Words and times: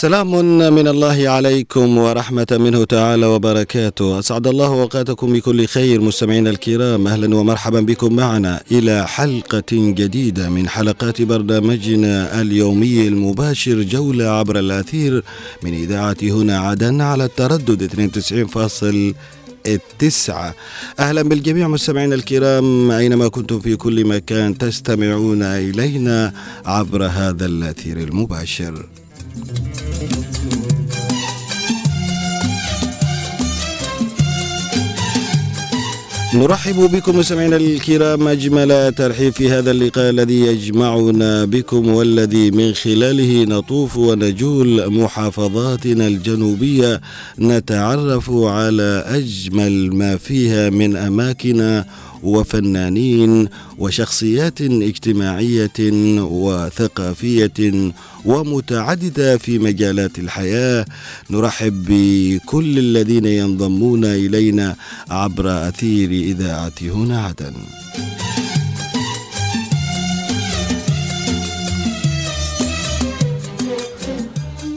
سلام 0.00 0.30
من 0.74 0.88
الله 0.88 1.28
عليكم 1.28 1.98
ورحمة 1.98 2.46
منه 2.50 2.84
تعالى 2.84 3.26
وبركاته. 3.26 4.18
أسعد 4.18 4.46
الله 4.46 4.66
أوقاتكم 4.66 5.32
بكل 5.32 5.66
خير 5.66 6.00
مستمعينا 6.00 6.50
الكرام. 6.50 7.06
أهلا 7.06 7.36
ومرحبا 7.36 7.80
بكم 7.80 8.16
معنا 8.16 8.62
إلى 8.72 9.08
حلقة 9.08 9.72
جديدة 9.72 10.48
من 10.48 10.68
حلقات 10.68 11.22
برنامجنا 11.22 12.40
اليومي 12.40 13.08
المباشر 13.08 13.82
جولة 13.82 14.24
عبر 14.24 14.58
الأثير 14.58 15.24
من 15.62 15.74
إذاعة 15.74 16.16
هنا 16.22 16.58
عدن 16.58 17.00
على 17.00 17.24
التردد 17.24 17.82
92.9 17.82 19.14
التسعة 19.66 20.54
أهلا 20.98 21.22
بالجميع 21.22 21.68
مستمعينا 21.68 22.14
الكرام. 22.14 22.90
أينما 22.90 23.28
كنتم 23.28 23.60
في 23.60 23.76
كل 23.76 24.04
مكان 24.04 24.58
تستمعون 24.58 25.42
إلينا 25.42 26.32
عبر 26.64 27.04
هذا 27.04 27.46
الأثير 27.46 27.96
المباشر. 27.96 28.86
نرحب 36.34 36.74
بكم 36.76 37.18
مستمعينا 37.18 37.56
الكرام 37.56 38.28
أجمل 38.28 38.92
ترحيب 38.94 39.32
في 39.32 39.50
هذا 39.50 39.70
اللقاء 39.70 40.10
الذي 40.10 40.40
يجمعنا 40.40 41.44
بكم 41.44 41.88
والذي 41.88 42.50
من 42.50 42.74
خلاله 42.74 43.44
نطوف 43.44 43.96
ونجول 43.96 44.92
محافظاتنا 44.92 46.06
الجنوبية 46.06 47.00
نتعرف 47.38 48.30
على 48.30 49.04
أجمل 49.06 49.94
ما 49.96 50.16
فيها 50.16 50.70
من 50.70 50.96
أماكن 50.96 51.84
وفنانين 52.22 53.48
وشخصيات 53.78 54.60
اجتماعية 54.60 55.78
وثقافية 56.20 57.92
ومتعددة 58.24 59.38
في 59.38 59.58
مجالات 59.58 60.18
الحياة. 60.18 60.86
نرحب 61.30 61.84
بكل 61.88 62.78
الذين 62.78 63.24
ينضمون 63.24 64.04
إلينا 64.04 64.76
عبر 65.10 65.68
أثير 65.68 66.10
اذاعه 66.10 66.72
هنا 66.82 67.20
عدن. 67.20 67.54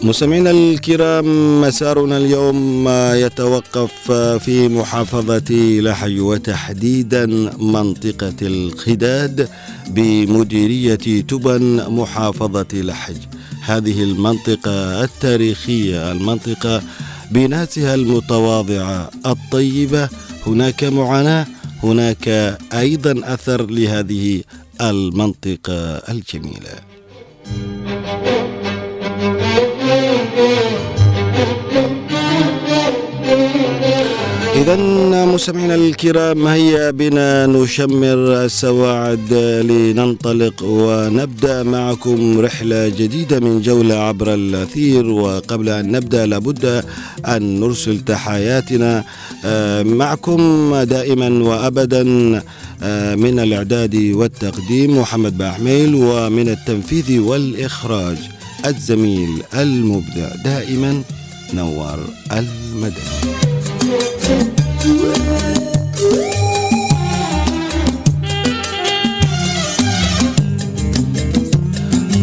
مستمعينا 0.04 0.52
الكرام 0.52 1.62
مسارنا 1.62 2.18
اليوم 2.18 2.90
يتوقف 3.14 4.12
في 4.44 4.68
محافظة 4.68 5.80
لحج 5.80 6.20
وتحديدا 6.20 7.26
منطقة 7.59 8.36
الخداد 8.42 9.50
بمديرية 9.88 11.22
تبن 11.22 11.90
محافظة 11.90 12.68
لحج. 12.74 13.18
هذه 13.62 14.04
المنطقة 14.04 15.04
التاريخية 15.04 16.12
المنطقة 16.12 16.81
بناسها 17.31 17.96
المتواضعة 17.96 19.09
الطيبة. 19.26 20.09
هناك 20.48 20.84
معاناة 20.84 21.48
هناك 21.84 22.58
أيضا 22.74 23.34
أثر 23.34 23.66
لهذه 23.66 24.44
المنطقة 24.81 25.74
الجميلة. 26.09 26.93
إذا 34.63 35.25
مستمعينا 35.25 35.75
الكرام 35.75 36.47
هيا 36.47 36.91
بنا 36.91 37.46
نشمر 37.46 38.46
السواعد 38.46 39.34
لننطلق 39.69 40.63
ونبدأ 40.63 41.63
معكم 41.63 42.40
رحلة 42.40 42.88
جديدة 42.88 43.40
من 43.40 43.62
جولة 43.62 43.96
عبر 43.96 44.34
الأثير. 44.34 45.06
وقبل 45.06 45.69
أن 45.69 45.91
نبدأ 45.91 46.25
لابد 46.25 46.84
أن 47.28 47.59
نرسل 47.59 48.00
تحاياتنا 48.00 49.03
معكم 49.84 50.75
دائما 50.75 51.30
وأبدا 51.44 52.03
من 53.24 53.40
الإعداد 53.40 53.95
والتقديم 53.95 54.97
محمد 55.00 55.38
باحميل 55.38 55.95
ومن 55.95 56.50
التنفيذ 56.50 57.19
والإخراج 57.19 58.18
الزميل 58.66 59.44
المبدع 59.53 60.28
دائما 60.45 61.01
نوار 61.53 62.00
المدني. 62.31 63.44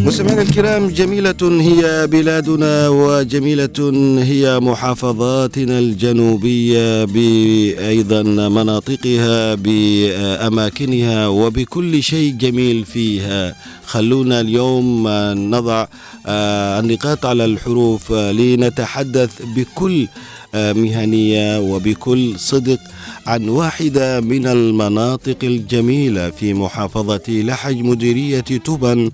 مستمعينا 0.05 0.41
الكرام 0.41 0.87
جميلة 0.87 1.35
هي 1.41 2.07
بلادنا 2.07 2.89
وجميلة 2.89 3.91
هي 4.23 4.59
محافظاتنا 4.59 5.79
الجنوبية 5.79 7.05
بأيضا 7.05 8.23
مناطقها 8.49 9.55
بأماكنها 9.55 11.27
وبكل 11.27 12.03
شيء 12.03 12.33
جميل 12.39 12.85
فيها. 12.85 13.55
خلونا 13.85 14.41
اليوم 14.41 15.07
نضع 15.55 15.85
النقاط 16.27 17.25
على 17.25 17.45
الحروف 17.45 18.11
لنتحدث 18.11 19.31
بكل 19.55 20.07
مهنية 20.53 21.59
وبكل 21.59 22.39
صدق 22.39 22.79
عن 23.27 23.49
واحدة 23.49 24.21
من 24.21 24.47
المناطق 24.47 25.37
الجميلة 25.43 26.29
في 26.29 26.53
محافظة 26.53 27.23
لحج 27.29 27.77
مديرية 27.77 28.39
تبن 28.39 29.11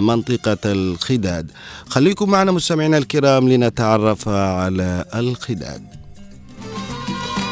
منطقة 0.00 0.58
الخداد. 0.64 1.50
خليكم 1.88 2.30
معنا 2.30 2.52
مستمعينا 2.52 2.98
الكرام 2.98 3.48
لنتعرف 3.48 4.28
على 4.28 5.04
الخداد. 5.14 5.82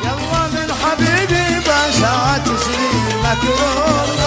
يلا 0.04 0.48
من 0.48 0.72
حبيبي 0.72 1.60
باشا 1.66 2.38
تسليم 2.44 3.18
مكروه. 3.24 4.19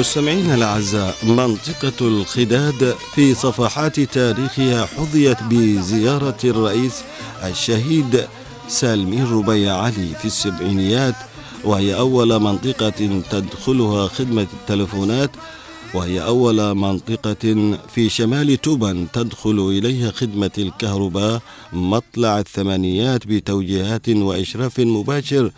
مستمعينا 0.00 0.54
الأعزاء 0.54 1.14
منطقة 1.22 1.92
الخداد 2.08 2.94
في 3.14 3.34
صفحات 3.34 4.00
تاريخها 4.00 4.86
حظيت 4.86 5.42
بزيارة 5.42 6.36
الرئيس 6.44 7.02
الشهيد 7.44 8.26
سالمين 8.68 9.32
ربيع 9.32 9.76
علي 9.76 10.14
في 10.18 10.24
السبعينيات 10.24 11.14
وهي 11.64 11.94
أول 11.98 12.38
منطقة 12.38 13.22
تدخلها 13.30 14.08
خدمة 14.08 14.46
التلفونات 14.60 15.30
وهي 15.94 16.22
أول 16.22 16.74
منطقة 16.74 17.76
في 17.94 18.08
شمال 18.08 18.60
توبن 18.60 19.06
تدخل 19.12 19.68
إليها 19.68 20.10
خدمة 20.10 20.50
الكهرباء 20.58 21.42
مطلع 21.72 22.38
الثمانينات 22.38 23.26
بتوجيهات 23.26 24.08
وإشراف 24.08 24.80
مباشر 24.80 25.52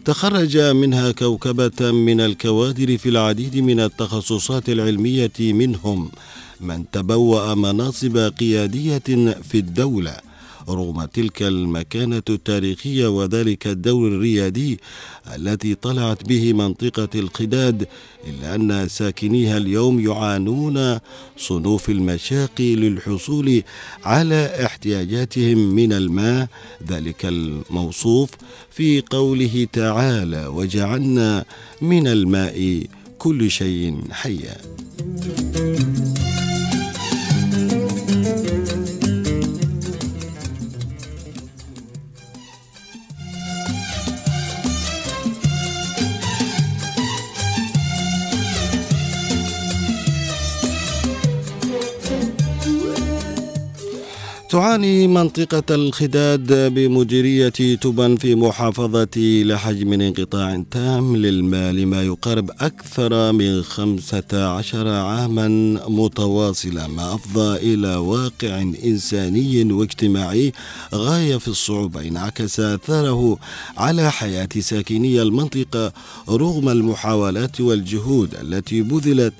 تخرج 0.06 0.57
منها 0.57 1.12
كوكبة 1.12 1.91
من 1.91 2.21
الكوادر 2.21 2.97
في 2.97 3.09
العديد 3.09 3.57
من 3.57 3.79
التخصصات 3.79 4.69
العلمية 4.69 5.31
منهم 5.39 6.12
من 6.62 6.83
تبوأ 6.91 7.56
مناصب 7.56 8.18
قيادية 8.18 8.97
في 9.50 9.57
الدولة. 9.57 10.32
رغم 10.69 11.06
تلك 11.06 11.42
المكانة 11.44 12.24
التاريخية 12.30 13.07
وذلك 13.07 13.68
الدور 13.68 14.07
الريادي 14.07 14.80
التي 15.36 15.75
طلعت 15.75 16.27
به 16.27 16.54
منطقة 16.54 17.10
القداد 17.15 17.88
إلا 18.27 18.56
أن 18.56 18.88
ساكنيها 18.88 19.57
اليوم 19.57 20.00
يعانون 20.00 21.00
صنوف 21.38 21.89
المشاق 21.89 22.62
للحصول 22.62 23.63
على 24.04 24.65
احتياجاتهم 24.65 25.57
من 25.57 25.94
الماء. 25.94 26.48
ذلك 26.88 27.25
الموصوف 27.25 28.30
في 28.71 29.01
قوله 29.01 29.68
تعالى 29.74 30.48
وجعلنا 30.48 31.45
من 31.81 32.07
الماء 32.07 32.83
كل 33.18 33.51
شيء 33.51 34.01
حيا 34.12 34.57
تعاني 54.53 55.07
منطقة 55.07 55.75
الخداد 55.75 56.73
بمديرية 56.73 57.50
تبن 57.75 58.15
في 58.17 58.35
محافظة 58.35 59.09
لحج 59.17 59.83
من 59.83 60.01
انقطاع 60.01 60.63
تام 60.71 61.15
للماء 61.15 61.71
لما 61.71 62.03
يقارب 62.03 62.51
أكثر 62.59 63.31
من 63.31 63.63
خمسة 63.63 64.47
عشر 64.57 64.88
عاما 64.88 65.47
متواصلة 65.88 66.88
ما 66.88 67.13
أفضى 67.13 67.73
إلى 67.73 67.95
واقع 67.95 68.61
إنساني 68.61 69.73
واجتماعي 69.73 70.53
غاية 70.94 71.38
في 71.38 71.47
الصعوبة. 71.47 72.07
انعكس 72.07 72.59
أثاره 72.59 73.38
على 73.77 74.11
حياة 74.11 74.50
ساكني 74.59 75.21
المنطقة 75.21 75.94
رغم 76.29 76.69
المحاولات 76.69 77.61
والجهود 77.61 78.35
التي 78.35 78.81
بذلت 78.81 79.33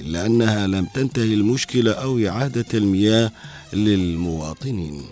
إلا 0.00 0.26
أنها 0.26 0.66
لم 0.66 0.86
تنتهي 0.94 1.34
المشكلة 1.34 1.92
أو 1.92 2.18
إعادة 2.26 2.66
المياه 2.74 3.30
للمواطنين. 3.72 5.02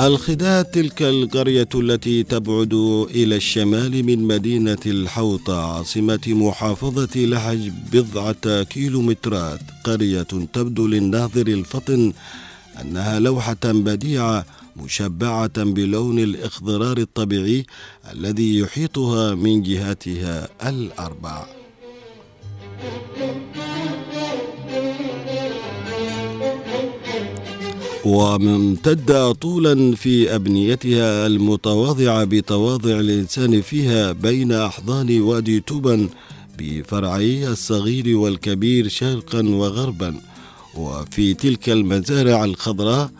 الخداد 0.00 0.64
تلك 0.64 1.02
القرية 1.02 1.68
التي 1.74 2.22
تبعد 2.22 2.74
إلى 3.10 3.36
الشمال 3.36 4.04
من 4.04 4.18
مدينة 4.18 4.78
الحوطة 4.86 5.76
عاصمة 5.76 6.20
محافظة 6.26 7.08
لحج 7.16 7.70
بضعة 7.92 8.62
كيلومترات. 8.62 9.60
قرية 9.84 10.22
تبدو 10.52 10.86
للناظر 10.86 11.46
الفطن 11.46 12.12
أنها 12.80 13.20
لوحة 13.20 13.56
بديعة 13.64 14.46
مشبعة 14.76 15.64
بلون 15.64 16.18
الإخضرار 16.18 16.98
الطبيعي 16.98 17.66
الذي 18.12 18.58
يحيطها 18.58 19.34
من 19.34 19.62
جهاتها 19.62 20.48
الأربع. 20.68 21.46
وممتدة 28.04 29.32
طولا 29.32 29.94
في 29.96 30.34
أبنيتها 30.34 31.26
المتواضعة 31.26 32.24
بتواضع 32.24 33.00
الإنسان 33.00 33.60
فيها 33.62 34.12
بين 34.12 34.52
أحضان 34.52 35.20
وادي 35.20 35.60
توبن 35.60 36.08
بفرعيه 36.58 37.48
الصغير 37.48 38.16
والكبير 38.16 38.88
شرقا 38.88 39.42
وغربا 39.48 40.20
وفي 40.74 41.34
تلك 41.34 41.68
المزارع 41.68 42.44
الخضراء 42.44 43.10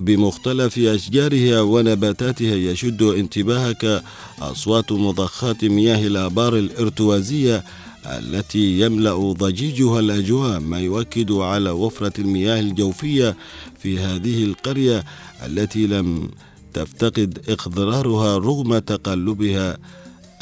بمختلف 0.00 0.78
أشجارها 0.78 1.60
ونباتاتها 1.60 2.54
يشد 2.54 3.02
انتباهك 3.02 4.02
أصوات 4.40 4.92
مضخات 4.92 5.64
مياه 5.64 6.06
الآبار 6.06 6.56
الإرتوازية 6.56 7.64
التي 8.06 8.80
يملأ 8.80 9.32
ضجيجها 9.32 10.00
الأجواء 10.00 10.60
ما 10.60 10.80
يؤكد 10.80 11.32
على 11.32 11.70
وفرة 11.70 12.12
المياه 12.18 12.60
الجوفية 12.60 13.36
في 13.78 13.98
هذه 13.98 14.44
القرية 14.44 15.04
التي 15.46 15.86
لم 15.86 16.30
تفتقد 16.74 17.38
إخضرارها 17.48 18.38
رغم 18.38 18.78
تقلبها 18.78 19.78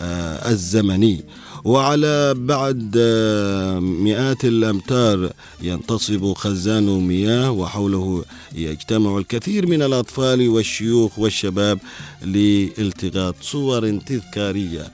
آه، 0.01 0.51
الزمني. 0.51 1.25
وعلى 1.65 2.35
بعد 2.35 2.95
آه، 2.99 3.79
مئات 3.81 4.45
الأمتار 4.45 5.31
ينتصب 5.63 6.33
خزان 6.33 6.87
مياه 6.87 7.51
وحوله 7.51 8.25
يجتمع 8.55 9.19
الكثير 9.19 9.67
من 9.67 9.83
الأطفال 9.83 10.49
والشيوخ 10.49 11.19
والشباب 11.19 11.79
لالتقاط 12.23 13.35
صور 13.43 13.99
تذكارية. 13.99 14.93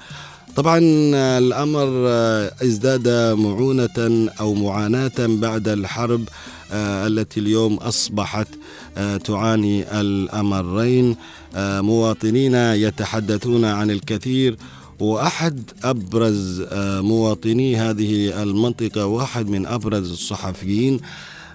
طبعا 0.56 0.78
الأمر 1.38 1.88
آه، 2.06 2.52
ازداد 2.62 3.08
معونة 3.38 4.30
أو 4.40 4.54
معاناة 4.54 5.12
بعد 5.18 5.68
الحرب 5.68 6.28
آه، 6.72 7.06
التي 7.06 7.40
اليوم 7.40 7.74
أصبحت 7.74 8.48
تعاني 9.24 10.00
الأمرين. 10.00 11.16
مواطنين 11.56 12.54
يتحدثون 12.54 13.64
عن 13.64 13.90
الكثير 13.90 14.56
وأحد 15.00 15.70
أبرز 15.84 16.60
آه، 16.60 17.00
مواطني 17.00 17.76
هذه 17.76 18.42
المنطقة 18.42 19.06
وأحد 19.06 19.48
من 19.48 19.66
أبرز 19.66 20.10
الصحفيين 20.12 21.00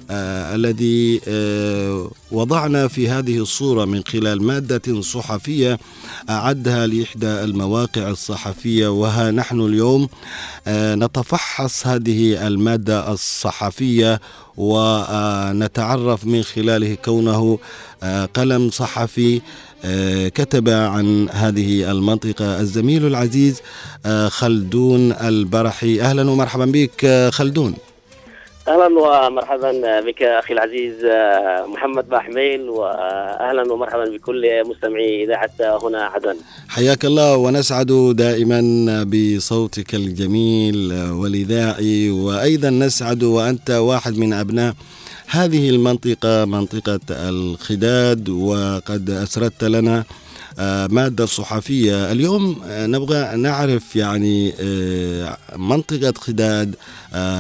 آه 0.10 0.56
الذي 0.56 1.22
آه 1.28 2.12
وضعنا 2.32 2.88
في 2.88 3.10
هذه 3.10 3.38
الصورة 3.38 3.86
من 3.86 4.04
خلال 4.08 4.44
مادة 4.44 5.02
صحفية 5.02 5.80
أعدها 6.30 6.88
لإحدى 6.88 7.28
المواقع 7.28 8.10
الصحفية 8.10 8.88
وها 8.88 9.32
نحن 9.32 9.60
اليوم 9.62 10.10
آه 10.68 10.96
نتفحص 10.96 11.88
هذه 11.88 12.48
المادة 12.48 13.12
الصحفية 13.14 14.22
ونتعرف 14.58 16.26
من 16.26 16.44
خلاله 16.44 16.96
كونه 16.96 17.60
قلم 18.34 18.70
صحفي 18.70 19.42
كتب 20.36 20.70
عن 20.70 21.30
هذه 21.30 21.92
المنطقة. 21.92 22.60
الزميل 22.60 23.06
العزيز 23.08 23.62
خلدون 24.28 25.12
البرحي. 25.12 26.02
أهلا 26.02 26.30
ومرحبا 26.30 26.66
بك 26.66 27.30
خلدون. 27.34 27.74
أهلا 28.70 28.86
ومرحبا 29.00 30.00
بك 30.00 30.24
أخي 30.24 30.54
العزيز 30.54 30.94
محمد 31.74 32.10
باحميل 32.10 32.70
واهلا 32.70 33.74
ومرحبا 33.74 34.06
بكل 34.06 34.64
مستمعي 34.66 35.24
إذاعة 35.24 35.52
هنا 35.88 36.04
عدن. 36.04 36.36
حياك 36.68 37.06
الله 37.06 37.38
ونسعد 37.38 38.14
دائما 38.16 38.62
بصوتك 39.04 39.96
الجميل 39.96 40.94
والاذاعي 41.12 42.10
وأيضا 42.10 42.70
نسعد 42.70 43.24
وأنت 43.24 43.72
واحد 43.72 44.18
من 44.18 44.34
أبناء 44.34 44.74
هذه 45.28 45.70
المنطقة 45.70 46.46
منطقة 46.46 47.00
الخداد 47.10 48.30
وقد 48.30 49.10
أسردت 49.10 49.64
لنا 49.64 49.98
آه، 49.98 50.04
مادة 50.90 51.26
صحفية. 51.26 52.12
اليوم 52.12 52.62
آه، 52.66 52.88
نبغى 52.88 53.36
نعرف 53.38 53.96
يعني 53.96 54.54
آه، 54.60 55.38
منطقة 55.56 56.14
خداد 56.18 56.76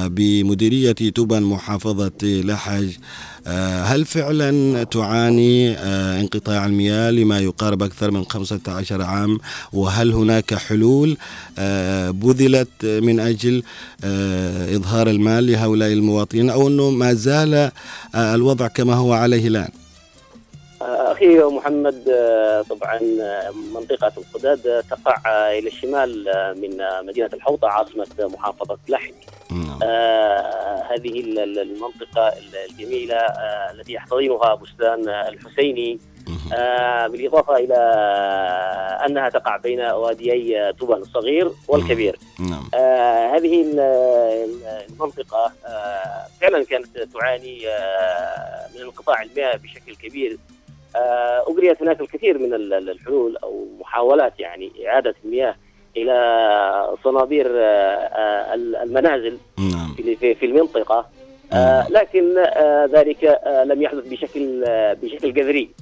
بمديرية 0.06 0.92
توبان 0.92 1.44
محافظة 1.44 2.12
لحج. 2.24 2.89
هل 3.84 4.06
فعلا 4.06 4.84
تعاني 4.84 5.78
انقطاع 6.22 6.66
المياه 6.66 7.12
لما 7.12 7.39
يقارب 7.39 7.84
أكثر 7.84 8.12
من 8.12 8.25
15 8.25 9.01
عام؟ 9.01 9.38
وهل 9.74 10.12
هناك 10.12 10.54
حلول 10.54 11.18
بذلت 12.12 12.86
من 12.86 13.20
أجل 13.20 13.63
إظهار 14.75 15.10
المال 15.10 15.48
لهؤلاء 15.48 15.94
المواطنين؟ 15.94 16.50
أو 16.50 16.68
أنه 16.68 16.89
ما 16.89 17.13
زال 17.13 17.72
الوضع 18.16 18.68
كما 18.68 18.94
هو 18.94 19.13
عليه 19.13 19.48
الآن؟ 19.48 19.70
أخي 20.81 21.38
محمد 21.39 22.09
آه، 22.09 22.62
طبعا 22.62 23.00
آه، 23.21 23.51
منطقة 23.74 24.12
القداد 24.17 24.83
تقع 24.89 25.21
إلى 25.51 25.67
الشمال 25.67 26.29
آه، 26.29 26.53
من 26.53 26.77
مدينة 27.07 27.29
الحوطة 27.33 27.67
عاصمة 27.67 28.07
محافظة 28.19 28.77
لحج. 28.89 29.13
نعم. 29.51 29.79
آه 29.83 30.83
هذه 30.93 31.19
المنطقة 31.62 32.33
الجميلة 32.69 33.15
آه 33.15 33.71
التي 33.71 33.93
يحتضنها 33.93 34.55
بستان 34.55 35.09
الحسيني 35.09 36.00
آه 36.53 37.07
بالإضافة 37.07 37.55
إلى 37.57 37.75
أنها 39.05 39.29
تقع 39.29 39.57
بين 39.57 39.81
واديي 39.81 40.74
طوبان 40.74 41.01
الصغير 41.01 41.51
والكبير. 41.67 42.19
نعم. 42.39 42.69
آه 42.74 43.36
هذه 43.36 43.65
المنطقة 44.89 45.51
آه 45.65 46.25
فعلا 46.41 46.63
كانت 46.65 46.98
تعاني 46.98 47.69
آه 47.69 48.67
من 48.75 48.81
انقطاع 48.81 49.21
المياه 49.21 49.55
بشكل 49.55 49.95
كبير 49.95 50.31
آه، 50.31 50.59
اجريت 51.48 51.81
هناك 51.81 52.01
الكثير 52.01 52.38
من 52.38 52.53
الحلول 52.53 53.38
أو 53.38 53.67
محاولات 53.79 54.39
يعني 54.39 54.72
إعادة 54.88 55.15
المياه 55.25 55.55
إلى 55.98 56.98
صنابير 57.03 57.48
آه، 57.50 58.53
المنازل 58.53 59.38
نعم. 59.58 59.93
في 60.19 60.46
المنطقة. 60.46 61.05
آه 61.53 61.88
لكن 61.89 62.38
آه 62.38 62.86
ذلك 62.86 63.25
آه 63.25 63.63
لم 63.63 63.81
يحدث 63.81 64.08
بشكل 64.08 64.63
آه 64.67 64.93
بشكل 64.93 65.34
جذري. 65.34 65.69
آه 65.69 65.78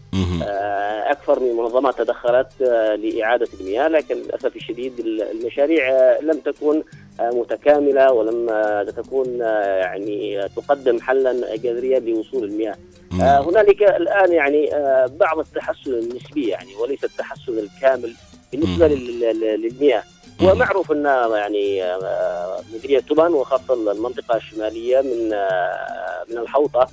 أكثر 1.12 1.40
من 1.40 1.54
منظمات 1.54 1.98
تدخلت 1.98 2.62
آه 2.62 2.96
لإعادة 2.96 3.48
المياه 3.60 3.88
لكن 3.88 4.16
للأسف 4.16 4.56
الشديد 4.56 5.00
المشاريع 5.00 5.90
آه 5.90 6.22
لم 6.22 6.40
تكن 6.40 6.84
آه 7.20 7.30
متكاملة 7.30 8.12
ولم 8.12 8.50
آه 8.50 8.84
تكون 8.84 9.42
آه 9.42 9.78
يعني 9.78 10.44
آه، 10.44 10.48
تقدم 10.48 11.02
حلا 11.02 11.56
جذريا 11.56 12.00
لوصول 12.00 12.44
المياه 12.44 12.76
آه. 13.22 13.50
هنالك 13.50 13.84
الآن 13.84 14.32
يعني 14.32 14.76
آه 14.76 15.06
بعض 15.06 15.40
التحسن 15.40 15.94
النسبي 15.94 16.48
يعني 16.48 16.76
وليس 16.76 17.04
التحسن 17.04 17.60
الكامل 17.60 18.14
بالنسبة 18.52 18.88
للمياه 18.88 20.04
ومعروف 20.44 20.92
أن 20.92 21.06
يعني 21.36 21.84
آه، 21.84 22.62
مديرية 22.74 23.00
تبان 23.00 23.34
وخاصة 23.34 23.92
المنطقة 23.92 24.38
الشمالية 24.38 25.02
من 25.02 25.34
آه، 25.34 26.24
من 26.30 26.38
الحوطة 26.38 26.82
آه، 26.82 26.88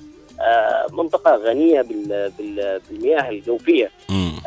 منطقة 0.93 1.35
غنية 1.37 1.83
بال- 1.83 2.33
بال- 2.39 2.81
بالمياه 2.91 3.31
الجوفية. 3.31 3.91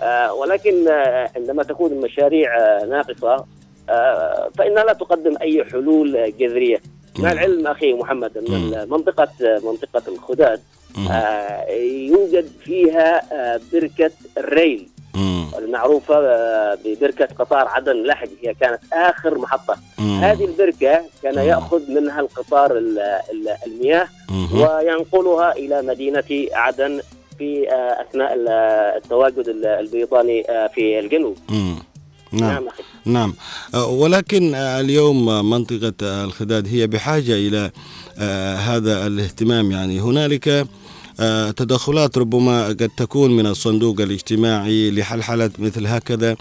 آه، 0.01 0.33
ولكن 0.33 0.87
آه، 0.87 1.29
عندما 1.35 1.63
تكون 1.63 1.91
المشاريع 1.91 2.57
آه، 2.59 2.85
ناقصة 2.85 3.45
آه، 3.89 4.49
فإنها 4.57 4.83
لا 4.83 4.93
تقدم 4.93 5.37
أي 5.41 5.63
حلول 5.65 6.33
جذرية 6.39 6.81
مع. 7.19 7.31
العلم 7.31 7.67
أخي 7.67 7.93
محمد 7.93 8.37
أن. 8.37 8.87
منطقة 8.89 9.27
منطقة 9.63 10.01
الخداد. 10.07 10.61
آه، 11.11 11.71
يوجد 11.81 12.47
فيها 12.63 13.21
آه، 13.33 13.59
بركة 13.73 14.11
الريل 14.37 14.89
مم. 15.17 15.45
المعروفة 15.57 16.15
آه، 16.17 16.77
ببركة 16.85 17.25
قطار 17.39 17.67
عدن 17.67 18.03
لحج 18.03 18.29
هي 18.43 18.53
كانت 18.53 18.79
آخر 18.93 19.37
محطة 19.37 19.75
مم. 19.99 20.19
هذه 20.23 20.45
البركة 20.45 21.01
كان 21.23 21.35
مم. 21.35 21.39
يأخذ 21.49 21.91
منها 21.91 22.19
القطار 22.19 22.77
ال- 22.77 22.99
ال- 22.99 23.55
المياه 23.67 24.07
مهم. 24.29 24.61
وينقلها 24.61 25.51
إلى 25.51 25.81
مدينة 25.81 26.23
عدن 26.53 27.01
في 27.37 27.69
آه، 27.71 28.01
أثناء 28.01 28.33
ال- 28.33 28.47
التواجد 29.03 29.47
ال- 29.49 29.65
البريطاني 29.65 30.51
آه، 30.51 30.67
في 30.67 30.99
الجنوب 30.99 31.37
مم. 31.49 31.75
نعم 32.31 32.63
نعم 32.63 32.63
نعم 33.05 33.33
ولكن 33.89 34.55
اليوم 34.55 35.49
منطقة 35.49 35.93
الخداد 36.23 36.67
هي 36.67 36.87
بحاجة 36.87 37.33
إلى 37.33 37.71
هذا 38.57 39.07
الاهتمام 39.07 39.71
يعني 39.71 39.99
هنالك 39.99 40.67
تدخلات 41.51 42.17
ربما 42.17 42.67
قد 42.67 42.89
تكون 42.97 43.31
من 43.31 43.45
الصندوق 43.47 44.01
الاجتماعي 44.01 44.91
لحلحلة 44.91 45.49
مثل 45.59 45.87
هكذا. 45.87 46.35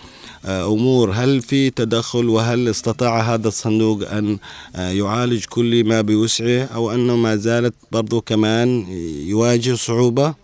آه، 0.46 0.66
أمور 0.72 1.10
هل 1.10 1.40
في 1.42 1.70
تدخل 1.70 2.28
وهل 2.28 2.68
استطاع 2.68 3.20
هذا 3.20 3.48
الصندوق 3.48 4.10
أن 4.10 4.38
آه، 4.76 4.90
يعالج 4.90 5.44
كل 5.44 5.84
ما 5.84 6.00
بوسعه 6.00 6.68
أو 6.74 6.90
أنه 6.90 7.16
ما 7.16 7.36
زالت 7.36 7.74
برضو 7.92 8.20
كمان 8.20 8.86
يواجه 9.26 9.74
صعوبة؟ 9.74 10.34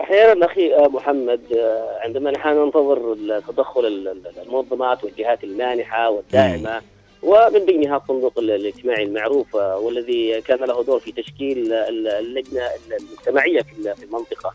أحيانا 0.00 0.46
أخي 0.46 0.74
آه، 0.74 0.88
محمد 0.88 1.40
آه، 1.52 1.98
عندما 2.04 2.30
نحن 2.30 2.48
ننتظر 2.48 3.16
تدخل 3.48 3.86
ال- 3.86 4.08
ال- 4.08 4.32
المنظمات 4.46 5.04
والجهات 5.04 5.44
المانحة 5.44 6.10
والداعمة 6.10 6.80
ومن 7.26 7.64
بينها 7.66 7.96
الصندوق 7.96 8.32
ال- 8.38 8.50
الاجتماعي 8.50 9.02
المعروف 9.02 9.56
آه، 9.56 9.78
والذي 9.78 10.40
كان 10.40 10.58
له 10.58 10.82
دور 10.84 11.00
في 11.00 11.12
تشكيل 11.12 11.72
ال- 11.72 12.08
اللجنة 12.08 12.62
المجتمعية 13.00 13.60
في 13.62 13.72
ال- 13.78 13.96
في 13.96 14.04
المنطقة. 14.04 14.52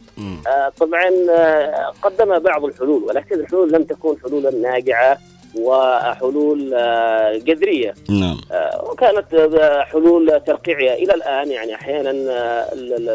آه، 0.47 0.69
طبعا 0.79 1.09
آه، 1.31 1.93
قدم 2.01 2.39
بعض 2.39 2.65
الحلول 2.65 3.03
ولكن 3.03 3.35
الحلول 3.39 3.71
لم 3.71 3.83
تكن 3.83 4.15
حلولا 4.23 4.51
ناجعة 4.51 5.17
وحلول 5.59 6.69
جذرية. 7.45 7.93
نعم. 8.09 8.37
وكانت 8.83 9.25
حلول 9.91 10.41
ترقيعية. 10.47 10.93
إلى 11.03 11.13
الآن 11.13 11.51
يعني 11.51 11.75
أحيانا 11.75 12.11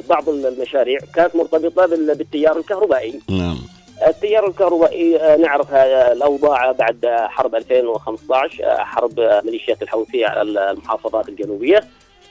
بعض 0.08 0.28
المشاريع 0.28 0.98
كانت 1.14 1.36
مرتبطة 1.36 1.86
بال- 1.86 2.14
بالتيار 2.14 2.58
الكهربائي. 2.58 3.20
نعم. 3.30 3.58
التيار 4.06 4.46
الكهربائي 4.48 5.16
آه، 5.20 5.36
نعرف 5.36 5.72
هذا 5.72 6.12
الأوضاع 6.12 6.72
بعد 6.72 7.06
حرب 7.06 7.54
2015 7.54 8.64
آه، 8.64 8.76
حرب 8.76 9.20
آه، 9.20 9.40
ميليشيات 9.44 9.82
الحوثية 9.82 10.26
على 10.26 10.70
المحافظات 10.70 11.28
الجنوبية. 11.28 11.80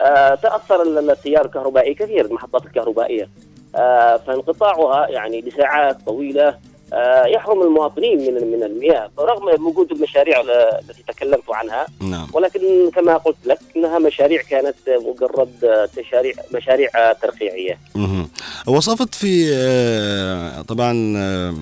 آه، 0.02 0.36
تأثر 0.36 0.82
ال- 0.82 1.10
التيار 1.10 1.46
الكهربائي 1.46 1.94
كثير 1.94 2.26
المحطات 2.26 2.66
الكهربائية. 2.66 3.30
آه، 3.76 4.18
فانقطاعها 4.18 5.08
يعني 5.08 5.42
لساعات 5.42 5.98
طويلة 6.06 6.48
آه، 6.48 6.60
يحرم 7.36 7.62
المواطنين 7.62 8.18
من 8.34 8.52
من 8.52 8.64
المياه 8.64 9.10
برغم 9.18 9.66
وجود 9.68 9.92
المشاريع 9.92 10.42
ال- 10.42 10.50
التي 10.90 11.04
تكلمت 11.08 11.50
عنها. 11.50 11.86
نعم. 12.00 12.28
ولكن 12.34 12.60
كما 12.96 13.18
قلت 13.18 13.38
لك 13.46 13.60
إنها 13.76 14.00
مشاريع 14.00 14.42
كانت 14.42 14.76
مجرد 14.88 15.50
تشاريع 15.96 16.34
مشاريع 16.54 17.14
ترقيعية. 17.14 17.80
وصفت 18.68 19.16
في 19.16 19.50
آه، 19.54 20.62
طبعا 20.62 21.14
آه، 21.18 21.54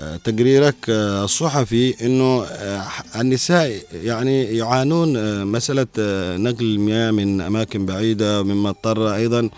آه، 0.00 0.16
تقريرك 0.16 0.74
آه، 0.90 1.24
الصحفي 1.24 2.06
إنه 2.06 2.44
آه، 2.44 2.82
النساء 3.20 3.72
يعني 4.04 4.56
يعانون 4.56 5.16
آه، 5.16 5.44
مسألة 5.44 5.86
آه، 5.98 6.36
نقل 6.36 6.64
المياه 6.64 7.10
من 7.10 7.40
أماكن 7.40 7.86
بعيدة 7.86 8.42
مما 8.42 8.68
اضطر 8.70 9.14
أيضا 9.14 9.40
آه، 9.40 9.50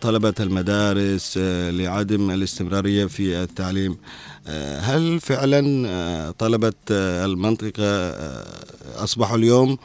طلبة 0.00 0.34
المدارس 0.40 1.38
آه، 1.42 1.70
لعدم 1.70 2.30
الاستمرارية 2.30 3.06
في 3.06 3.42
التعليم. 3.42 3.98
آه، 4.48 4.78
هل 4.78 5.20
فعلا 5.20 5.88
آه، 5.88 6.30
طلبة 6.30 6.72
آه، 6.90 7.24
المنطقة 7.24 7.84
آه، 7.84 8.44
أصبحوا 9.04 9.36
اليوم 9.36 9.78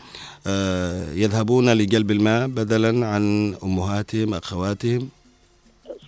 آه، 0.47 1.11
يذهبون 1.13 1.73
لجلب 1.73 2.11
الماء 2.11 2.47
بدلا 2.47 3.07
عن 3.07 3.55
أمهاتهم 3.63 4.33
أخواتهم؟ 4.33 5.09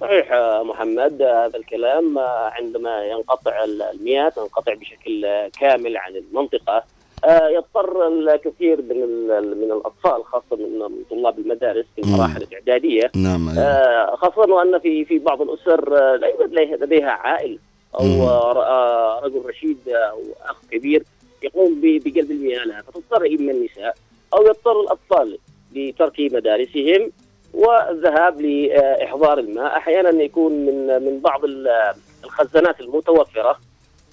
صحيح 0.01 0.31
آه، 0.31 0.63
محمد 0.63 1.21
آه، 1.21 1.45
هذا 1.47 1.57
الكلام 1.57 2.17
آه، 2.17 2.51
عندما 2.53 3.05
ينقطع 3.05 3.63
ال- 3.63 3.81
المياه 3.81 4.29
تنقطع 4.29 4.73
بشكل 4.73 5.25
آه، 5.25 5.51
كامل 5.59 5.97
عن 5.97 6.11
المنطقة 6.15 6.77
آه، 6.77 6.83
يضطر 7.27 8.07
الكثير 8.07 8.81
من 8.81 9.27
من 9.57 9.71
الأطفال 9.71 10.25
خاصة 10.25 10.55
من 10.55 10.89
طلاب 11.09 11.39
المدارس 11.39 11.85
في. 11.95 12.01
المراحل 12.01 12.41
الإعدادية 12.43 13.11
نعم 13.15 13.49
آه، 13.59 14.15
خاصة 14.15 14.53
وأن 14.53 14.79
في 14.79 15.05
في 15.05 15.19
بعض 15.19 15.41
الأسر 15.41 15.97
آه، 15.97 16.15
لا 16.15 16.27
يوجد 16.27 16.53
لديه- 16.53 16.75
لديها 16.75 17.09
عائل. 17.11 17.59
آه، 17.99 18.63
آه، 18.65 19.19
رجل 19.23 19.41
رشيد 19.45 19.77
آه، 19.89 19.95
أو 19.95 20.19
أخ 20.45 20.61
كبير 20.71 21.03
يقوم 21.43 21.75
ب- 21.81 22.01
بجلب 22.05 22.31
المياه 22.31 22.63
لها 22.65 22.81
فتضطر 22.81 23.25
إما 23.27 23.51
النساء 23.51 23.93
أو 24.33 24.41
يضطر 24.45 24.81
الأطفال 24.81 25.37
لترك 25.75 26.19
مدارسهم 26.19 27.11
والذهاب 27.53 28.41
لإحضار 28.41 29.39
الماء 29.39 29.77
أحيانا 29.77 30.23
يكون 30.23 30.51
من 30.65 30.87
من 31.05 31.19
بعض 31.19 31.45
ال- 31.45 31.93
الخزانات 32.23 32.79
المتوفرة 32.81 33.49
آه، 33.49 33.57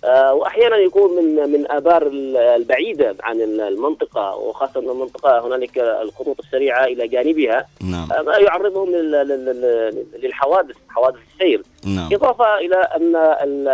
وأحيانا 0.05 0.77
يكون 0.77 1.11
من 1.25 1.53
من 1.53 1.71
آبار 1.71 2.07
ال- 2.07 2.37
البعيدة 2.37 3.17
عن 3.23 3.41
المنطقة 3.41 4.37
وخاصة 4.37 4.81
إن 4.81 4.91
المنطقة 4.91 5.47
هنالك 5.47 5.79
الخطوط 5.79 6.37
السريعة 6.41 6.85
إلى 6.85 7.09
جانبها 7.09 7.67
نعم. 7.83 8.09
ما 8.09 8.37
يعرضهم 8.37 8.91
لل- 8.91 9.11
لل- 9.11 9.45
لل- 9.45 10.07
للحوادث 10.23 10.77
حوادث 10.89 11.19
السير. 11.35 11.63
نعم. 11.85 12.15
إضافة 12.15 12.59
إلى 12.59 12.77
أن 12.77 13.17
ال- 13.17 13.69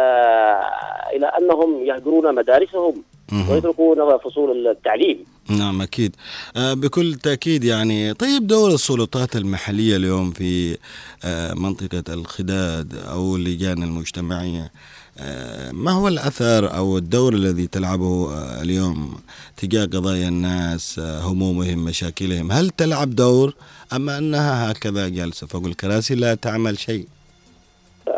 إلى 1.17 1.27
أنهم 1.27 1.85
يهجرون 1.87 2.35
مدارسهم. 2.35 3.03
ويتركون 3.51 4.19
فصول 4.19 4.67
التعليم. 4.69 5.25
نعم 5.51 5.83
أكيد. 5.83 6.17
آه، 6.57 6.75
بكل 6.75 7.15
تأكيد 7.15 7.65
يعني 7.65 8.15
طيب 8.15 8.47
دور 8.47 8.71
السلطات 8.71 9.37
المحلية 9.37 9.97
اليوم 9.97 10.31
في 10.31 10.79
آه، 11.25 11.55
منطقة 11.55 12.15
الخداد 12.15 12.95
أو 13.13 13.37
اللجان 13.37 13.83
المجتمعية 13.83 14.61
آه، 14.63 14.71
ما 15.73 15.91
هو 15.93 16.09
الأثر 16.09 16.77
أو 16.77 16.99
الدور 16.99 17.33
الذي 17.33 17.67
تلعبه 17.67 18.33
آه، 18.35 18.63
اليوم 18.63 19.15
تجاه 19.57 19.85
قضايا 19.85 20.29
الناس 20.29 20.99
آه، 20.99 21.21
همومهم 21.21 21.85
مشاكلهم؟ 21.85 22.53
هل 22.53 22.71
تلعب 22.71 23.11
دور 23.11 23.55
أم 23.93 24.11
أنها 24.11 24.73
هكذا 24.73 25.09
جالسة 25.09 25.47
فوق 25.47 25.65
الكراسي 25.67 26.15
لا 26.15 26.35
تعمل 26.35 26.79
شيء؟ 26.79 27.07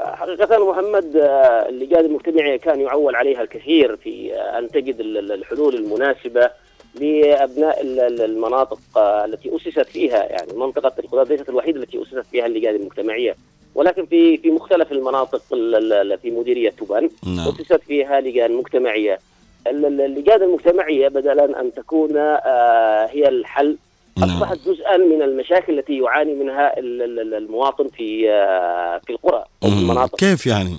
حقيقة 0.05 0.71
محمد 0.73 1.17
آه، 1.17 1.69
اللجان 1.69 2.05
المجتمعية 2.05 2.57
كان 2.57 2.81
يعول 2.81 3.17
عليها 3.17 3.43
الكثير 3.43 3.97
في 3.97 4.35
آه، 4.35 4.59
أن 4.59 4.69
تجد 4.71 5.00
ال- 5.00 5.19
ال- 5.19 5.33
الحلول 5.33 5.75
المناسبة 5.76 6.50
ال- 8.00 8.21
المناطق 8.23 8.81
آه، 8.97 9.25
التي 9.25 9.57
أسست 9.57 9.87
فيها 9.93 10.25
يعني 10.25 10.53
منطقة 10.53 10.93
الخداد 10.99 11.33
ليست 11.33 11.49
الوحيدة 11.49 11.81
التي 11.83 12.03
أسست 12.03 12.25
فيها 12.31 12.47
اللجان 12.47 12.75
المجتمعية 12.75 13.37
ولكن 13.76 14.06
في 14.06 14.37
في 14.38 14.50
مختلف 14.50 14.92
المناطق 14.92 15.42
ال- 15.52 15.75
ال- 15.75 15.92
ال- 16.12 16.18
في 16.18 16.30
مديرية 16.30 16.71
تبان 16.71 17.11
نعم. 17.26 17.49
أسست 17.49 17.80
فيها 17.87 18.21
لجان 18.21 18.50
ال- 19.66 20.00
اللجان 20.00 20.42
المجتمعية 20.42 21.09
بدلا 21.09 21.61
أن 21.61 21.75
تكون 21.75 22.16
آه، 22.16 23.06
هي 23.11 23.28
الحل 23.28 23.76
نعم. 24.18 24.30
أصبحت 24.30 24.59
جزءا 24.68 24.97
من 24.97 25.23
المشاكل 25.23 25.78
التي 25.78 25.99
يعاني 25.99 26.35
منها 26.35 26.78
ال- 26.78 27.02
ال- 27.21 27.35
المواطن 27.35 27.88
في 27.88 28.30
آه، 28.30 28.99
في 29.06 29.11
القرى 29.12 29.45
أو 29.64 29.68
في. 29.68 29.75
المناطق. 29.78 30.16
كيف 30.18 30.47
يعني؟ 30.47 30.76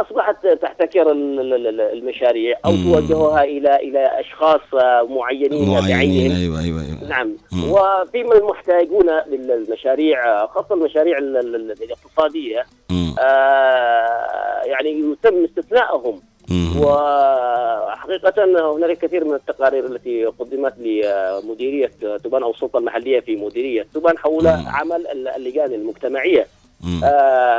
أصبحت 0.00 0.46
تحتكر 0.46 1.12
ال- 1.12 1.40
ال- 1.54 1.66
ال- 1.66 1.80
المشاريع 1.80 2.58
أو. 2.64 2.70
توجهها 2.70 3.44
إلى 3.44 3.76
إلى 3.76 4.20
أشخاص 4.20 4.60
آه، 4.74 5.02
معينين 5.10 5.68
معينين 5.70 6.32
أيوه 6.32 6.60
أيوه, 6.60 6.80
أيوة. 6.82 7.08
نعم 7.08 7.36
مم. 7.52 7.70
وفي 7.72 8.24
من 8.24 8.32
المحتاجون 8.32 9.10
للمشاريع 9.26 10.42
آه، 10.42 10.46
خاصة 10.46 10.74
المشاريع 10.74 11.18
ال- 11.18 11.36
ال- 11.36 11.54
ال- 11.56 11.82
الاقتصادية. 11.82 12.64
آه، 13.18 14.60
يعني 14.64 14.90
يتم 14.90 15.44
استثنائهم. 15.44 16.20
وحقيقة 16.80 18.44
هنالك 18.76 18.98
كثير 18.98 19.24
من 19.24 19.34
التقارير 19.34 19.86
التي 19.86 20.24
قدمت 20.24 20.74
لمديرية 20.78 21.90
تبان 22.24 22.42
أو 22.42 22.50
السلطة 22.50 22.78
المحلية 22.78 23.20
في 23.20 23.36
مديرية 23.36 23.86
تبان 23.94 24.18
حول. 24.18 24.46
عمل 24.46 25.06
اللجان 25.36 25.72
المجتمعية. 25.72 26.40
آه، 26.40 26.46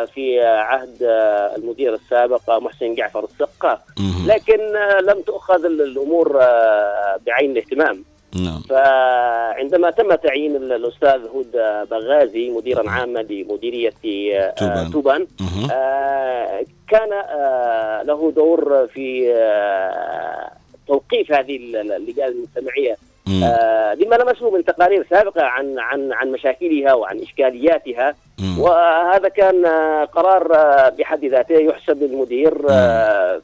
في 0.05 0.41
عهد 0.43 1.03
آه، 1.03 1.55
المدير 1.55 1.93
السابق 1.93 2.49
آه، 2.49 2.59
محسن 2.59 2.95
جعفر 2.95 3.23
السقاف. 3.23 3.79
لكن 4.27 4.75
آه، 4.75 4.99
لم 5.01 5.21
تؤخذ 5.21 5.65
ال- 5.65 5.81
الأمور 5.81 6.41
آه، 6.41 7.19
بعين 7.25 7.51
الاهتمام 7.51 8.03
نعم 8.35 8.61
فعندما 8.69 9.91
تم 9.91 10.15
تعيين 10.15 10.55
ال- 10.55 10.73
الأستاذ 10.73 11.27
هود 11.27 11.51
بغازي 11.91 12.49
مديرا 12.49 12.89
عاما 12.89 13.19
لمديرية 13.19 13.93
آه، 14.05 14.49
توبان. 14.51 14.91
توبان. 14.91 15.27
آه، 15.71 16.63
كان 16.89 17.13
آه، 17.13 18.03
له 18.03 18.31
دور 18.31 18.87
في 18.87 19.33
آه، 19.35 20.51
توقيف 20.87 21.31
هذه 21.31 21.57
ال- 21.57 21.75
ال- 21.75 21.91
اللجان 21.91 22.27
المجتمعيه 22.27 22.97
آه، 23.43 23.93
لما 23.93 24.15
لمسه 24.15 24.51
من 24.51 24.65
تقارير 24.65 25.07
سابقة 25.09 25.41
عن 25.43 25.79
عن 25.79 26.13
عن 26.13 26.31
مشاكلها 26.31 26.93
وعن 26.93 27.19
إشكالياتها 27.19 28.15
مم. 28.39 28.59
وهذا 28.59 29.27
كان 29.29 29.65
آه، 29.65 30.05
قرار 30.05 30.55
آه، 30.55 30.89
بحد 30.89 31.25
ذاته 31.25 31.55
يحسب 31.55 32.03
للمدير 32.03 32.57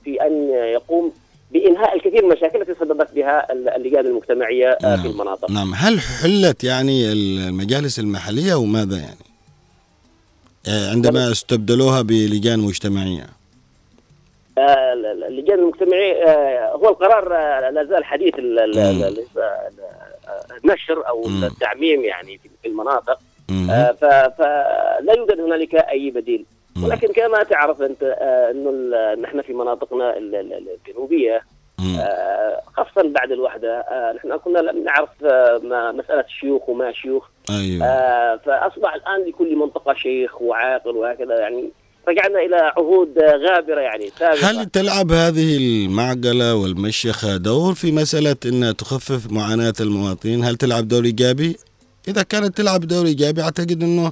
في 0.03 0.17
أن 0.21 0.49
يقوم 0.73 1.11
بإنهاء 1.51 1.95
الكثير 1.95 2.25
من 2.25 2.31
المشاكل 2.31 2.61
التي 2.61 2.73
سببت 2.79 3.07
بها 3.15 3.51
ال- 3.51 3.69
اللجان 3.69 4.05
المجتمعية 4.05 4.77
في 4.81 4.85
نعم. 4.87 5.05
المناطق. 5.05 5.51
نعم 5.51 5.73
هل 5.73 5.99
حلت 5.99 6.63
يعني 6.63 7.11
المجالس 7.11 7.99
المحلية 7.99 8.53
وماذا 8.55 8.97
يعني 8.97 9.17
عندما 10.91 11.31
استبدلوها 11.31 12.01
بلجان 12.01 12.59
مجتمعية 12.59 13.21
آه، 13.21 13.42
اللجان 14.57 15.59
المجتمعية 15.59 16.13
آه، 16.27 16.71
هو 16.75 16.89
القرار 16.89 17.35
آه، 17.35 17.69
لا 17.69 17.83
زال 17.83 18.05
حديث 18.05 18.33
النشر 20.65 21.07
أو. 21.07 21.23
التعميم 21.43 22.01
يعني 22.03 22.37
في- 22.37 22.67
المناطق. 22.67 23.19
آه، 23.71 23.91
فلا 23.91 25.13
يوجد 25.17 25.39
هنالك 25.39 25.75
أي 25.75 26.09
بديل. 26.11 26.45
ولكن 26.85 27.07
كما 27.07 27.43
تعرف 27.43 27.81
أنت 27.81 28.03
آه، 28.03 28.51
إنه 28.51 28.71
نحن 29.21 29.41
في 29.41 29.53
مناطقنا 29.53 30.17
ال- 30.17 30.35
ال- 30.35 30.67
الجنوبية. 30.87 31.41
آه، 31.99 32.61
خاصة 32.73 33.09
بعد 33.09 33.31
الوحدة 33.31 33.79
آه، 33.79 34.13
نحن 34.13 34.37
كنا 34.37 34.59
لم 34.59 34.83
نعرف 34.83 35.09
آه، 35.25 35.57
ما- 35.63 35.91
مسألة 35.91 36.25
شيوخ 36.39 36.69
وما 36.69 36.91
شيوخ 36.91 37.27
أيوة 37.49 37.85
آه، 37.85 38.35
فأصبح 38.35 38.93
الآن 38.93 39.23
لكل 39.29 39.55
منطقة 39.55 39.93
شيخ 39.93 40.41
وعاقل 40.41 40.97
وهكذا 40.97 41.39
يعني 41.39 41.71
رجعنا 42.07 42.39
إلى 42.39 42.55
عهود 42.55 43.19
غابرة 43.19 43.81
يعني 43.81 44.11
سابقة. 44.19 44.49
هل 44.49 44.65
تلعب 44.65 45.11
هذه 45.11 45.57
المعقلة 45.57 46.55
والمشيخة 46.55 47.37
دور 47.37 47.73
في 47.73 47.91
مسألة 47.91 48.35
أنها 48.45 48.71
تخفف 48.71 49.31
معاناة 49.31 49.73
المواطنين؟ 49.79 50.43
هل 50.43 50.55
تلعب 50.55 50.87
دور 50.87 51.03
إيجابي؟ 51.03 51.57
إذا 52.07 52.23
كانت 52.23 52.57
تلعب 52.57 52.81
دور 52.81 53.05
إيجابي 53.05 53.41
أعتقد 53.41 53.83
أنه 53.83 54.11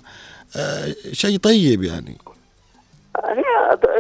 آه، 0.57 0.95
شيء 1.11 1.37
طيب 1.37 1.83
يعني. 1.83 2.17
هي 3.25 3.43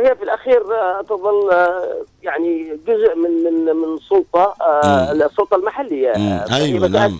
هي 0.07 0.15
في 0.15 0.23
الأخير 0.23 0.61
آه، 0.73 1.01
تظل 1.01 1.51
آه، 1.51 2.05
يعني 2.23 2.77
جزء 2.87 3.15
من 3.15 3.43
من 3.43 3.75
من 3.75 3.97
سلطة 4.09 4.55
مم. 4.83 5.21
السلطة 5.21 5.55
المحلية. 5.55 6.13
فهي 6.13 6.63
أيوة، 6.63 6.87
نعم. 6.87 7.17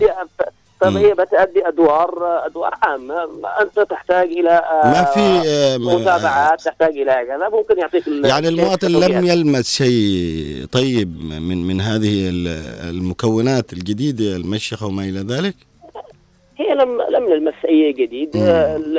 بتأدي 0.90 1.04
فهي 1.04 1.14
بتأدي 1.14 1.68
أدوار 1.68 2.26
آه، 2.26 2.46
أدوار 2.46 2.74
عامة 2.82 3.14
أنت 3.60 3.80
تحتاج 3.90 4.28
إلى 4.28 4.50
آه، 4.50 4.86
ما 4.86 5.04
في 5.04 5.18
متابعات 5.78 6.60
تحتاج 6.60 6.98
إلى 6.98 7.24
كذا 7.28 7.48
ممكن 7.48 7.78
يعطيك 7.78 8.04
يعني 8.08 8.48
المواطن 8.48 8.88
لم. 8.88 9.24
يلمس 9.24 9.74
شيء 9.74 10.66
طيب 10.72 11.20
من 11.24 11.66
من 11.66 11.80
هذه 11.80 12.28
ال- 12.28 12.48
المكونات 12.90 13.72
الجديدة 13.72 14.36
المشيخة 14.36 14.86
وما 14.86 15.02
إلى 15.02 15.20
ذلك 15.20 15.54
هي 16.56 16.74
لم 16.74 17.02
لم 17.10 17.28
نلمس 17.30 17.54
اي 17.68 17.92
جديد 17.92 18.36
مم. 18.36 18.42
ال- 18.42 18.98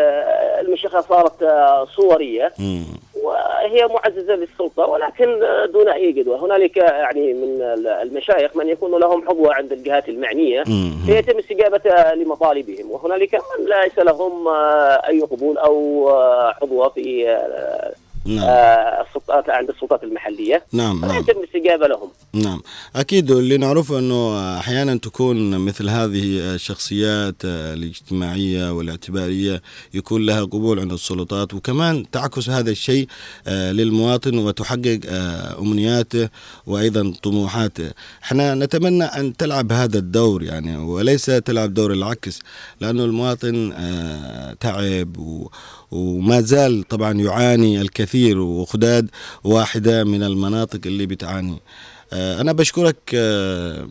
المشيخه 0.65 1.01
صارت 1.01 1.43
آه، 1.43 1.85
صورية 1.95 2.53
مم. 2.59 2.83
وهي 3.23 3.87
معززة 3.87 4.35
للسلطة 4.35 4.85
ولكن 4.85 5.39
دون 5.73 5.89
أي 5.89 6.11
جدوى 6.11 6.37
هنالك 6.39 6.77
يعني 6.77 7.33
من 7.33 7.61
المشايخ 8.01 8.55
من 8.55 8.69
يكون 8.69 8.99
لهم 8.99 9.27
حظوه 9.29 9.53
عند 9.53 9.71
الجهات 9.71 10.09
المعنية. 10.09 10.63
فيتم 11.05 11.37
استجابة 11.37 12.13
لمطالبهم 12.13 12.91
وهنالك 12.91 13.35
من 13.35 13.65
ليس 13.65 13.99
لهم 13.99 14.47
أي 15.07 15.21
قبول 15.21 15.57
أو 15.57 16.09
آه، 16.09 16.51
حظوة 16.61 16.89
في 16.89 17.37
نعم. 18.25 18.43
آه، 18.43 19.05
السلطات 19.07 19.49
عند 19.49 19.69
السلطات 19.69 20.03
المحلية. 20.03 20.63
نعم 20.73 21.01
نعم. 21.01 21.19
يتم 21.19 21.39
الاستجابة 21.39 21.87
لهم. 21.87 22.09
نعم. 22.33 22.61
أكيد 22.95 23.31
اللي 23.31 23.57
نعرفه 23.57 23.99
أنه 23.99 24.37
أحيانا 24.59 24.95
تكون 24.95 25.57
مثل 25.57 25.89
هذه 25.89 26.53
الشخصيات 26.55 27.35
الاجتماعية 27.45 28.71
والاعتبارية 28.71 29.61
يكون 29.93 30.25
لها 30.25 30.43
قبول 30.43 30.79
عند 30.79 30.91
السلطات 30.91 31.53
وكمان 31.53 32.11
تعكس 32.11 32.49
هذا 32.49 32.71
الشيء 32.71 33.07
آه، 33.47 33.71
للمواطن 33.71 34.37
وتحقق 34.37 34.99
آه، 35.07 35.59
أمنياته 35.59 36.29
وأيضا 36.67 37.13
طموحاته. 37.23 37.91
إحنا 38.23 38.55
نتمنى 38.55 39.03
أن 39.03 39.37
تلعب 39.37 39.71
هذا 39.71 39.97
الدور 39.97 40.43
يعني 40.43 40.77
وليس 40.77 41.25
تلعب 41.25 41.73
دور 41.73 41.93
العكس 41.93 42.39
لأنه 42.81 43.05
المواطن 43.05 43.71
آه، 43.71 44.53
تعب 44.53 45.17
و 45.17 45.49
وما 45.91 46.41
زال 46.41 46.83
طبعا 46.83 47.13
يعاني 47.13 47.81
الكثير 47.81 48.12
وخداد 48.15 49.09
واحدة 49.43 50.03
من 50.03 50.23
المناطق 50.23 50.79
اللي 50.85 51.05
بتعاني. 51.05 51.61
آه، 52.13 52.41
أنا 52.41 52.51
بشكرك 52.51 52.97
آه، 53.15 53.87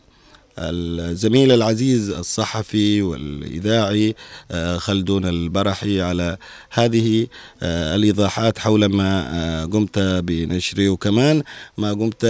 الزميل 0.58 1.52
العزيز 1.52 2.10
الصحفي 2.10 3.02
والإذاعي 3.02 4.14
آه، 4.50 4.76
خلدون 4.76 5.24
البرحي 5.24 6.00
على 6.00 6.36
هذه 6.70 7.26
آه، 7.62 7.96
الإيضاحات 7.96 8.58
حول 8.58 8.86
ما 8.86 9.28
آه، 9.34 9.64
قمت 9.64 9.98
بنشره. 9.98 10.88
وكمان 10.88 11.42
ما 11.78 11.92
قمت 11.92 12.26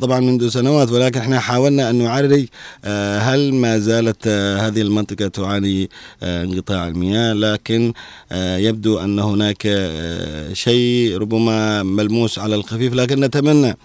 طبعا 0.00 0.20
منذ 0.20 0.48
سنوات 0.48 0.90
ولكن 0.90 1.20
إحنا 1.20 1.40
حاولنا 1.40 1.90
أن 1.90 1.94
نعرج 1.94 2.46
هل 3.18 3.54
ما 3.54 3.78
زالت 3.78 4.28
هذه 4.28 4.80
المنطقة 4.82 5.28
تعاني 5.28 5.90
انقطاع 6.22 6.88
المياه. 6.88 7.32
لكن 7.32 7.92
يبدو 8.32 8.98
أن 8.98 9.18
هناك 9.18 9.62
شيء 10.52 11.18
ربما 11.18 11.82
ملموس 11.82 12.38
على 12.38 12.54
الخفيف 12.54 12.94
لكن 12.94 13.20
نتمنى 13.20 13.76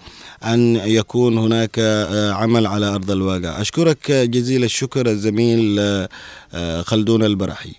أن 0.44 0.76
يكون 0.76 1.38
هناك 1.38 1.78
آه، 1.78 2.32
عمل 2.32 2.66
على 2.66 2.86
أرض 2.86 3.10
الواقع. 3.10 3.60
أشكرك 3.60 4.10
جزيل 4.12 4.64
الشكر 4.64 5.06
الزميل 5.06 5.78
آه، 5.80 6.08
آه، 6.54 6.82
خلدون 6.82 7.22
البرحي 7.24 7.72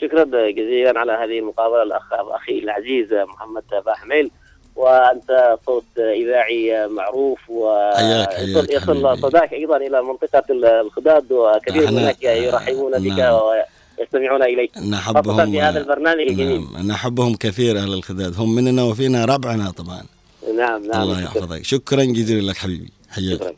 شكرا 0.00 0.24
جزيلا 0.50 1.00
على 1.00 1.12
هذه 1.12 1.38
المقابلة 1.38 1.82
الأخ 1.82 2.12
أخي 2.12 2.58
العزيز 2.58 3.12
محمد 3.12 3.62
باحميل 3.86 4.30
وأنت 4.76 5.58
صوت 5.66 5.84
إذاعي 5.98 6.88
معروف 6.88 7.50
ويصل 7.50 8.66
يصل. 8.70 9.18
صداك 9.18 9.52
أيضا 9.52 9.76
إلى 9.76 10.02
منطقة 10.02 10.42
الخداد 10.80 11.32
وكثير 11.32 11.88
هناك 11.88 12.22
يرحبون 12.22 12.92
بك 12.92 13.18
نعم. 13.18 13.40
ويستمعون 13.98 14.42
إليك 14.42 14.74
خاصة 14.74 14.90
نحبهم 14.90 15.50
في 15.50 15.60
هذا 15.60 15.78
البرنامج 15.80 16.20
الجميل 16.20 16.64
نعم 16.72 16.86
نحبهم 16.86 17.34
كثير 17.34 17.78
أهل 17.78 17.92
الخداد. 17.92 18.34
هم 18.38 18.54
مننا 18.54 18.82
وفينا 18.82 19.24
ربعنا 19.24 19.70
طبعا. 19.70 20.15
نعم 20.46 20.86
نعم. 20.86 21.02
الله. 21.02 21.22
يحفظك. 21.22 21.64
شكرا 21.64 22.04
جزيلا 22.04 22.50
لك 22.50 22.56
حبيبي. 22.56 22.92
حياك. 23.08 23.38
شكرا. 23.40 23.54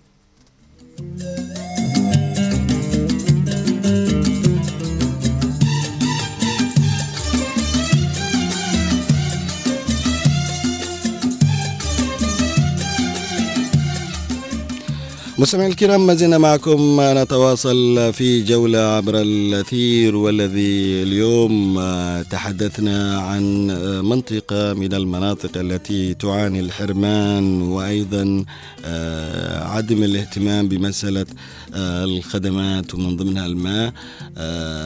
مستمعينا 15.38 15.70
الكرام 15.72 16.06
ما 16.06 16.14
زلنا 16.14 16.38
معكم. 16.38 16.96
نتواصل 17.00 18.12
في 18.12 18.42
جولة 18.42 18.78
عبر 18.78 19.20
الأثير 19.20 20.16
والذي 20.16 21.02
اليوم 21.02 21.78
آه، 21.78 22.22
تحدثنا 22.22 23.18
عن 23.20 23.70
آه، 23.70 24.00
منطقة 24.00 24.72
من 24.74 24.94
المناطق 24.94 25.50
التي 25.56 26.14
تعاني 26.14 26.60
الحرمان 26.60 27.62
وأيضا 27.62 28.44
آه، 28.84 29.64
عدم 29.64 30.02
الاهتمام 30.02 30.68
بمسألة 30.68 31.26
الخدمات 31.74 32.94
ومن 32.94 33.16
ضمنها 33.16 33.46
الماء 33.46 33.92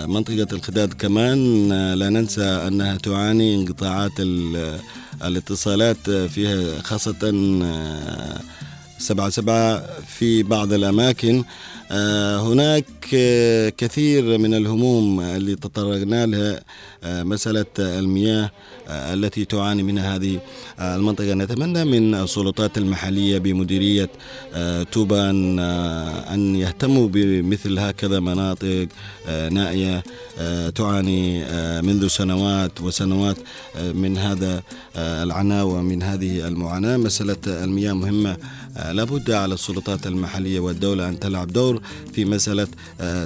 منطقة 0.09 0.47
الخداد 0.53 0.93
كمان. 0.93 1.69
لا 1.95 2.09
ننسى 2.09 2.45
أنها 2.45 2.97
تعاني 2.97 3.55
انقطاعات 3.55 4.13
ال- 4.19 4.79
الاتصالات 5.25 6.11
فيها 6.11 6.83
خاصة 6.83 7.31
سبعة 9.03 9.31
سبعة 9.31 9.83
في 10.19 10.43
بعض 10.43 10.73
الأماكن. 10.73 11.45
هناك 12.47 12.85
كثير 13.77 14.39
من 14.39 14.55
الهموم 14.55 15.21
اللي 15.21 15.57
تطرقنا 15.57 16.27
لها 16.27 16.61
مسألة 17.05 17.67
المياه 17.79 18.51
التي 18.89 19.45
تعاني 19.45 19.83
منها 19.83 20.17
هذه 20.17 20.41
المنطقة. 20.81 21.35
نتمنى 21.35 21.85
من 21.85 22.15
السلطات 22.15 22.79
المحلية 22.79 23.39
بمديرية 23.39 24.11
توبا 24.93 25.31
أن 26.35 26.57
يهتموا 26.57 27.09
بمثل 27.09 27.79
هكذا 27.79 28.21
مناطق 28.21 28.89
نائية 29.51 30.03
تعاني 30.75 31.45
منذ 31.83 32.09
سنوات 32.09 32.81
وسنوات 32.81 33.37
من 33.95 34.19
هذا 34.19 34.63
العناء 34.97 35.67
ومن 35.67 36.03
هذه 36.03 36.49
المعاناة. 36.49 36.97
مسألة 36.97 37.37
المياه 37.47 37.93
مهمة 37.93 38.37
لابد 38.77 39.31
على 39.31 39.55
السلطات 39.55 40.07
المحلية 40.07 40.61
والدولة 40.61 41.09
أن 41.09 41.19
تلعب 41.21 41.53
دور 41.53 41.83
في 42.13 42.25
مسألة 42.25 42.69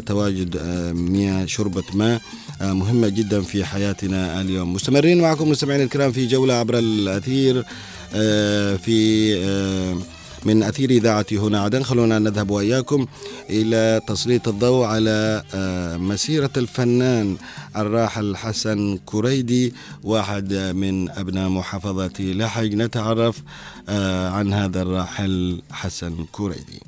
تواجد 0.07 0.57
مياه 0.95 1.47
شربة 1.47 1.85
ماء 1.95 2.21
مهمة 2.61 3.09
جدا 3.09 3.43
في 3.43 3.65
حياتنا 3.65 4.41
اليوم. 4.41 4.73
مستمرين 4.73 5.21
معكم 5.21 5.51
مستمعين 5.51 5.81
الكرام 5.83 6.13
في 6.13 6.27
جولة 6.27 6.55
عبر 6.55 6.79
الأثير 6.79 7.65
في 8.79 10.07
من 10.47 10.63
أثير 10.63 10.91
إذاعة 10.91 11.27
هنا. 11.33 11.61
عدن 11.63 11.83
خلونا 11.83 12.19
نذهب 12.19 12.51
وإياكم 12.51 13.07
إلى 13.51 14.01
تسليط 14.07 14.49
الضوء 14.49 14.87
على 14.87 15.43
مسيرة 16.01 16.51
الفنان 16.57 17.37
الراحل 17.77 18.37
حسن 18.37 18.99
كريدي 19.07 19.75
واحد 20.05 20.53
من 20.83 21.11
أبناء 21.11 21.49
محافظة 21.49 22.19
لحج 22.21 22.75
نتعرف 22.75 23.37
عن 24.37 24.53
هذا 24.53 24.83
الراحل 24.83 25.63
حسن 25.73 26.15
كريدي. 26.33 26.81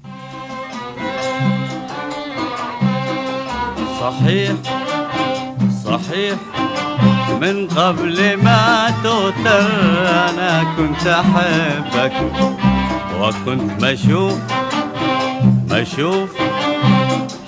صحيح 4.00 4.52
صحيح. 5.84 6.38
من 7.40 7.68
قبل 7.68 8.36
ما 8.36 8.94
توتر 9.02 9.66
أنا 10.28 10.52
كنت 10.76 11.06
أحبك. 11.06 12.16
وكنت 13.20 13.85
مشوف 13.85 14.38
مشوف 15.70 16.31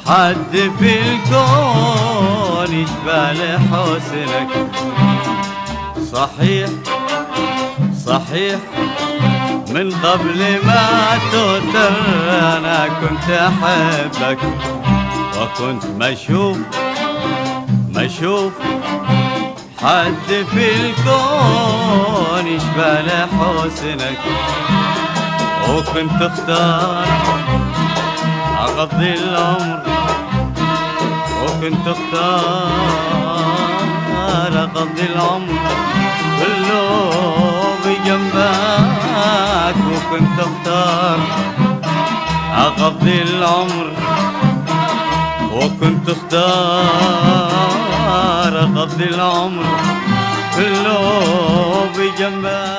حد 0.06 0.70
في 0.78 0.98
الكون 1.00 2.74
يشبه 2.74 3.58
حسنك 3.58 4.48
صحيح 6.12 6.68
صحيح. 8.06 8.58
من 9.70 9.90
قبل 9.90 10.58
ما 10.64 11.18
توتر 11.32 11.92
أنا 12.30 12.88
كنت 13.00 13.30
أحبك. 13.30 14.38
وكنت 15.40 15.84
مشوف 15.86 16.58
مشوف 17.94 18.52
حد 19.82 20.44
في 20.54 20.70
الكون 20.80 22.46
يشبه 22.46 23.26
حسنك 23.26 24.18
وكنت 25.68 26.22
اختار 26.22 27.04
أقضي 28.58 29.14
العمر. 29.14 29.80
وكنت 31.42 31.86
اختار 31.88 32.70
أقضي 34.64 35.02
العمر. 35.14 35.58
كله 36.40 36.88
بجنبك 37.84 39.76
وكنت 39.92 40.38
اختار 40.38 41.18
أقضي 42.56 43.22
العمر. 43.22 43.88
وكنت 45.52 46.08
اختار 46.08 47.30
أقضي 48.58 49.04
العمر. 49.04 49.64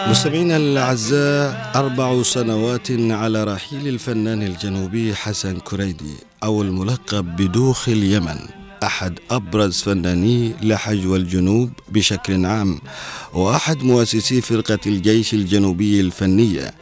مستمعينا 0.10 0.58
الأعزاء 0.58 1.72
أربع 1.76 2.24
سنوات 2.24 2.88
على 2.92 3.44
رحيل 3.44 3.88
الفنان 3.88 4.42
الجنوبي 4.44 5.16
حسن 5.16 5.58
كريدي 5.60 6.16
أو 6.44 6.62
الملقب 6.62 7.36
بدوخ 7.36 7.90
اليمن 7.90 8.38
أحد 8.84 9.20
أبرز 9.32 9.82
فناني 9.82 10.54
لحج 10.62 11.08
والجنوب 11.08 11.70
بشكل 11.90 12.46
عام 12.46 12.80
وأحد 13.34 13.84
مؤسسي 13.84 14.42
فرقة 14.42 14.80
الجيش 14.86 15.34
الجنوبي 15.34 16.00
الفنية. 16.00 16.74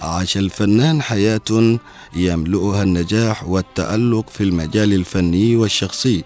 عاش 0.00 0.36
الفنان 0.36 1.02
حياة 1.02 1.78
يملؤها 2.16 2.82
النجاح 2.82 3.48
والتألق 3.48 4.30
في 4.30 4.42
المجال 4.42 4.92
الفني 4.92 5.56
والشخصي 5.56 6.24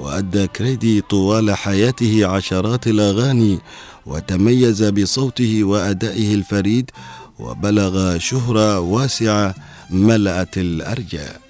وأدى 0.00 0.46
كريدي 0.46 1.00
طوال 1.00 1.54
حياته 1.54 2.26
عشرات 2.26 2.86
الأغاني 2.86 3.58
وتميز 4.06 4.82
بصوته 4.82 5.64
وأدائه 5.64 6.34
الفريد 6.34 6.90
وبلغ 7.38 8.18
شهرة 8.18 8.80
واسعة 8.80 9.54
ملأت 9.90 10.58
الأرجاء. 10.58 11.45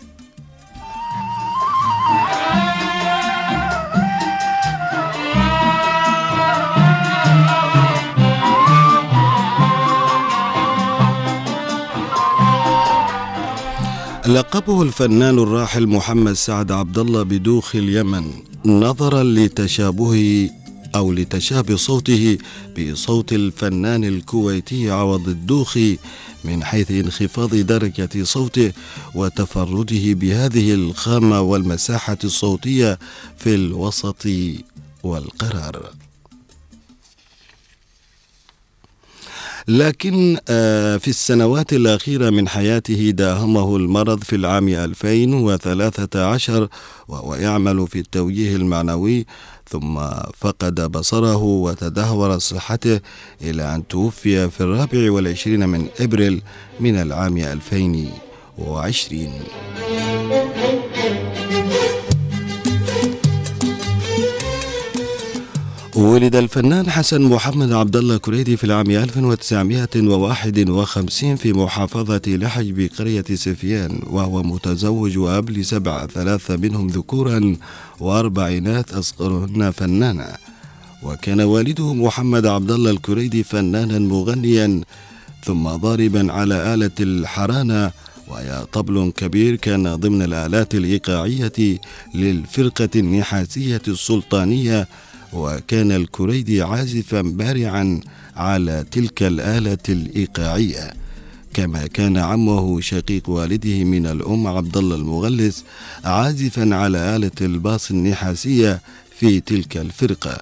لقبه 14.28 14.82
الفنان 14.82 15.38
الراحل 15.38 15.86
محمد 15.86 16.32
سعد 16.32 16.72
عبد 16.72 16.98
الله 16.98 17.22
بدوخ 17.22 17.76
اليمن 17.76 18.32
نظرا 18.64 19.22
لتشابهه 19.22 20.50
أو 20.94 21.12
لتشابه 21.12 21.76
صوته 21.76 22.38
بصوت 22.78 23.32
الفنان 23.32 24.04
الكويتي 24.04 24.90
عوض 24.90 25.28
الدوخي 25.28 25.98
من 26.44 26.64
حيث 26.64 26.90
انخفاض 26.90 27.54
درجة 27.54 28.22
صوته 28.22 28.72
وتفرده 29.14 30.14
بهذه 30.14 30.74
الخامة 30.74 31.40
والمساحة 31.40 32.18
الصوتية 32.24 32.98
في 33.38 33.54
الوسط 33.54 34.26
والقرار. 35.02 35.90
لكن 39.68 40.36
في 41.00 41.08
السنوات 41.08 41.72
الأخيرة 41.72 42.30
من 42.30 42.48
حياته 42.48 43.10
داهمه 43.10 43.76
المرض 43.76 44.22
في 44.24 44.36
العام 44.36 44.68
2013 44.68 46.68
وهو 47.08 47.34
يعمل 47.34 47.86
في 47.88 47.98
التوجيه 47.98 48.56
المعنوي 48.56 49.26
ثم 49.70 50.00
فقد 50.38 50.92
بصره 50.92 51.36
وتدهور 51.42 52.38
صحته 52.38 53.00
إلى 53.42 53.74
أن 53.74 53.88
توفي 53.88 54.50
في 54.50 54.60
الرابع 54.60 55.12
والعشرين 55.12 55.68
من 55.68 55.86
إبريل 56.00 56.42
من 56.80 56.96
العام 56.96 57.36
2020 57.38 59.32
ولد 65.96 66.36
الفنان 66.36 66.90
حسن 66.90 67.22
محمد 67.22 67.72
عبد 67.72 67.96
الله 67.96 68.16
كريدي 68.16 68.56
في 68.56 68.64
العام 68.64 68.90
1951 68.90 71.36
في 71.36 71.52
محافظة 71.52 72.22
لحج 72.26 72.70
بقرية 72.70 73.24
سفيان 73.34 74.00
وهو 74.10 74.42
متزوج 74.42 75.18
وأب 75.18 75.50
لسبعة 75.50 76.06
ثلاثة 76.06 76.56
منهم 76.56 76.86
ذكورا 76.86 77.56
وأربع 78.00 78.48
إناث 78.48 78.94
أصغرهن 78.94 79.70
فنانا. 79.70 80.36
وكان 81.02 81.40
والده 81.40 81.94
محمد 81.94 82.46
عبد 82.46 82.70
الله 82.70 82.90
الكريدي 82.90 83.42
فنانا 83.42 83.98
مغنيا 83.98 84.80
ثم 85.44 85.68
ضاربا 85.68 86.32
على 86.32 86.74
آلة 86.74 86.90
الحرانة. 87.00 87.90
وهي 88.28 88.66
طبل 88.72 89.12
كبير 89.16 89.56
كان 89.56 89.94
ضمن 89.94 90.22
الآلات 90.22 90.74
الإيقاعية 90.74 91.78
للفرقة 92.14 92.88
النحاسية 92.96 93.82
السلطانية 93.88 94.88
وكان 95.32 95.92
الكريدي 95.92 96.62
عازفا 96.62 97.20
بارعا 97.20 98.00
على 98.36 98.84
تلك 98.90 99.22
الآلة 99.22 99.78
الإيقاعية. 99.88 100.92
كما 101.54 101.86
كان 101.86 102.16
عمه 102.16 102.80
شقيق 102.80 103.28
والده 103.30 103.84
من 103.84 104.06
الأم 104.06 104.46
عبد 104.46 104.76
الله 104.76 104.96
المغلس 104.96 105.64
عازفا 106.04 106.74
على 106.74 107.16
آلة 107.16 107.30
الباص 107.40 107.90
النحاسية 107.90 108.80
في 109.18 109.40
تلك 109.40 109.76
الفرقة. 109.76 110.38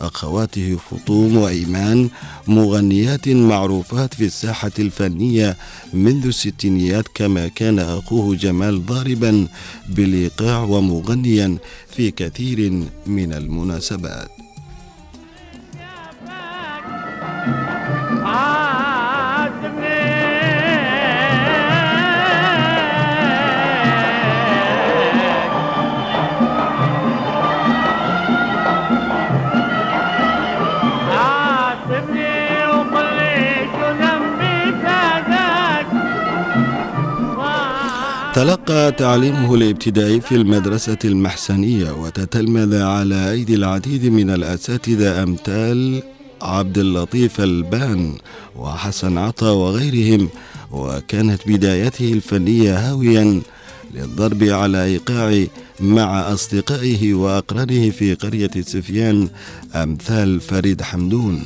أخواته 0.00 0.78
فطوم 0.90 1.36
وإيمان 1.36 2.08
مغنيات 2.48 3.28
معروفات 3.28 4.14
في 4.14 4.24
الساحة 4.24 4.70
الفنية 4.78 5.56
منذ 5.92 6.26
الستينيات 6.26 7.04
كما 7.14 7.48
كان 7.48 7.78
أخوه 7.78 8.36
جمال 8.36 8.86
ضاربا 8.86 9.48
بالإيقاع 9.88 10.60
ومغنيا 10.62 11.58
في 11.96 12.10
كثير 12.10 12.70
من 13.06 13.32
المناسبات. 13.32 14.35
تلقى 38.36 38.92
تعليمه 38.92 39.54
الابتدائي 39.54 40.20
في 40.20 40.34
المدرسة 40.34 40.98
المحسنية 41.04 41.90
وتتلمذ 41.90 42.82
على 42.82 43.30
أيدي 43.30 43.54
العديد 43.54 44.06
من 44.06 44.30
الأساتذة 44.30 45.22
أمثال 45.22 46.02
عبد 46.42 46.78
اللطيف 46.78 47.40
البان 47.40 48.14
وحسن 48.56 49.18
عطا 49.18 49.50
وغيرهم. 49.50 50.28
وكانت 50.72 51.48
بدايته 51.48 52.12
الفنية 52.12 52.90
هاويا 52.90 53.42
للضرب 53.94 54.42
على 54.42 54.84
إيقاع 54.84 55.44
مع 55.80 56.32
أصدقائه 56.32 57.14
وأقرانه 57.14 57.90
في 57.90 58.14
قرية 58.14 58.50
سفيان 58.60 59.28
أمثال 59.74 60.40
فريد 60.40 60.82
حمدون. 60.82 61.44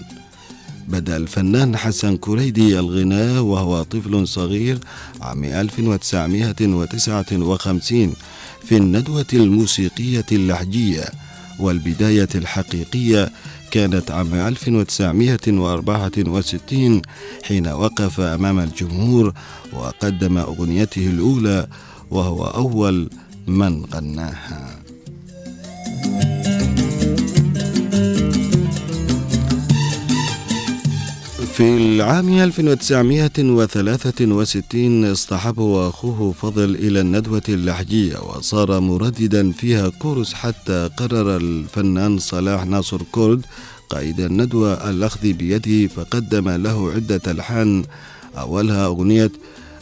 بدأ 0.90 1.16
الفنان 1.16 1.76
حسن 1.76 2.16
كريدي 2.16 2.78
الغناء 2.78 3.42
وهو 3.42 3.82
طفل 3.82 4.28
صغير 4.28 4.78
عام 5.20 5.44
1959 5.44 8.12
في 8.64 8.76
الندوة 8.76 9.26
الموسيقية 9.32 10.26
اللحجية 10.32 11.04
والبداية 11.58 12.28
الحقيقية 12.34 13.32
كانت 13.70 14.10
عام 14.10 14.34
1964 14.34 17.02
حين 17.42 17.68
وقف 17.68 18.20
أمام 18.20 18.58
الجمهور 18.58 19.32
وقدم 19.72 20.38
أغنيته 20.38 21.06
الأولى 21.06 21.66
وهو 22.10 22.44
أول 22.44 23.10
من 23.46 23.84
غناها. 23.84 24.79
في 31.60 31.76
العام 31.76 32.28
1963 32.28 35.04
اصطحبه 35.04 35.88
أخوه 35.88 36.32
فضل 36.32 36.74
إلى 36.74 37.00
الندوة 37.00 37.42
اللحجية 37.48 38.18
وصار 38.18 38.80
مرددا 38.80 39.52
فيها 39.52 39.88
كورس 39.88 40.34
حتى 40.34 40.90
قرر 40.96 41.36
الفنان 41.36 42.18
صلاح 42.18 42.66
ناصر 42.66 43.02
كرد 43.12 43.46
قائد 43.90 44.20
الندوة 44.20 44.90
الأخذ 44.90 45.32
بيده 45.32 45.86
فقدم 45.86 46.48
له 46.48 46.92
عدة 46.92 47.20
ألحان. 47.26 47.84
أولها 48.38 48.86
أغنية 48.86 49.32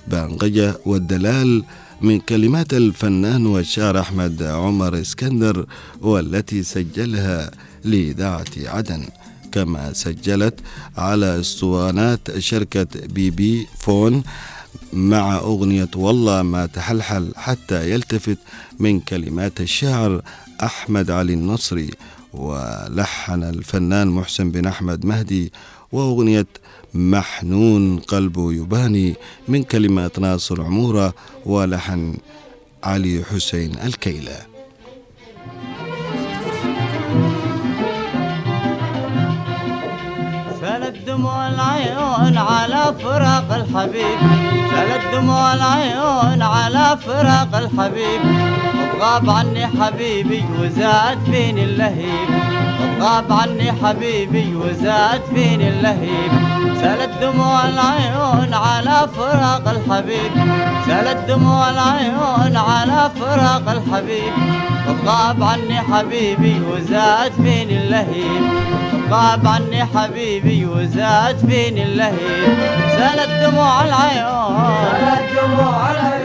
بانقجة 0.09 0.75
والدلال 0.87 1.65
من 2.01 2.21
كلمات 2.21 2.75
الفنان 2.75 3.47
والشاعر 3.47 4.01
أحمد 4.01 4.43
عمر 4.43 5.01
إسكندر 5.01 5.67
والتي 6.01 6.63
سجلها 6.63 7.51
لإذاعة 7.85 8.45
عدن. 8.65 9.03
كما 9.53 9.93
سجلت 9.93 10.61
على 10.97 11.41
اسطوانات 11.41 12.39
شركة 12.39 12.87
بي 13.07 13.31
بي 13.31 13.67
فون 13.79 14.23
مع 14.93 15.37
أغنية 15.37 15.89
والله 15.97 16.43
ما 16.43 16.67
تحلحل 16.67 17.33
حتى 17.37 17.91
يلتفت 17.91 18.39
من 18.79 19.01
كلمات 19.01 19.61
الشاعر 19.61 20.23
أحمد 20.63 21.11
علي 21.11 21.35
النصري 21.35 21.91
ولحن 22.33 23.43
الفنان 23.43 24.09
محسن 24.09 24.51
بن 24.51 24.67
أحمد 24.67 25.05
مهدي 25.05 25.53
وأغنية 25.93 26.47
محنون 26.95 27.99
قلبه 27.99 28.53
يباني 28.53 29.15
من 29.49 29.63
كلمات 29.63 30.19
ناصر 30.19 30.63
عمورة 30.63 31.15
ولحن 31.47 32.17
علي 32.85 33.25
حسين 33.25 33.79
الكيلة. 33.79 34.58
العيون 41.49 42.39
على 42.39 42.95
فراق 43.03 43.49
الحبيب. 43.61 44.19
سالت 44.71 45.15
دموع 45.15 45.55
العيون 45.55 46.43
على 46.43 46.99
فراق 47.07 47.57
الحبيب. 47.63 48.21
غاب 49.01 49.31
عني 49.31 49.67
حبيبي 49.67 50.45
وزاد 50.61 51.19
فيني 51.31 51.65
اللهيب. 51.65 52.29
غاب 53.01 53.33
عني 53.33 53.73
حبيبي 53.73 54.55
وزاد 54.55 55.23
فيني 55.35 55.69
اللهيب. 55.69 56.33
سالت 56.81 57.11
دموع 57.23 57.69
العيون 57.69 58.55
على 58.55 59.09
فراق 59.17 59.65
الحبيب. 59.69 60.33
سالت 60.87 61.29
دموع 61.29 61.71
العيون 61.71 62.57
على 62.57 63.11
فراق 63.21 63.65
الحبيب. 63.77 64.33
غاب 65.07 65.43
عني 65.43 65.81
حبيبي 65.81 66.61
وزاد 66.61 67.33
فيني 67.33 67.85
اللهيب. 67.85 68.43
غاب 69.11 69.47
عني 69.47 69.85
حبيبي 69.85 70.67
وزاد 70.67 71.39
فيني 71.49 71.83
اللهيب. 71.83 72.57
سالت 72.97 73.31
دموع 73.47 73.85
العيون. 73.85 74.57
سالت 75.03 75.29
دموع 75.43 75.91
العيون 75.91 76.19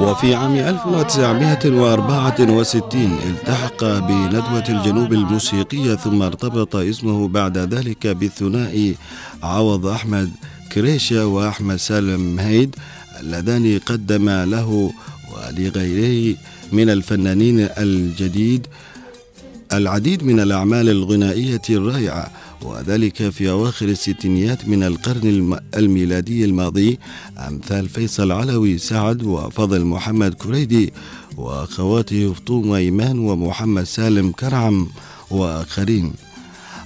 وفي 0.00 0.34
عام 0.34 0.56
1964 0.56 3.18
التحق 3.30 3.84
بندوة 3.84 4.64
الجنوب 4.68 5.12
الموسيقية 5.12 5.94
ثم 5.94 6.22
ارتبط 6.22 6.76
اسمه 6.76 7.28
بعد 7.28 7.58
ذلك 7.58 8.06
بالثنائي 8.06 8.96
عوض 9.42 9.86
أحمد 9.86 10.30
كريشة 10.72 11.26
وأحمد 11.26 11.76
سالم 11.76 12.40
هيد 12.40 12.76
اللذان 13.20 13.80
قدم 13.86 14.30
له 14.30 14.92
ولغيره 15.32 16.36
من 16.72 16.90
الفنانين 16.90 17.60
الجديد 17.78 18.66
العديد 19.72 20.24
من 20.24 20.40
الأعمال 20.40 20.88
الغنائية 20.88 21.62
الرائعة 21.70 22.30
وذلك 22.62 23.28
في 23.28 23.50
أواخر 23.50 23.88
الستينيات 23.88 24.68
من 24.68 24.82
القرن 24.82 25.58
الميلادي 25.76 26.44
الماضي 26.44 26.98
أمثال 27.48 27.88
فيصل 27.88 28.32
علوي 28.32 28.78
سعد 28.78 29.22
وفضل 29.22 29.84
محمد 29.84 30.34
كريدي 30.34 30.92
وأخواته 31.36 32.32
فطوم 32.32 32.72
إيمان 32.72 33.18
ومحمد 33.18 33.84
سالم 33.84 34.32
كرعم 34.32 34.88
وآخرين. 35.30 36.12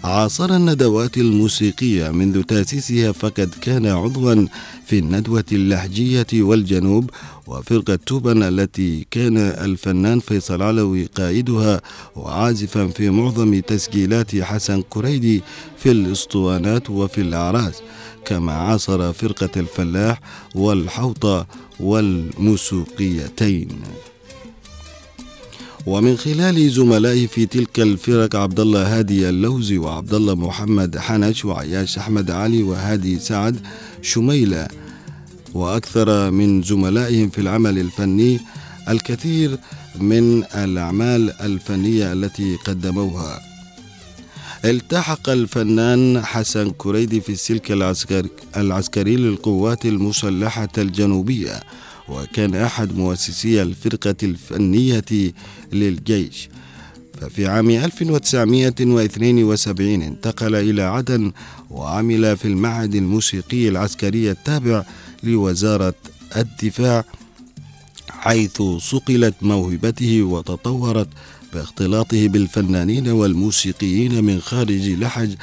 عاصر 0.06 0.56
الندوات 0.56 1.18
الموسيقية 1.18 2.10
منذ 2.10 2.42
تأسيسها 2.42 3.12
فقد 3.12 3.54
كان 3.60 3.86
عضوا 3.86 4.46
في 4.86 4.98
الندوة 4.98 5.44
اللهجية 5.52 6.26
والجنوب 6.32 7.10
وفرقة 7.46 7.98
توبن 8.06 8.42
التي 8.42 9.06
كان 9.10 9.36
الفنان 9.36 10.20
فيصل 10.20 10.62
علوي 10.62 11.04
قائدها 11.04 11.80
وعازفا 12.16 12.86
في 12.86 13.10
معظم 13.10 13.60
تسجيلات 13.60 14.36
حسن 14.36 14.82
كريدي 14.90 15.42
في 15.78 15.90
الأسطوانات 15.90 16.90
وفي 16.90 17.20
الأعراس 17.20 17.82
كما 18.24 18.52
عاصر 18.52 19.12
فرقة 19.12 19.50
الفلاح 19.60 20.20
والحوطة 20.54 21.46
والموسيقيتين. 21.80 23.68
ومن 25.86 26.16
خلال 26.16 26.70
زملائه 26.70 27.26
في 27.26 27.46
تلك 27.46 27.80
الفرق 27.80 28.36
عبد 28.36 28.60
الله 28.60 28.98
هادي 28.98 29.28
اللوزي 29.28 29.78
وعبد 29.78 30.14
الله 30.14 30.34
محمد 30.34 30.98
حنش 30.98 31.44
وعياش 31.44 31.98
أحمد 31.98 32.30
علي 32.30 32.62
وهادي 32.62 33.18
سعد 33.18 33.56
شميلة. 34.02 34.68
وأكثر 35.54 36.30
من 36.30 36.62
زملائهم 36.62 37.28
في 37.30 37.40
العمل 37.40 37.78
الفني 37.78 38.40
الكثير 38.88 39.58
من 40.00 40.44
الأعمال 40.54 41.40
الفنية 41.40 42.12
التي 42.12 42.56
قدموها. 42.56 43.40
التحق 44.64 45.28
الفنان 45.28 46.24
حسن 46.24 46.70
كريدي 46.70 47.20
في 47.20 47.32
السلك 47.32 47.72
العسكري, 48.56 49.16
للقوات 49.16 49.86
المسلحة 49.86 50.68
الجنوبية. 50.78 51.60
وكان 52.08 52.54
أحد 52.54 52.96
مؤسسي 52.96 53.62
الفرقة 53.62 54.14
الفنية 54.22 55.04
للجيش. 55.72 56.48
ففي 57.20 57.46
عام 57.46 57.70
1972 57.70 60.02
انتقل 60.02 60.54
إلى 60.54 60.82
عدن 60.82 61.32
وعمل 61.70 62.36
في 62.36 62.44
المعهد 62.44 62.94
الموسيقي 62.94 63.68
العسكري 63.68 64.30
التابع 64.30 64.84
لوزارة 65.22 65.94
الدفاع 66.36 67.04
حيث 68.10 68.62
صقلت 68.78 69.34
موهبته 69.42 70.22
وتطورت 70.22 71.08
باختلاطه 71.54 72.28
بالفنانين 72.28 73.08
والموسيقيين 73.08 74.24
من 74.24 74.40
خارج 74.40 74.88
لحج 74.88 75.34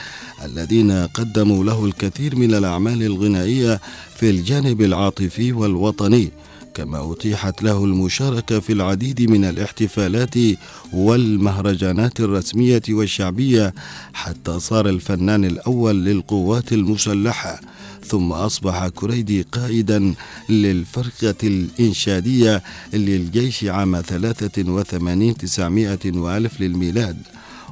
الذين 0.45 0.91
قدموا 0.91 1.63
له 1.63 1.85
الكثير 1.85 2.35
من 2.35 2.53
الأعمال 2.53 3.03
الغنائية 3.03 3.81
في 4.15 4.29
الجانب 4.29 4.81
العاطفي 4.81 5.51
والوطني. 5.51 6.31
كما 6.73 7.11
أتيحت 7.13 7.63
له 7.63 7.85
المشاركة 7.85 8.59
في 8.59 8.73
العديد 8.73 9.21
من 9.29 9.45
الاحتفالات 9.45 10.35
والمهرجانات 10.93 12.19
الرسمية 12.19 12.81
والشعبية 12.89 13.73
حتى 14.13 14.59
صار 14.59 14.89
الفنان 14.89 15.45
الأول 15.45 16.05
للقوات 16.05 16.73
المسلحة 16.73 17.59
ثم 18.05 18.31
أصبح 18.31 18.87
كريدي 18.87 19.41
قائدا 19.41 20.13
للفرقة 20.49 21.35
الإنشادية 21.43 22.63
للجيش 22.93 23.63
عام 23.63 24.01
83 24.01 25.37
900 25.37 25.99
وألف 26.05 26.61
للميلاد. 26.61 27.17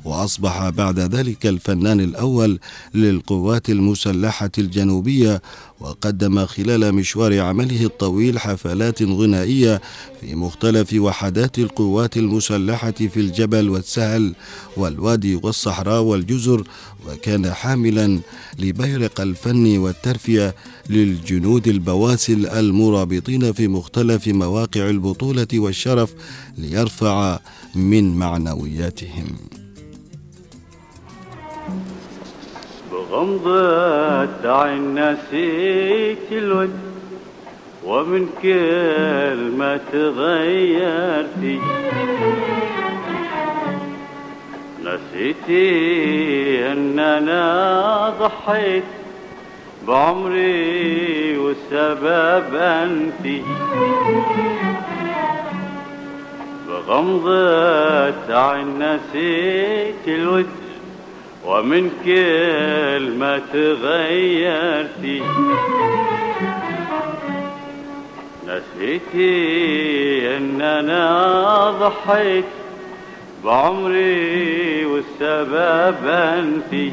وأصبح 0.06 0.70
بعد 0.70 1.00
ذلك 1.00 1.46
الفنان 1.46 2.00
الأول 2.00 2.60
للقوات 2.94 3.70
المسلحة 3.70 4.52
الجنوبية 4.58 5.42
وقدم 5.80 6.46
خلال 6.46 6.96
مشوار 6.96 7.40
عمله 7.40 7.86
الطويل 7.86 8.40
حفلات 8.40 9.04
غنائية 9.04 9.82
في 10.22 10.36
مختلف 10.36 10.94
وحدات 10.94 11.60
القوات 11.60 12.18
المسلحة 12.18 12.92
في 12.92 13.18
الجبل 13.18 13.70
والسهل 13.70 14.34
والوادي 14.78 15.36
والصحراء 15.36 16.02
والجزر 16.02 16.64
وكان 17.08 17.54
حاملا 17.54 18.20
لبيرق 18.60 19.22
الفن 19.22 19.78
والترفية 19.78 20.56
للجنود 20.90 21.68
البواسل 21.68 22.46
المرابطين 22.48 23.54
في 23.54 23.68
مختلف 23.68 24.28
مواقع 24.28 24.90
البطولة 24.90 25.48
والشرف 25.54 26.14
ليرفع 26.58 27.40
من 27.76 28.16
معنوياتهم. 28.16 29.61
بغمضة 33.12 34.62
عين 34.62 34.96
نسيت 34.96 36.32
الود 36.32 36.74
ومن 37.86 38.30
كل 38.42 39.58
ما 39.58 39.80
تغيرتي 39.92 41.60
نسيتي 44.84 45.62
أن 46.72 47.00
أنا 47.00 48.14
ضحيت 48.20 48.84
بعمري 49.88 51.38
والسبب 51.38 52.56
انتي 52.56 53.42
بغمضة 56.68 58.36
عين 58.36 58.80
نسيت 58.80 60.08
الود 60.08 60.50
ومن 61.46 61.90
كل 62.06 63.12
ما 63.20 63.42
تغيرتي. 63.54 65.24
نسيتي 68.48 70.38
إن 70.38 70.62
أنا 70.62 71.72
ضحيت 71.72 72.46
بعمري 73.46 74.86
والسبب 74.86 76.08
أنتي. 76.08 76.92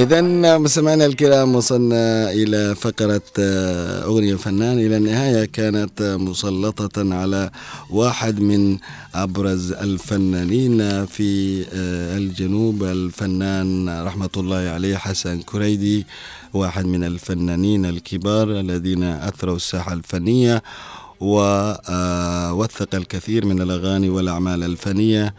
إذا 0.00 0.20
مستمعينا 0.58 1.06
الكرام 1.06 1.54
وصلنا 1.54 2.32
إلى 2.32 2.74
فقرة 2.74 3.22
آه، 3.38 4.04
أغنية 4.04 4.32
الفنان. 4.32 4.78
إلى 4.78 4.96
النهاية 4.96 5.44
كانت 5.44 6.02
مسلطة 6.20 7.14
على 7.14 7.50
واحد 7.90 8.40
من 8.40 8.78
أبرز 9.14 9.72
الفنانين 9.72 11.06
في 11.06 11.62
آه، 11.74 12.16
الجنوب 12.16 12.84
الفنان 12.84 13.88
رحمة 14.06 14.30
الله 14.36 14.56
عليه 14.56 14.96
حسن 14.96 15.42
كريدي 15.42 16.06
واحد 16.54 16.86
من 16.86 17.04
الفنانين 17.04 17.86
الكبار 17.86 18.60
الذين 18.60 19.02
أثروا 19.04 19.56
الساحة 19.56 19.92
الفنية. 19.92 20.62
ووثق 21.20 22.94
الكثير 22.94 23.46
من 23.46 23.62
الأغاني 23.62 24.08
والأعمال 24.08 24.64
الفنية. 24.64 25.34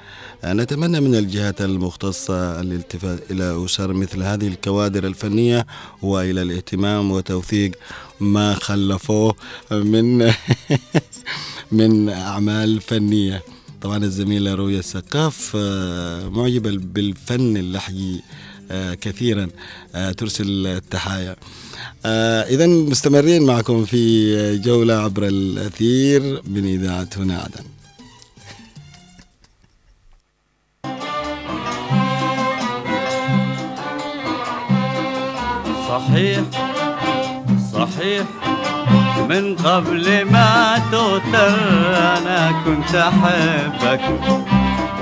نتمنى 0.45 0.99
من 0.99 1.15
الجهات 1.15 1.61
المختصة 1.61 2.61
الالتفات 2.61 3.31
إلى 3.31 3.65
أسر 3.65 3.93
مثل 3.93 4.23
هذه 4.23 4.47
الكوادر 4.47 5.07
الفنية 5.07 5.65
وإلى 6.01 6.41
الاهتمام 6.41 7.11
وتوثيق 7.11 7.71
ما 8.19 8.53
خلفوه 8.53 9.35
من 9.71 10.33
من 11.71 12.09
أعمال 12.09 12.81
فنية. 12.81 13.43
طبعا 13.81 13.97
الزميلة 13.97 14.55
رؤية 14.55 14.79
السقاف 14.79 15.53
آه، 15.55 16.29
معجبة 16.29 16.71
بالفن 16.77 17.57
اللحجي 17.57 18.21
آه، 18.71 18.93
كثيرا 18.93 19.47
آه، 19.95 20.11
ترسل 20.11 20.67
التحايا. 20.67 21.35
إذا 22.05 22.67
مستمرين 22.67 23.45
معكم 23.45 23.85
في 23.85 24.57
جولة 24.57 24.93
عبر 24.93 25.23
الأثير 25.27 26.41
من 26.47 26.65
إذاعة 26.65 27.07
هنا 27.17 27.37
عدن. 27.37 27.65
صحيح 35.87 36.41
صحيح 37.73 38.25
من 39.29 39.55
قبل 39.55 40.25
ما 40.25 40.81
توتر 40.91 41.55
أنا 42.17 42.63
كنت 42.65 42.95
أحبك 42.95 44.01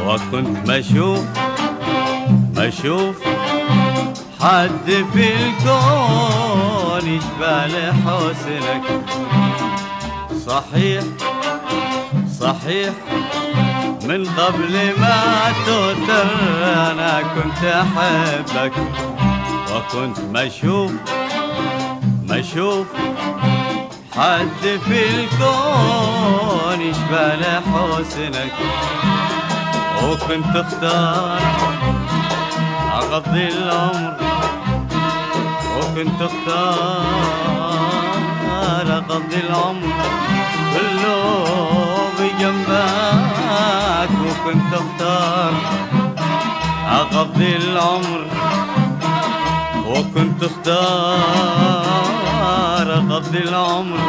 وكنت 0.06 0.70
مشوف 0.70 1.26
مشوف 2.58 3.16
حد 4.40 5.06
في 5.14 5.34
الكون. 5.34 6.69
يشبه 7.08 7.92
حسنك. 7.92 8.84
صحيح 10.48 11.04
صحيح 12.40 12.94
من 14.04 14.26
قبل 14.26 14.94
ما 15.00 15.54
توتر 15.66 16.28
أنا 16.64 17.22
كنت 17.22 17.64
أحبك. 17.64 18.74
وكنت 19.76 20.20
مشوف 20.20 20.92
مشوف 22.30 22.88
حد 24.16 24.80
في 24.88 25.10
الكون 25.10 26.82
يشبه 26.82 27.62
حسنك. 27.62 28.54
وكنت 30.04 30.56
أختار 30.56 31.40
أقضي 32.94 33.48
العمر 33.48 34.29
وكنت 36.00 36.22
أختار 36.22 37.04
اقضي 38.98 39.40
العمر 39.50 39.94
كله 40.74 41.46
بجنبك 42.20 44.10
وكنت 44.26 44.74
أختار 44.74 45.54
أقضي 46.90 47.56
العمر 47.56 48.22
وكنت 49.88 50.44
أختار 50.44 50.78
أقضي 52.98 53.40
العمر 53.40 54.00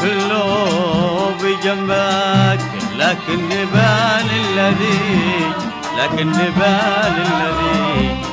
كله 0.00 1.34
بجنبك. 1.42 2.60
لكن 2.98 3.38
نبال 3.48 4.28
الذي 4.30 5.52
لكن 5.98 6.28
نبال 6.28 7.14
الذي 7.26 8.30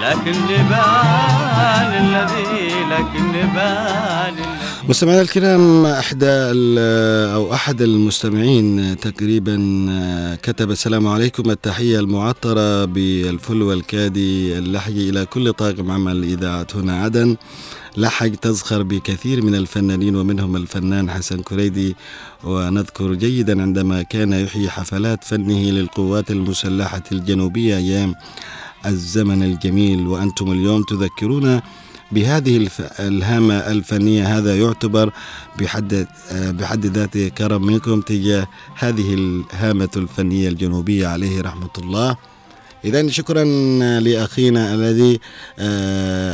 لكن 0.00 0.32
نبال 0.32 1.90
الذي 2.00 2.84
لكن 2.90 3.28
الذي. 3.28 4.34
مستمعينا 4.88 5.22
الكرام 5.22 5.86
احدى 5.86 6.26
أو 7.34 7.54
أحد 7.54 7.82
المستمعين 7.82 8.96
تقريبا 9.00 9.56
كتب 10.42 10.70
السلام 10.70 11.06
عليكم 11.06 11.50
التحية 11.50 11.98
المعطرة 12.00 12.84
بالفل 12.84 13.62
والكادي 13.62 14.58
اللحي 14.58 15.08
إلى 15.10 15.26
كل 15.26 15.52
طاقم 15.52 15.90
عمل 15.90 16.22
اذاعه 16.22 16.66
هنا 16.74 17.02
عدن. 17.02 17.36
لحق 17.96 18.28
تزخر 18.28 18.82
بكثير 18.82 19.42
من 19.42 19.54
الفنانين 19.54 20.16
ومنهم 20.16 20.56
الفنان 20.56 21.10
حسن 21.10 21.42
كريدي. 21.42 21.96
ونذكر 22.44 23.14
جيدا 23.14 23.62
عندما 23.62 24.02
كان 24.02 24.32
يحيي 24.32 24.70
حفلات 24.70 25.24
فنه 25.24 25.70
للقوات 25.70 26.30
المسلحة 26.30 27.02
الجنوبية 27.12 27.76
أيام 27.76 28.14
الزمن 28.86 29.42
الجميل 29.42 30.06
وأنتم 30.06 30.52
اليوم 30.52 30.82
تذكرون 30.82 31.60
بهذه 32.12 32.68
الهامة 33.00 33.54
الفنية. 33.54 34.38
هذا 34.38 34.56
يعتبر 34.56 35.12
بحد 35.58 36.06
بحد 36.32 36.86
ذاته 36.86 37.28
كرم 37.28 37.66
منكم 37.66 38.00
تجاه 38.00 38.46
هذه 38.74 39.14
الهامة 39.14 39.90
الفنية 39.96 40.48
الجنوبية 40.48 41.06
عليه 41.06 41.40
رحمة 41.40 41.70
الله. 41.78 42.16
إذا 42.84 43.08
شكرا 43.08 43.44
لأخينا 44.00 44.74
الذي 44.74 45.20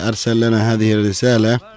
أرسل 0.08 0.40
لنا 0.40 0.72
هذه 0.72 0.92
الرسالة. 0.92 1.75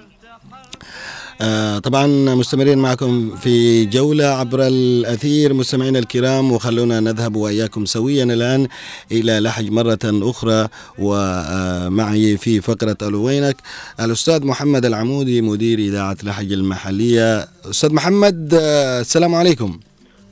آه، 1.42 1.78
طبعا 1.78 2.06
مستمرين 2.06 2.78
معكم 2.78 3.36
في 3.36 3.84
جولة 3.84 4.24
عبر 4.26 4.66
الأثير 4.66 5.54
مستمعينا 5.54 5.98
الكرام 5.98 6.52
وخلونا 6.52 7.00
نذهب 7.00 7.36
وإياكم 7.36 7.84
سويا 7.84 8.24
الآن 8.24 8.68
إلى 9.12 9.40
لحج 9.40 9.70
مرة 9.70 9.98
أخرى. 10.04 10.68
ومعي 10.98 12.36
في 12.36 12.60
فقرة 12.60 12.96
ألوينك 13.02 13.56
الأستاذ 14.00 14.46
محمد 14.46 14.84
العمودي 14.84 15.40
مدير 15.40 15.78
إذاعة 15.78 16.16
لحج 16.22 16.52
المحلية. 16.52 17.48
أستاذ 17.70 17.94
محمد 17.94 18.54
آه، 18.54 19.00
السلام 19.00 19.34
عليكم. 19.34 19.80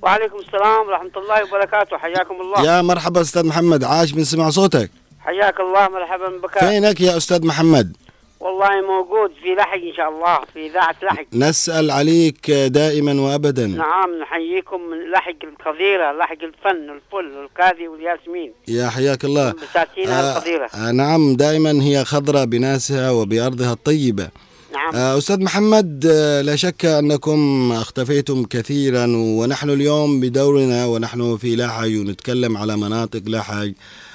وعليكم 0.02 0.36
السلام 0.38 0.86
ورحمة 0.86 1.11
الله 1.16 1.44
وبركاته. 1.44 1.98
حياكم 1.98 2.34
الله. 2.40 2.66
يا 2.72 2.82
مرحبا 2.82 3.20
أستاذ 3.20 3.46
محمد 3.46 3.84
عاش 3.84 4.14
من 4.14 4.24
سمع 4.24 4.50
صوتك. 4.50 4.90
حياك 5.20 5.61
الله 5.61 5.88
مرحبا 5.88 6.38
بك. 6.42 6.59
فينك 6.59 7.00
يا 7.00 7.16
أستاذ 7.16 7.46
محمد؟ 7.46 7.96
والله 8.41 8.80
موجود 8.80 9.30
في 9.43 9.55
لحق 9.55 9.74
إن 9.74 9.95
شاء 9.97 10.09
الله 10.09 10.39
في 10.55 10.66
إذاعة 10.66 10.97
لحق. 11.03 11.24
نسأل 11.32 11.91
عليك 11.91 12.51
دائما 12.51 13.20
وأبدا. 13.20 13.66
نعم 13.66 14.11
نحييكم 14.22 14.80
من 14.80 15.11
لحق 15.11 15.43
القذيرة 15.45 16.12
لحق 16.12 16.43
الفن 16.43 16.91
الفل 16.91 17.39
والكاذي 17.39 17.89
والياسمين. 17.89 18.53
يا 18.68 18.89
حياك 18.89 19.24
الله. 19.24 19.53
بساتينها 19.53 20.34
آه 20.34 20.39
القذيرة. 20.39 20.66
آه 20.74 20.93
نعم 20.93 21.36
دائما 21.36 21.82
هي 21.82 22.05
خضراء 22.05 22.45
بناسها 22.45 23.11
وبأرضها 23.11 23.72
الطيبة. 23.72 24.28
نعم. 24.74 24.95
آه 24.95 25.18
أستاذ 25.18 25.43
محمد 25.43 26.07
آه 26.11 26.41
لا 26.43 26.57
شك 26.57 26.84
أنكم 26.84 27.72
اختفيتم 27.72 28.45
كثيرا 28.45 29.07
ونحن 29.16 29.70
اليوم 29.70 30.20
بدورنا 30.20 30.86
ونحن 30.86 31.36
في 31.36 31.57
لحج 31.57 31.97
ونتكلم 31.97 32.57
على 32.57 32.76
مناطق 32.76 33.22
لحج 33.26 33.72
آه 33.72 34.07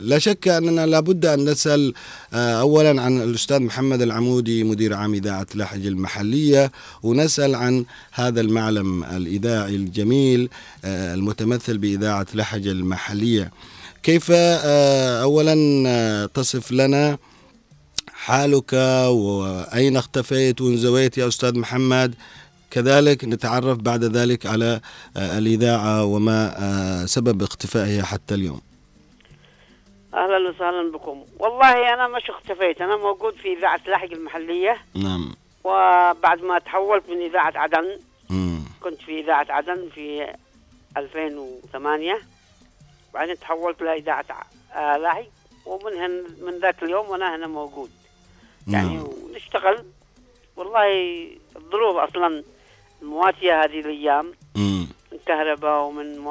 لا 0.00 0.18
شك 0.18 0.48
أننا 0.48 0.86
لابد 0.86 1.26
أن 1.26 1.50
نسأل 1.50 1.94
آه 2.34 2.60
أولا 2.60 3.02
عن 3.02 3.22
الأستاذ 3.22 3.60
محمد 3.60 4.02
العمودي 4.02 4.64
مدير 4.64 4.94
عام 4.94 5.14
إذاعة 5.14 5.46
لحج 5.54 5.86
المحلية 5.86 6.72
ونسأل 7.02 7.54
عن 7.54 7.84
هذا 8.12 8.40
المعلم 8.40 9.04
الإذاعي 9.04 9.76
الجميل 9.76 10.48
آه 10.84 11.14
المتمثل 11.14 11.78
بإذاعة 11.78 12.26
لحج 12.34 12.66
المحلية. 12.66 13.50
كيف 14.02 14.26
آه 14.34 15.22
أولا 15.22 15.84
آه 15.86 16.26
تصف 16.26 16.72
لنا 16.72 17.18
حالك 18.12 18.72
وأين 19.08 19.96
اختفيت 19.96 20.60
وانزويت 20.60 21.18
يا 21.18 21.28
أستاذ 21.28 21.58
محمد؟ 21.58 22.14
كذلك 22.70 23.24
نتعرف 23.24 23.78
بعد 23.78 24.04
ذلك 24.04 24.46
على 24.46 24.80
آه، 25.16 25.38
الإذاعة 25.38 26.04
وما 26.04 26.54
آه، 26.58 27.06
سبب 27.06 27.42
اختفائها 27.42 28.02
حتى 28.02 28.34
اليوم. 28.34 28.60
أهلا 30.14 30.48
وسهلا 30.48 30.92
بكم. 30.92 31.24
والله 31.38 31.94
أنا 31.94 32.08
مش 32.08 32.30
اختفيت. 32.30 32.82
أنا 32.82 32.96
موجود 32.96 33.34
في 33.34 33.52
إذاعة 33.52 33.80
لحق 33.86 34.12
المحلية. 34.12 34.76
نعم. 34.94 35.34
وبعد 35.64 36.42
ما 36.42 36.58
تحولت 36.58 37.08
من 37.10 37.22
إذاعة 37.22 37.52
عدن 37.56 37.98
مم. 38.30 38.60
كنت 38.80 39.02
في 39.02 39.20
إذاعة 39.20 39.46
عدن 39.50 39.88
في 39.94 40.34
2008 40.96 42.18
بعدين 43.14 43.38
تحولت 43.38 43.82
لإذاعة 43.82 44.24
آه، 44.74 44.96
لحق. 44.96 45.24
ومن 45.66 45.92
هن 45.96 46.24
من 46.42 46.58
ذاك 46.58 46.82
اليوم 46.82 47.08
وأنا 47.08 47.36
هنا 47.36 47.46
موجود. 47.46 47.90
يعني 48.68 48.96
نعم. 48.96 49.06
ونشتغل 49.30 49.84
والله 50.56 50.86
الظروف 51.56 51.96
أصلا 51.96 52.44
المواتيه 53.02 53.64
هذه 53.64 53.80
الأيام. 53.80 54.32
مم. 54.56 54.86
من 55.30 55.36
كهرباء 55.44 55.80
ومن. 55.82 56.24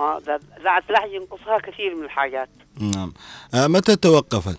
ذات 0.64 0.84
لحج 0.90 1.12
ينقصها 1.12 1.58
كثير 1.60 1.96
من 1.96 2.04
الحاجات 2.04 2.50
نعم 2.80 3.14
آه، 3.54 3.68
متى 3.68 3.96
توقفت؟ 3.96 4.58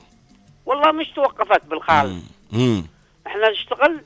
والله 0.66 0.92
مش 0.92 1.08
توقفت 1.16 1.64
بالخال 1.64 2.08
مم. 2.08 2.22
مم. 2.52 2.86
إحنا 3.26 3.50
نشتغل 3.50 4.00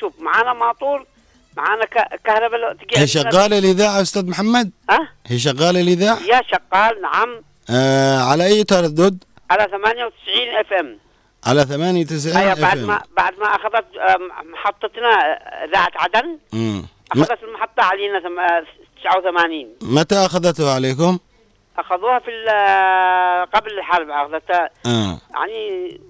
شوف 0.00 0.12
معانا 0.20 0.52
ماطور 0.52 1.06
معانا. 1.56 1.84
كهرباء 2.24 2.76
هي 2.96 3.06
شغالة 3.06 3.58
الإذاعة 3.58 4.02
أستاذ 4.02 4.26
محمد؟ 4.30 4.70
ها 4.90 5.08
هي 5.26 5.38
شغالة 5.38 5.80
الإذاعة؟ 5.80 6.18
يا 6.18 6.42
شغال 6.42 7.02
نعم 7.02 7.42
آه 7.70 8.18
على 8.20 8.46
أي 8.46 8.64
تردد؟ 8.64 9.24
على 9.50 9.64
98 9.70 10.48
إف 10.60 10.72
إم 10.72 10.98
على 11.46 11.64
98 11.64 12.36
أيوه 12.36 12.54
بعد. 12.60 12.78
ما 12.78 13.02
بعد 13.16 13.38
ما 13.38 13.46
أخذت 13.46 13.84
محطتنا 14.52 15.08
إذاعة 15.64 15.90
عدن 15.96 16.38
مم. 16.52 16.86
م- 17.14 17.22
أخذت 17.22 17.42
المحطة 17.42 17.82
علينا 17.82 18.20
ثم- 18.20 18.64
89 19.04 19.66
متى 19.82 20.14
أخذته 20.14 20.74
عليكم؟ 20.74 21.18
أخذوها 21.78 22.18
في 22.18 22.30
قبل 23.54 23.78
الحرب 23.78 24.10
أخذتها 24.10 24.70
آه. 24.86 25.18
يعني 25.34 26.00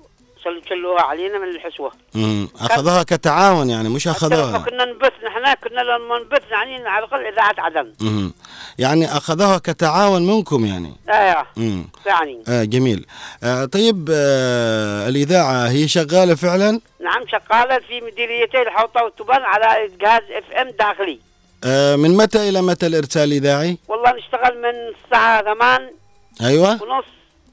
شل- 0.44 0.62
شلوها 0.68 1.02
علينا 1.02 1.38
من 1.38 1.48
الحسوة 1.48 1.92
مم. 2.14 2.48
أخذوها 2.60 3.02
كتعاون 3.02 3.70
يعني 3.70 3.88
مش 3.88 4.08
أخذوها 4.08 4.58
كنا 4.58 4.84
نبث 4.84 5.12
نحن 5.26 5.54
كنا 5.54 5.80
لما 5.80 6.18
نبث 6.18 6.42
يعني 6.50 6.88
على 6.88 7.04
الأقل 7.04 7.26
إذاعة 7.26 7.54
عدن 7.58 7.92
مم. 8.00 8.32
يعني 8.78 9.06
أخذوها 9.06 9.58
كتعاون 9.58 10.26
منكم 10.26 10.66
يعني 10.66 10.92
أيوه 11.08 11.46
مم. 11.56 11.84
يعني 12.06 12.42
آه 12.48 12.64
جميل 12.64 13.06
آه 13.44 13.64
طيب 13.64 14.08
آه 14.12 15.08
الإذاعة 15.08 15.68
هي 15.68 15.88
شغالة 15.88 16.34
فعلا 16.34 16.80
نعم 17.04 17.22
شغالة 17.28 17.78
في 17.78 18.00
مديريتي 18.00 18.62
الحوطة 18.62 19.04
وتبن 19.04 19.42
على 19.42 19.90
جهاز 20.00 20.22
FM 20.30 20.70
داخلي 20.70 21.18
آه 21.64 21.96
من 21.96 22.16
متى 22.16 22.48
إلى 22.48 22.62
متى 22.62 22.86
الإرسال 22.86 23.22
الإذاعي 23.22 23.78
والله 23.88 24.12
نشتغل 24.12 24.58
من 24.62 24.94
الساعة 25.04 25.42
8 25.54 25.92
أيوة. 26.42 26.70
ونص 26.82 27.04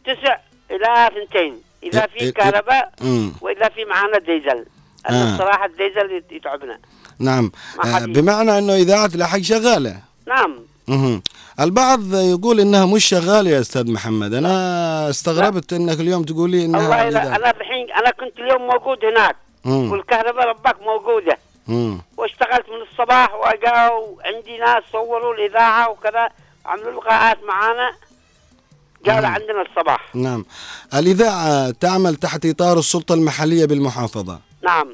9 0.05 0.39
إلى 0.71 1.09
2 1.23 1.53
إذا 1.83 2.01
إيه- 2.01 2.09
في 2.19 2.19
إيه- 2.31 2.33
كهرباء 2.33 2.91
مم. 3.01 3.33
وإذا 3.41 3.69
في 3.69 3.85
معانا 3.85 4.19
ديزل 4.19 4.65
آه. 5.05 5.09
أنا 5.09 5.33
الصراحة 5.33 5.65
الديزل 5.65 6.11
يت- 6.17 6.31
يتعبنا. 6.31 6.77
نعم. 7.19 7.51
آه 7.85 8.05
بمعنى 8.05 8.57
أنه 8.57 8.73
إذاعة 8.75 9.09
لحج 9.15 9.39
شغالة. 9.41 9.95
نعم. 10.27 10.59
مهم. 10.87 11.21
البعض 11.59 12.13
يقول 12.13 12.59
إنها 12.59 12.85
مش 12.85 13.05
شغالة 13.05 13.49
يا 13.49 13.59
أستاذ 13.59 13.91
محمد. 13.91 14.33
أنا 14.33 15.09
استغربت 15.09 15.73
إنك 15.73 15.99
اليوم 15.99 16.23
تقول 16.23 16.51
لي 16.51 16.65
إنها 16.65 16.81
والله 16.81 17.09
لا. 17.09 17.35
أنا 17.35 17.49
الحين 17.49 17.91
أنا 17.91 18.11
كنت 18.11 18.39
اليوم 18.39 18.61
موجود 18.67 19.05
هناك. 19.05 19.35
والكهرباء 19.65 20.47
ربك 20.47 20.75
موجودة. 20.81 21.37
مم. 21.67 22.01
واشتغلت 22.17 22.65
من 22.69 22.81
الصباح 22.91 23.33
وجاوا 23.33 24.15
عندي 24.25 24.57
ناس 24.57 24.83
صوروا 24.91 25.33
الإذاعة 25.33 25.89
وكذا 25.89 26.29
عملوا 26.65 26.91
لقاءات 27.01 27.43
معانا 27.43 27.91
جاوا 29.05 29.27
عندنا 29.27 29.61
الصباح. 29.61 30.15
نعم. 30.15 30.45
الإذاعة 30.93 31.71
تعمل 31.71 32.15
تحت 32.15 32.45
إطار 32.45 32.77
السلطة 32.79 33.13
المحلية 33.13 33.65
بالمحافظة. 33.65 34.39
نعم. 34.63 34.87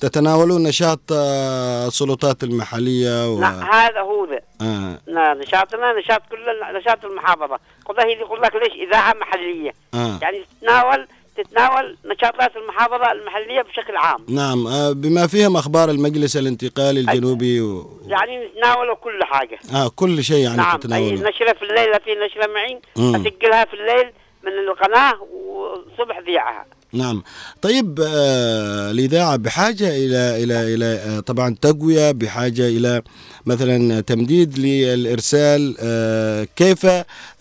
تتناولون 0.00 0.62
نشاط 0.62 1.00
آه، 1.12 1.86
السلطات 1.88 2.42
المحلية 2.42 3.28
و... 3.28 3.38
نعم 3.40 3.62
هذا 3.62 4.00
هو 4.00 4.24
ذا. 4.26 4.40
آه. 4.66 4.98
نا- 5.08 5.34
نشاطنا 5.34 5.92
نشاط 5.92 6.22
كل 6.30 6.38
نشاط 6.80 7.04
المحافظة. 7.04 7.58
قضية 7.86 8.02
هي 8.04 8.12
يقول 8.12 8.42
لك 8.42 8.54
ليش 8.54 8.88
إذاعة 8.88 9.14
محلية؟ 9.20 9.74
آه. 9.94 10.18
يعني 10.22 10.44
تتناول 10.60 11.06
تتناول 11.44 11.96
نشاطات 12.04 12.56
المحافظة 12.56 13.12
المحلية 13.12 13.62
بشكل 13.62 13.96
عام. 13.96 14.18
نعم 14.28 14.66
آه، 14.66 14.92
بما 14.92 15.26
فيهم 15.26 15.56
أخبار 15.56 15.90
المجلس 15.90 16.36
الانتقالي 16.36 17.00
الجنوبي 17.00 17.60
و... 17.60 18.00
يعني 18.06 18.46
نتناولوا 18.46 18.94
كل 18.94 19.24
حاجة. 19.24 19.58
آه 19.74 19.88
كل 19.96 20.24
شيء 20.24 20.44
يعني 20.44 20.56
نعم 20.56 20.72
أي 20.72 20.78
تتناولون 20.78 21.14
نشرة 21.14 21.52
في 21.52 21.62
الليل 21.62 22.00
في 22.04 22.10
نشرة 22.26 22.52
معين 22.52 22.80
مم. 22.96 23.14
أسجلها 23.16 23.64
في 23.64 23.74
الليل 23.74 24.12
من 24.44 24.52
القناة 24.52 25.14
وصبح 25.22 26.18
ذيعها 26.26 26.66
نعم. 26.92 27.22
طيب 27.62 28.00
آه 28.00 28.90
الإذاعة 28.90 29.36
بحاجة 29.36 29.88
إلى 29.88 30.44
إلى 30.44 30.74
إلى 30.74 30.84
آه 30.84 31.20
طبعا 31.20 31.56
تقوية 31.60 32.10
بحاجة 32.12 32.68
إلى 32.68 33.02
مثلا 33.46 34.00
تمديد 34.00 34.58
للإرسال 34.58 35.76
آه 35.80 36.46
كيف 36.56 36.86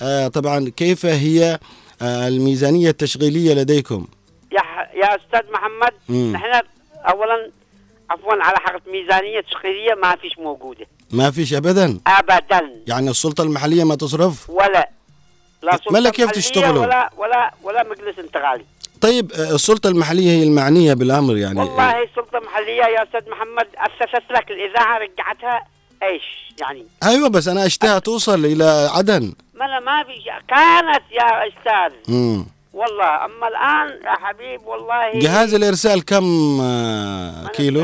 آه 0.02 0.28
طبعا 0.28 0.72
كيف 0.78 1.06
هي 1.06 1.60
الميزانية 2.02 2.90
التشغيلية 2.90 3.54
لديكم. 3.54 4.08
يا 4.52 4.62
يا 5.04 5.16
أستاذ 5.16 5.52
محمد 5.52 5.94
مم. 6.10 6.32
نحن 6.34 6.62
اولا 6.96 7.52
عفوا 8.10 8.34
على 8.34 8.58
حق 8.58 8.88
ميزانية 8.88 9.42
تشغيلية 9.42 9.94
ما 9.94 10.16
فيش 10.16 10.38
موجودة. 10.38 10.86
ما 11.12 11.32
فيش 11.32 11.54
أبدا؟ 11.54 12.00
ابدا. 12.08 12.72
يعني 12.88 13.10
السلطة 13.10 13.42
المحلية 13.44 13.84
ما 13.84 13.96
تصرف؟ 13.96 14.50
ولا. 14.50 14.90
لا 15.64 15.72
سلطة 15.78 15.92
مالك 15.92 16.12
كيف 16.12 16.32
تشتغلوا؟ 16.32 16.82
ولا 16.82 17.10
ولا 17.18 17.52
ولا 17.64 17.84
مجلس 17.84 18.20
انتقالي. 18.20 18.66
طيب 19.02 19.32
آه 19.32 19.56
السلطة 19.56 19.90
المحلية 19.90 20.30
هي 20.32 20.44
المعنية 20.44 20.94
بالأمر 20.94 21.38
يعني. 21.38 21.60
والله 21.60 22.08
سلطه 22.16 22.40
محليه 22.40 22.84
يا 22.84 23.04
أستاذ 23.04 23.30
محمد 23.30 23.68
أسست 23.78 24.32
لك 24.32 24.52
الإذاعة 24.52 24.98
رجعتها 24.98 25.68
إيش 26.04 26.24
يعني؟ 26.62 26.86
أيوة 27.04 27.30
بس 27.30 27.48
أنا 27.48 27.66
أشتهى 27.66 28.00
توصل 28.00 28.46
إلى 28.46 28.90
عدن. 28.94 29.34
ما 29.62 29.66
أنا 29.68 29.80
ما 29.80 30.04
في. 30.04 30.14
كانت 30.48 31.04
يا 31.12 31.48
أستاذ. 31.48 32.14
مم. 32.16 32.46
والله 32.74 33.26
أما 33.26 33.48
الآن 33.48 34.04
يا 34.06 34.12
حبيب 34.26 34.62
والله 34.66 35.20
جهاز 35.20 35.54
الإرسال 35.54 36.06
كم 36.06 36.58
آه 36.62 37.48
كيلو؟ 37.48 37.80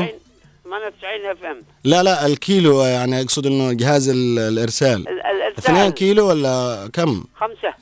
98 0.64 1.30
اف 1.30 1.44
ام 1.44 1.62
لا 1.84 2.02
لا 2.02 2.26
الكيلو 2.26 2.82
يعني 2.82 3.20
أقصد 3.22 3.46
إنه 3.46 3.72
جهاز 3.72 4.08
ال- 4.08 4.38
الإرسال. 4.38 5.04
اثنين 5.58 5.90
كيلو 5.90 6.28
ولا 6.28 6.90
كم؟ 6.92 7.24
خمسة. 7.40 7.74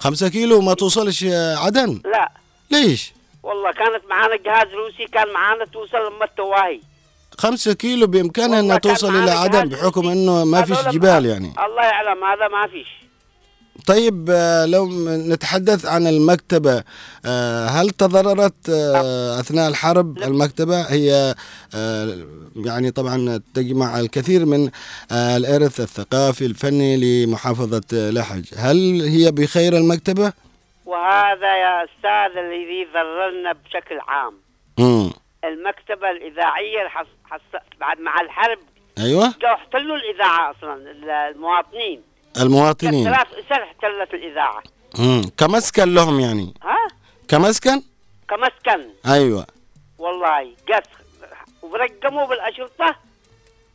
خمسة 0.00 0.28
كيلو 0.28 0.60
ما 0.60 0.74
توصلش 0.74 1.24
عدن؟ 1.56 2.00
لا. 2.04 2.32
ليش؟ 2.70 3.12
والله 3.42 3.72
كانت 3.72 4.02
معانا 4.10 4.36
جهاز 4.36 4.66
روسي 4.74 5.06
كان 5.12 5.32
معانا 5.32 5.64
توصل 5.64 5.98
لما 5.98 6.24
التواهي 6.24 6.80
خمسة 7.38 7.72
كيلو 7.72 8.06
بإمكانها 8.06 8.60
أنها 8.60 8.76
توصل 8.78 9.16
إلى 9.22 9.30
عدن 9.30 9.68
بحكم. 9.68 10.08
أنه 10.08 10.44
ما 10.44 10.62
فيش 10.62 10.78
جبال 10.88 11.26
يعني. 11.26 11.52
الله 11.66 11.82
يعلم 11.82 12.24
هذا 12.24 12.48
ما 12.48 12.66
فيش. 12.66 12.99
طيب 13.86 14.30
آه، 14.30 14.66
لو 14.66 14.88
نتحدث 15.32 15.86
عن 15.86 16.06
المكتبة 16.06 16.84
آه، 17.26 17.66
هل 17.66 17.90
تضررت 17.90 18.68
آه، 18.70 19.40
أثناء 19.40 19.68
الحرب؟ 19.68 20.18
المكتبة 20.18 20.80
هي 20.80 21.34
يعني 22.56 22.90
طبعا 22.90 23.40
تجمع 23.54 24.00
الكثير 24.00 24.46
من 24.46 24.70
الإرث 25.12 25.80
الثقافي 25.80 26.46
الفني 26.46 26.96
لمحافظة 26.96 27.82
لحج. 27.92 28.44
هل 28.56 29.00
هي 29.02 29.30
بخير 29.30 29.72
المكتبة؟ 29.72 30.32
وهذا 30.86 31.56
يا 31.56 31.84
أستاذ 31.84 32.38
الذي 32.38 32.86
ضررنا 32.94 33.52
بشكل 33.52 33.98
عام. 34.08 34.34
مم. 34.78 35.10
المكتبة 35.44 36.10
الإذاعية 36.10 36.88
حص... 36.88 37.06
حص... 37.24 37.40
بعد 37.80 38.00
مع 38.00 38.20
الحرب 38.20 38.58
أيوة. 38.98 39.34
احتلوا 39.44 39.96
الإذاعة 39.96 40.50
أصلا 40.50 40.74
المواطنين. 41.30 42.09
المواطنين. 42.40 43.04
ثلاث 43.04 43.26
اسر 43.32 43.62
احتلت 43.62 44.14
الإذاعة. 44.14 44.62
مم. 44.98 45.22
كمسكن 45.36 45.94
لهم 45.94 46.20
يعني. 46.20 46.54
ها؟ 46.62 46.76
كمسكن؟ 47.28 47.82
كمسكن. 48.28 48.90
أيوة. 49.06 49.46
والله 49.98 50.42
قص 50.68 50.88
ورقموا 51.62 52.26
بالأشرطة؟ 52.26 52.96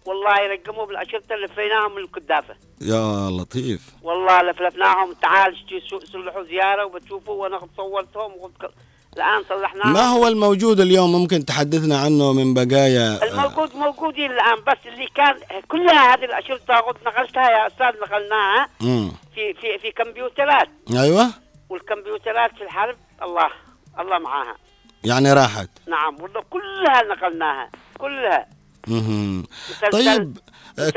والله 0.05 0.47
رقموا 0.47 0.85
بالأشرطة 0.85 1.35
لفيناهم 1.35 1.95
من 1.95 2.01
الكدافة. 2.01 2.55
يا 2.81 3.29
لطيف. 3.29 3.81
والله 4.01 4.41
لفلفناهم 4.41 5.13
تعال 5.13 5.57
شتي- 5.57 6.05
صلحوا 6.11 6.43
زيارة 6.43 6.85
وبتشوفوا 6.85 7.33
وأنا 7.43 7.59
صورتهم 7.77 8.31
وقلت 8.39 8.71
الآن 9.17 9.43
صلحناهم 9.49 9.93
ما 9.93 10.01
هو 10.07 10.27
الموجود 10.27 10.79
اليوم 10.79 11.11
ممكن 11.11 11.45
تحدثنا 11.45 11.97
عنه 11.99 12.33
من 12.33 12.53
بقايا 12.53 13.23
الموجود 13.23 13.75
موجودين 13.75 14.31
الآن 14.31 14.55
بس 14.67 14.77
اللي 14.93 15.07
كان 15.15 15.35
كلها 15.67 16.13
هذه 16.13 16.25
الأشرطة 16.25 16.73
قلت 16.75 16.97
نقلتها 17.07 17.49
يا 17.51 17.67
أستاذ 17.67 17.85
نقلناها 18.01 18.67
مم. 18.81 19.11
في 19.35 19.53
في 19.53 19.77
في 19.81 19.91
كمبيوترات 19.91 20.67
أيوة 21.03 21.27
والكمبيوترات 21.69 22.51
في 22.57 22.63
الحرب 22.63 22.95
الله 23.23 23.47
الله 23.99 24.19
معاها 24.19 24.55
يعني 25.03 25.33
راحت 25.33 25.69
نعم 25.87 26.15
والله 26.21 26.41
كلها 26.49 27.03
نقلناها 27.15 27.69
كلها. 27.97 28.47
مسلسل- 28.87 29.91
طيب 29.91 30.37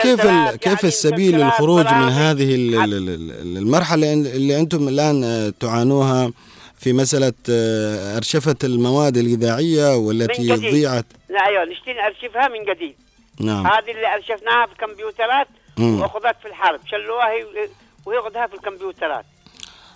كيف. 0.01 0.25
يعني 0.25 0.59
كيف 0.59 0.85
السبيل 0.85 1.37
للخروج 1.39 1.85
من. 1.87 2.09
هذه 2.09 2.55
ال- 2.55 2.81
حد. 2.83 2.89
ال- 2.89 3.09
ال- 3.09 3.57
المرحلة 3.59 4.13
اللي 4.13 4.61
أنتم 4.61 4.89
الآن 4.89 5.25
آه، 5.25 5.53
تعانوها 5.61 6.31
في 6.79 6.93
مسألة 6.93 7.33
آه، 7.51 8.17
أرشفة 8.17 8.57
المواد 8.65 9.17
الإذاعية 9.17 9.97
والتي 9.97 10.43
من 10.49 10.57
جديد. 10.57 10.73
ضيعت 10.73 11.07
لا 11.29 11.47
أيوه 11.47 11.65
نشتي 11.65 11.93
نارشفها 11.93 12.49
من 12.49 12.65
جديد 12.75 12.95
نعم 13.41 13.67
هذه 13.67 13.91
اللي 13.91 14.15
أرشفناها 14.15 14.67
في 14.67 14.73
الكمبيوترات 14.73 15.49
مم. 15.79 16.01
وأخذت 16.01 16.37
في 16.43 16.49
الحرب 16.49 16.81
شلوها 16.87 17.31
هي 17.31 17.69
ويأخذها 18.07 18.47
في 18.47 18.55
الكمبيوترات 18.55 19.25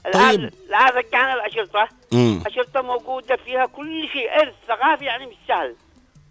طيب. 0.05 0.14
الآن 0.14 0.51
الان 0.68 0.89
رجعنا 0.89 1.35
الاشرطه 1.35 1.89
مم. 2.12 2.43
أشرطة 2.47 2.83
موجودة 2.83 3.37
فيها 3.37 3.66
كل 3.66 4.09
شيء 4.12 4.41
إرث 4.41 4.55
ثقافي 4.68 5.05
يعني 5.05 5.26
مش 5.26 5.35
سهل 5.49 5.74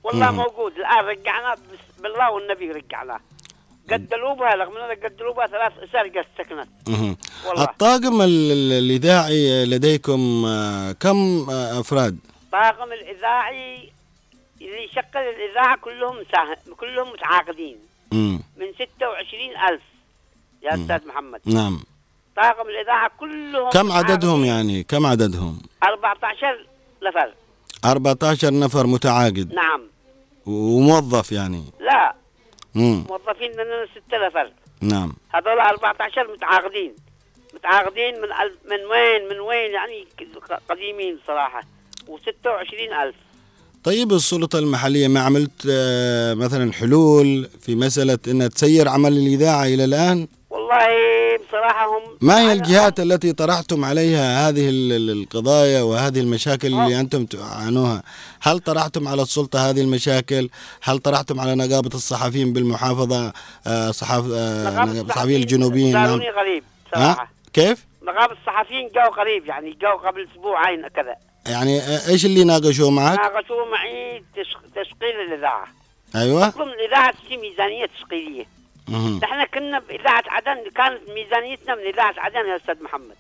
والله 0.04 0.32
مم. 0.32 0.38
موجود 0.38 0.72
الآن 0.78 1.06
رجعناه 1.06 1.54
بس- 1.54 2.02
بالله 2.04 2.32
والنبي 2.32 2.72
رجعناه 2.72 3.20
قدلوا 3.94 4.34
بها 4.36 4.56
رغم 4.56 4.78
أننا 4.78 4.94
قدلوا 5.10 5.34
بها 5.34 5.48
ثلاث 5.48 5.74
أسر 5.90 6.08
قد 6.08 6.26
سكنت. 6.38 6.68
والله. 7.48 7.64
الطاقم 7.64 8.22
ال- 8.22 8.52
ال- 8.52 8.72
الإذاعي 8.84 9.66
لديكم 9.66 10.46
آه، 10.46 10.92
كم 10.92 11.50
آه، 11.50 11.80
أفراد؟ 11.80 12.18
طاقم 12.52 12.92
الإذاعي 12.94 13.90
اللي 14.62 14.84
يشغل 14.86 15.04
الإذاعة 15.16 15.78
كلهم 15.78 16.16
مساهم 16.22 16.76
كلهم 16.78 17.12
متعاقدين 17.14 17.76
مم. 18.12 18.40
من 18.58 18.66
26 18.74 19.58
ألف 19.70 19.82
يا 20.64 20.74
أستاذ 20.76 21.08
محمد 21.08 21.40
نعم 21.46 21.84
طاقم 22.36 22.70
الإذاعة 22.70 23.12
كلهم 23.20 23.70
كم 23.70 23.92
عددهم. 23.92 24.46
يعني 24.46 24.84
كم 24.84 25.06
عددهم 25.06 25.62
14 25.84 26.66
نفر 27.04 27.34
14 27.86 28.54
نفر 28.54 28.88
متعاقد 28.88 29.54
نعم 29.54 29.82
وموظف 30.46 31.32
يعني 31.32 31.64
لا. 31.80 32.14
موظفين 32.76 33.52
لنا 33.52 33.86
6 34.08 34.28
نفر 34.28 34.52
نعم. 34.82 35.14
هذول 35.30 35.60
14 35.60 36.34
متعاقدين. 36.34 36.94
متعاقدين 37.54 38.16
من 38.16 38.24
ألف 38.42 38.54
من 38.66 38.86
وين 38.92 39.30
من 39.30 39.40
وين 39.40 39.72
يعني 39.72 40.08
قديمين 40.70 41.20
صراحة. 41.28 41.62
و26 42.08 42.94
ألف. 43.04 43.16
طيب 43.84 44.12
السلطة 44.14 44.60
المحلية 44.60 45.08
ما 45.08 45.20
عملت 45.20 45.68
آه، 45.70 46.34
مثلا 46.34 46.74
حلول 46.74 47.50
في 47.62 47.76
مسألة 47.76 48.20
أنها 48.28 48.48
تسير 48.48 48.88
عمل 48.88 49.14
الإذاعة 49.14 49.66
إلى 49.66 49.84
الآن؟ 49.86 50.28
والله 50.52 50.88
بصراحة 51.48 51.86
هم 51.98 52.18
ما 52.22 52.42
هي 52.42 52.54
الجهات 52.54 53.00
التي 53.00 53.34
طرحتم 53.34 53.86
عليها 53.86 54.50
هذه 54.50 54.70
ال- 54.70 54.92
ال- 54.94 55.10
القضايا 55.22 55.82
وهذه 55.82 56.20
المشاكل 56.20 56.68
اللي 56.68 57.00
أنتم 57.00 57.26
تعانوها؟ 57.26 58.04
هل 58.42 58.60
طرحتم 58.60 59.08
على 59.08 59.22
السلطة 59.22 59.70
هذه 59.70 59.82
المشاكل؟ 59.82 60.50
هل 60.84 61.00
طرحتم 61.00 61.40
على 61.40 61.56
نقابة 61.56 61.90
الصحفيين 61.94 62.54
بالمحافظة؟ 62.54 63.34
آه، 63.68 63.92
صحاف 63.92 64.24
آه، 64.34 64.70
نقابة 64.86 65.02
الصحفيين 65.02 65.42
الجنوبيين؟ 65.42 65.94
نعم 65.94 66.22
ها؟ 66.22 67.14
صراحة. 67.14 67.32
كيف؟ 67.54 67.86
نقابة 68.04 68.34
الصحفيين 68.42 68.90
جو 68.96 69.02
قريب 69.22 69.46
يعني 69.46 69.78
جو 69.82 70.08
قبل 70.08 70.28
أسبوعين 70.32 70.88
كذا. 70.88 71.16
يعني 71.48 71.80
آه، 71.80 72.10
إيش 72.10 72.26
اللي 72.26 72.44
ناقشوه 72.44 72.90
معك؟ 72.90 73.20
ناقشوا 73.20 73.66
معي 73.72 74.24
تش- 74.36 74.58
تشغيل 74.76 75.16
الإذاعة. 75.34 75.68
أيوه. 76.16 76.50
ضمن 76.50 76.72
الإذاعة 76.74 77.14
في 77.28 77.38
ميزانية 77.38 77.86
تشغيلية 77.86 78.46
مهم. 78.46 78.61
نحن 78.96 79.46
كنا 79.54 79.80
بإذاعة 79.80 80.24
عدن 80.28 80.70
كانت 80.76 81.00
ميزانيتنا 81.16 81.76
من 81.76 81.82
إذاعة 81.82 82.14
عدن 82.18 82.50
يا 82.50 82.56
أستاذ 82.56 82.84
محمد. 82.84 83.16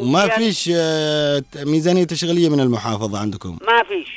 وما 0.00 0.28
فيش 0.28 0.70
آه، 0.74 1.42
ميزانية 1.56 2.04
تشغيلية 2.04 2.48
من 2.48 2.60
المحافظة 2.60 3.18
عندكم؟ 3.18 3.58
ما 3.66 3.82
فيش. 3.82 4.08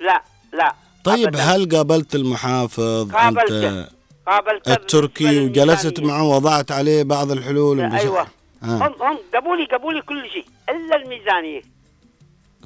لا 0.00 0.22
لا. 0.52 0.74
طيب 1.04 1.26
أبداً. 1.26 1.42
هل 1.42 1.68
قابلت 1.68 2.14
المحافظ؟ 2.14 3.12
قابلته. 3.12 3.68
أنت 3.68 3.88
قابلت 4.26 4.68
التركي 4.68 5.40
وجلست 5.40 6.00
معه 6.00 6.24
ووضعت 6.24 6.72
عليه 6.72 7.02
بعض 7.02 7.30
الحلول 7.30 7.80
أيوه. 7.80 8.20
آه. 8.20 8.26
هم 8.66 8.82
هم 8.82 9.18
جابوا 9.32 9.56
لي 9.56 9.66
جابوا 9.66 9.92
لي 9.92 10.02
كل 10.02 10.30
شيء. 10.32 10.44
إلا 10.68 10.96
الميزانية. 10.96 11.62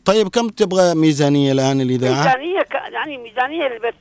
طيب 0.05 0.29
كم 0.29 0.49
تبغى 0.49 0.95
ميزانية 0.95 1.53
الآن 1.53 1.81
الإذاعة؟ 1.81 2.25
ميزانية 2.25 2.63
ك... 2.63 2.75
يعني 2.75 3.19
ميزانية 3.19 3.67
اللي 3.67 3.79
بس 3.79 3.95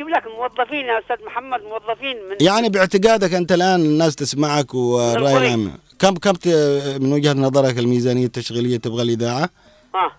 تجيب 0.00 0.08
لك 0.08 0.22
موظفين 0.26 0.86
يا 0.86 0.98
أستاذ 0.98 1.24
محمد 1.26 1.60
موظفين 1.62 2.16
من 2.30 2.36
يعني 2.40 2.68
باعتقادك 2.68 3.34
أنت 3.34 3.52
الآن 3.52 3.80
الناس 3.80 4.16
تسمعك 4.16 4.74
والرأي 4.74 5.32
القريب. 5.32 5.46
العام. 5.46 5.72
كم 5.98 6.14
كم 6.14 6.32
ت- 6.32 6.96
من 7.00 7.12
وجهة 7.12 7.32
نظرك 7.32 7.78
الميزانية 7.78 8.24
التشغيلية 8.26 8.76
تبغى 8.76 9.02
الإذاعة؟ 9.02 9.48
آه 9.94 10.12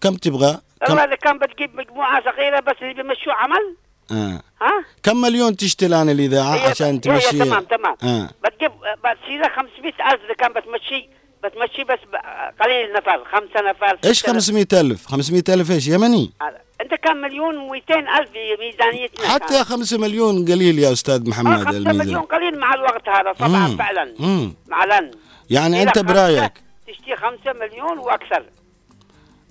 كم 0.00 0.14
تبغى؟ 0.14 0.52
كم 0.86 0.92
والله 0.92 1.04
اذا 1.04 1.14
كان 1.14 1.38
بتجيب 1.38 1.76
مجموعة 1.76 2.24
صغيرة 2.24 2.60
بس 2.60 2.74
اللي 2.82 2.94
بيمشوا 2.94 3.32
عمل؟ 3.32 3.76
آه. 4.10 4.42
ها؟ 4.62 4.84
كم 5.02 5.16
مليون 5.20 5.56
تشتري 5.56 5.88
الآن 5.88 6.08
الإذاعة 6.10 6.54
هي- 6.54 6.70
عشان 6.70 7.00
تمشي 7.00 7.26
هي 7.42 7.44
تمام 7.44 7.62
تمام. 7.64 7.96
آه. 8.02 8.30
بتجيب 8.44 8.70
بتصير 9.04 9.48
500000 9.56 10.20
إذا 10.24 10.34
كان 10.38 10.52
بتمشي 10.52 11.08
بتمشي 11.44 11.84
بس 11.84 11.98
قليل 12.60 12.92
نفر 12.92 13.24
خمسة 13.32 13.70
نفر 13.70 13.98
إيش 14.04 14.18
ستة 14.18 14.28
نفر. 14.28 14.38
500 14.40 14.66
ألف؟ 14.72 15.06
500 15.06 15.42
ألف 15.48 15.70
إيش 15.70 15.88
يمني؟ 15.88 16.30
أنت 16.82 16.94
كان 16.94 17.16
مليون 17.20 17.54
و200 17.54 17.90
ألف 17.96 18.30
ميزانيتنا 18.60 19.28
حتى 19.28 19.64
5 19.64 19.98
مليون 19.98 20.44
قليل 20.44 20.78
يا 20.78 20.92
أستاذ 20.92 21.14
آه 21.26 21.30
محمد 21.30 21.56
خمسة 21.64 21.70
الميزان. 21.76 21.96
مليون 22.06 22.22
قليل 22.22 22.58
مع 22.58 22.74
الوقت 22.74 23.08
هذا 23.08 23.32
طبعا 23.32 23.68
مم. 23.68 23.76
فعلا. 23.76 24.14
مم. 24.18 24.54
فعلا 24.70 25.10
يعني 25.50 25.86
خمسة 25.86 26.02
برأيك؟ 26.02 26.52
تشتري 26.88 27.16
خمسة 27.16 27.52
مليون 27.60 27.98
وأكثر. 27.98 28.44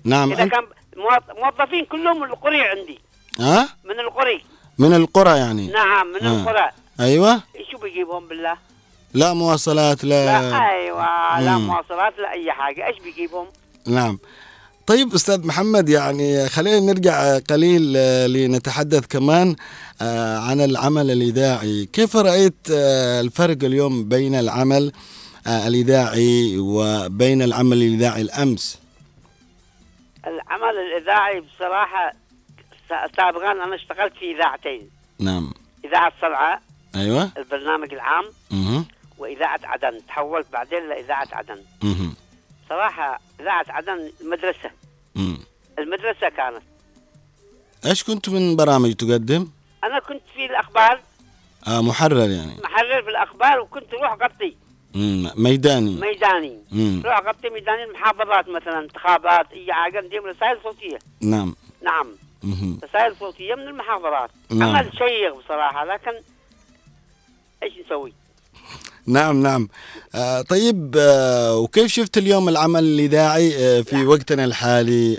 نعم 0.04 0.32
إذا 0.32 0.46
كان 0.46 0.62
موظ- 0.96 1.42
موظفين 1.44 1.84
كلهم 1.84 2.20
من 2.20 2.24
القرى 2.30 2.60
عندي. 2.62 2.98
ها؟ 3.40 3.68
من 3.84 4.00
القرى 4.00 4.40
من 4.78 4.94
القرى 4.94 5.38
يعني. 5.38 5.66
نعم 5.68 6.06
من 6.06 6.26
آه. 6.26 6.40
القرى. 6.40 6.70
أيوة. 7.00 7.42
شو 7.72 7.78
بيجيبهم 7.78 8.28
بالله؟ 8.28 8.56
لا 9.14 9.32
مواصلات 9.34 10.04
لا, 10.04 10.24
لا 10.50 10.70
أيوه 10.70 11.40
لا 11.40 11.58
مم. 11.58 11.66
مواصلات 11.66 12.18
لا 12.18 12.30
أي 12.32 12.52
حاجة. 12.52 12.86
إيش 12.86 12.98
بيجيبهم؟ 12.98 13.46
نعم. 13.86 14.18
طيب 14.86 15.14
أستاذ 15.14 15.46
محمد 15.46 15.88
يعني 15.88 16.48
خلينا 16.48 16.80
نرجع 16.80 17.38
قليل 17.38 17.94
آه، 17.96 18.26
لنتحدث 18.26 19.06
كمان 19.06 19.56
آه، 20.02 20.38
عن 20.38 20.60
العمل 20.60 21.10
الإذاعي. 21.10 21.86
كيف 21.92 22.16
رأيت 22.16 22.70
آه، 22.72 23.20
الفرق 23.20 23.64
اليوم 23.64 24.08
بين 24.08 24.34
العمل 24.34 24.92
الإذاعي 25.46 26.58
وبين 26.58 27.42
العمل 27.42 27.76
الإذاعي 27.76 28.22
الأمس؟ 28.22 28.78
العمل 30.26 30.74
الإذاعي 30.78 31.40
بصراحة 31.40 32.12
سابقا 32.88 33.52
أنا 33.52 33.74
اشتغلت 33.74 34.12
في 34.12 34.34
إذاعتين. 34.36 34.90
نعم. 35.18 35.52
إذاعة 35.84 36.12
صنعاء 36.20 36.62
أيوة. 36.94 37.30
البرنامج 37.36 37.94
العام. 37.94 38.24
مه. 38.50 38.84
وإذاعة 39.18 39.60
عدن. 39.64 40.00
تحولت 40.08 40.46
بعدين 40.52 40.88
لإذاعة 40.88 41.28
عدن. 41.32 41.58
مه. 41.82 42.12
صراحة 42.72 43.20
اذاعه 43.40 43.64
عدن 43.68 44.12
مدرسه 44.20 44.70
مه. 45.14 45.38
المدرسة 45.78 46.28
كانت 46.28 46.62
إيش 47.86 48.04
كنت 48.04 48.28
من 48.28 48.56
برامج 48.56 48.92
تقدم؟ 48.94 49.48
أنا 49.84 49.98
كنت 49.98 50.22
في 50.34 50.46
الأخبار 50.46 51.00
آه 51.66 51.80
محرر 51.82 52.30
يعني 52.30 52.56
محرر 52.64 53.02
في 53.02 53.10
الأخبار 53.10 53.60
وكنت 53.60 53.94
أروح 53.94 54.12
اغطي 54.12 54.56
مم. 54.94 55.30
ميداني 55.36 56.00
ميداني 56.00 56.58
مم. 56.72 57.02
أروح 57.04 57.18
اغطي 57.18 57.50
ميداني 57.50 57.84
المحافظات 57.84 58.48
مثلا 58.48 58.78
انتخابات 58.78 59.52
أي 59.52 59.72
حاجة 59.72 60.00
ندير 60.00 60.24
رسائل 60.24 60.58
صوتية 60.62 60.98
نعم 61.20 61.54
نعم. 61.82 62.06
رسائل 62.84 63.16
صوتية 63.16 63.54
من 63.54 63.68
المحافظات 63.68 64.30
نعم. 64.50 64.76
عمل 64.76 64.90
شيق 64.98 65.34
بصراحة 65.36 65.84
لكن 65.84 66.12
إيش 67.62 67.72
نسوي؟ 67.86 68.12
نعم 69.06 69.42
نعم. 69.42 69.68
آه 70.14 70.42
طيب 70.42 70.94
آه 70.98 71.56
وكيف 71.56 71.86
شفت 71.92 72.18
اليوم 72.18 72.48
العمل 72.48 72.84
الإذاعي 72.84 73.56
آه 73.56 73.80
في 73.80 74.06
وقتنا 74.06 74.44
الحالي 74.44 75.16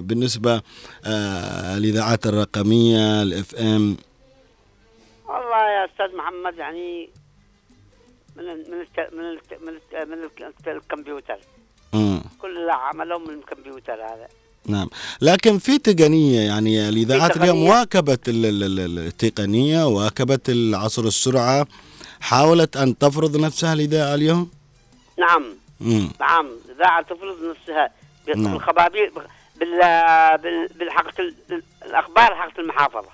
بالنسبة 0.00 0.62
الإذاعات 1.76 2.26
الرقمية 2.26 3.22
الإف 3.22 3.54
إم؟ 3.54 3.96
والله 5.28 5.62
يا 5.70 5.84
أستاذ 5.84 6.16
محمد 6.16 6.58
يعني 6.58 7.08
من 8.36 8.42
ال 8.42 8.64
من 8.70 8.80
ال 8.80 8.86
من 9.18 9.24
ال 9.24 9.38
من, 9.66 9.68
ال 9.68 10.08
من 10.08 10.18
ال 10.68 10.76
الكمبيوتر. 10.76 11.38
كل 12.42 12.70
عملهم 12.70 13.28
من 13.28 13.34
الكمبيوتر 13.34 13.92
هذا. 13.92 14.28
نعم. 14.66 14.88
لكن 15.20 15.58
في 15.58 15.78
تقنية 15.78 16.40
يعني 16.40 16.88
الإذاعات 16.88 17.36
اليوم. 17.36 17.62
واكبت 17.62 18.28
ال- 18.28 18.46
ال- 18.46 18.80
ال- 18.80 18.98
التقنية 18.98 19.86
واكبت 19.86 20.48
العصر 20.50 21.02
السرعة. 21.04 21.66
حاولت 22.22 22.76
أن 22.76 22.98
تفرض 22.98 23.36
نفسها 23.36 23.72
الإذاعة 23.72 24.14
اليوم 24.14 24.50
نعم 25.18 25.44
مم. 25.80 26.10
نعم 26.20 26.46
اذاعه 26.76 27.02
تفرض 27.02 27.36
نفسها 27.50 27.90
نعم. 28.36 28.52
بالخبابير 28.52 29.12
بال 29.60 29.68
بال 30.42 30.68
بالحقة 30.78 31.12
ال- 31.22 31.34
ال- 31.50 31.62
الأخبار 31.86 32.34
حقت 32.34 32.58
المحافظة 32.58 33.08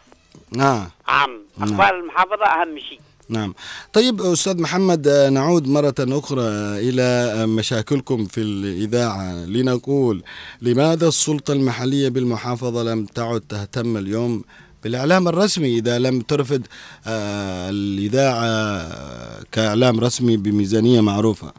آه. 0.55 0.87
نعم 1.09 1.41
نعم. 1.59 1.69
أخبار 1.73 1.99
المحافظة 2.01 2.45
أهم 2.47 2.79
شيء 2.79 3.01
نعم 3.31 3.55
طيب 3.93 4.21
أستاذ 4.21 4.61
محمد 4.63 5.09
نعود 5.09 5.69
مرة 5.69 5.95
أخرى 6.01 6.43
إلى 6.89 7.47
مشاكلكم 7.47 8.27
في 8.27 8.41
الإذاعة 8.41 9.33
لنقول 9.45 10.23
لماذا 10.63 11.09
السلطة 11.09 11.53
المحلية 11.53 12.09
بالمحافظة 12.09 12.83
لم 12.83 13.05
تعد 13.07 13.41
تهتم 13.41 13.97
اليوم 13.97 14.45
بالإعلام 14.83 15.29
الرسمي 15.29 15.79
إذا 15.79 15.99
لم 15.99 16.21
ترفض 16.21 16.67
آه، 17.07 17.71
الإذاعة 17.71 18.45
آه، 18.45 19.43
كإعلام 19.53 20.01
رسمي 20.01 20.37
بميزانية 20.37 21.01
معروفة. 21.01 21.53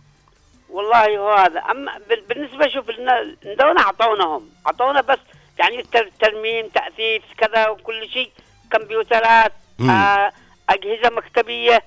والله 0.70 1.18
هو 1.18 1.34
هذا. 1.34 1.60
أما 1.60 1.92
بال- 2.10 2.24
بالنسبة 2.30 2.68
شوف 2.68 2.86
دونا 3.60 3.82
اعطوناهم 3.82 4.42
أعطونا 4.68 5.02
بس 5.02 5.20
يعني 5.60 5.84
ترميم 6.22 6.68
تأثيث 6.76 7.22
كذا 7.38 7.68
وكل 7.68 8.10
شيء 8.14 8.32
كمبيوترات. 8.72 9.52
آه 9.82 10.32
أجهزة 10.70 11.10
مكتبية 11.18 11.84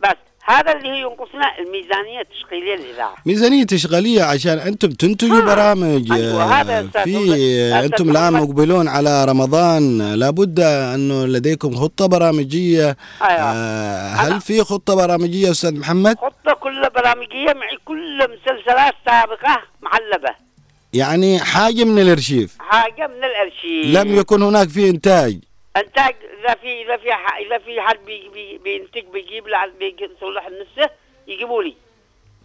بس. 0.00 0.16
هذا 0.48 0.72
اللي 0.72 0.88
هي 0.88 1.00
ينقصنا 1.00 1.58
الميزانية 1.58 2.20
التشغيلية 2.20 2.74
للاذاعه 2.76 3.14
ميزانية 3.26 3.64
تشغيلية 3.64 4.22
عشان 4.22 4.58
أنتم 4.58 4.90
تنتجوا 4.90 5.38
آه. 5.38 5.54
برامج 5.54 6.12
أيوة، 6.12 6.42
آه، 6.42 6.46
هذا 6.46 6.80
أستاذ 6.80 7.02
في 7.04 8.00
الآن 8.02 8.32
محمد. 8.32 8.42
مقبلون 8.42 8.88
على 8.88 9.24
رمضان 9.24 10.14
لابد 10.14 10.60
أنه 10.94 11.26
لديكم 11.26 11.74
خطة 11.76 12.06
برامجية 12.06 12.96
أيوة. 13.22 13.40
آه، 13.40 14.14
هل 14.14 14.40
في 14.40 14.64
خطة 14.64 14.94
برامجية 14.94 15.50
أستاذ 15.50 15.78
محمد؟ 15.78 16.16
خطة 16.16 16.52
كلها 16.60 16.88
برامجية 16.88 17.52
مع 17.52 17.66
كل 17.84 18.18
مسلسلات 18.18 18.94
سابقة 19.06 19.62
معلبة 19.82 20.48
يعني 20.92 21.38
حاجة 21.38 21.84
من 21.84 21.98
الأرشيف 21.98 22.56
حاجة 22.58 23.06
من 23.06 23.24
الأرشيف 23.24 23.96
لم 23.96 24.16
يكن 24.18 24.42
هناك 24.42 24.68
في 24.68 24.90
إنتاج 24.90 25.38
انتاج 25.80 26.14
إذا 26.40 26.54
في 26.54 26.82
إذا 26.82 26.96
في 26.96 27.12
إذا 27.46 27.58
في 27.58 27.80
حد 27.80 27.98
بي 28.06 28.28
بي 28.28 28.58
بينتج 28.58 29.04
بيجيب 29.12 29.44
بيصلح 29.78 30.48
لنفسه 30.48 30.90
يجيبوا 31.26 31.62
لي 31.62 31.74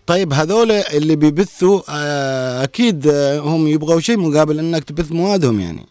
طيب 0.08 0.34
هذول 0.34 0.72
اللي 0.72 1.16
بيبثوا 1.16 1.82
آه، 1.90 2.64
أكيد 2.64 3.08
آه، 3.08 3.40
هم 3.40 3.68
يبغوا 3.68 4.00
شيء 4.00 4.18
مقابل 4.18 4.60
أنك 4.60 4.84
تبث 4.84 5.12
موادهم 5.12 5.60
يعني. 5.60 5.86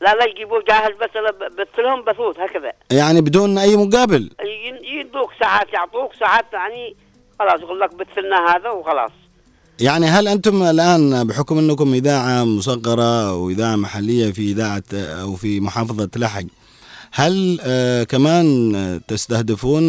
لا 0.00 0.14
لا 0.14 0.24
يجيبوه 0.24 0.62
جاهز 0.68 0.92
بس 1.00 1.10
بث 1.58 1.78
لهم 1.78 2.02
بثوث 2.02 2.38
هكذا. 2.38 2.72
يعني 2.92 3.20
بدون 3.20 3.58
أي 3.58 3.76
مقابل. 3.76 4.30
يدوك 4.82 5.32
ساعات 5.40 5.72
يعطوك 5.72 6.14
ساعات 6.14 6.52
يعني 6.52 6.96
خلاص 7.38 7.60
يقول 7.60 7.80
لك 7.80 7.94
بث 7.94 8.18
لنا 8.18 8.56
هذا 8.56 8.70
وخلاص. 8.70 9.10
يعني 9.82 10.06
هل 10.06 10.28
أنتم 10.28 10.62
الآن 10.62 11.26
بحكم 11.26 11.58
أنكم 11.58 11.94
إذاعة 11.94 12.44
مصغرة 12.44 13.28
أو 13.30 13.50
إذاعة 13.50 13.76
محلية 13.76 14.32
في 14.32 14.50
إذاعة 14.52 14.82
أو 14.94 15.36
في 15.36 15.60
محافظة 15.60 16.10
لحج 16.16 16.46
هل 17.12 17.58
آه 17.62 18.04
كمان 18.04 19.00
تستهدفون 19.08 19.84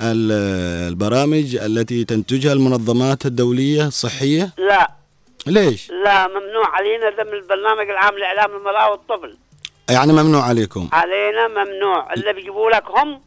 ال- 0.00 0.88
البرامج 0.92 1.56
التي 1.56 2.04
تنتجها 2.04 2.52
المنظمات 2.52 3.26
الدولية 3.26 3.86
الصحية؟ 3.86 4.50
لا. 4.58 4.90
ليش؟ 5.46 5.90
لا 6.04 6.26
ممنوع 6.28 6.66
علينا 6.76 7.10
ذم 7.10 7.34
البرنامج 7.34 7.90
العام 7.90 8.14
لإعلام 8.18 8.56
المرأة 8.56 8.90
والطفل. 8.90 9.36
يعني 9.90 10.12
ممنوع 10.12 10.42
عليكم؟ 10.42 10.88
علينا 10.92 11.48
ممنوع. 11.48 12.14
اللي 12.14 12.32
بيجيبوا 12.32 12.70
لك 12.70 12.84
هم. 12.88 13.20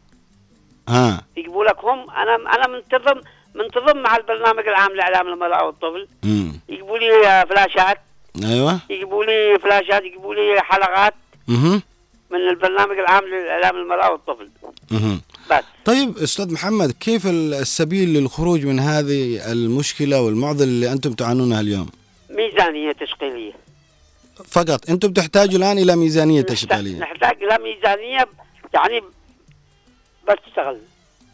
ها. 0.88 1.22
يجيبوا 1.36 1.64
لك 1.64 1.76
هم. 1.84 2.10
أنا 2.10 2.34
أنا 2.54 2.68
منتظم 2.68 3.20
منتظم 3.54 3.98
مع 3.98 4.16
البرنامج 4.16 4.68
العام 4.68 4.92
لإعلام 4.96 5.28
المرأة 5.28 5.64
والطفل. 5.64 6.08
مم. 6.22 6.52
يجيبوا 6.68 6.98
لي 6.98 7.26
آه، 7.26 7.44
فلاشات. 7.44 7.98
أيوة. 8.44 8.78
يجيبوا 8.90 9.24
لي 9.24 9.58
فلاشات 9.58 10.02
يجيبوا 10.04 10.34
لي 10.34 10.60
حلقات 10.60 11.14
مهم. 11.48 11.82
من 12.30 12.38
البرنامج 12.48 12.98
العام 12.98 13.24
لإعلام 13.24 13.76
المرأة 13.76 14.10
والطفل. 14.12 14.48
مهم. 14.90 15.20
بس. 15.50 15.64
طيب 15.84 16.18
أستاذ 16.18 16.52
محمد 16.52 16.90
كيف 16.92 17.26
ال- 17.26 17.54
السبيل 17.54 18.08
للخروج 18.14 18.66
من 18.66 18.80
هذه 18.80 19.52
المشكلة 19.52 20.20
والمعضلة 20.22 20.64
اللي 20.64 20.92
أنتم 20.92 21.12
تعانونها 21.12 21.60
اليوم؟ 21.60 21.88
ميزانية 22.30 22.92
تشغيلية. 22.92 23.52
فقط. 24.50 24.90
أنتم 24.90 25.12
تحتاجوا 25.12 25.58
الآن 25.58 25.78
إلى 25.78 25.96
ميزانية 25.96 26.42
تشغيلية. 26.42 26.98
نحتاج 26.98 27.42
إلى 27.42 27.58
ميزانية 27.62 28.28
يعني 28.74 29.00
بس 30.28 30.36
تشتغل 30.46 30.78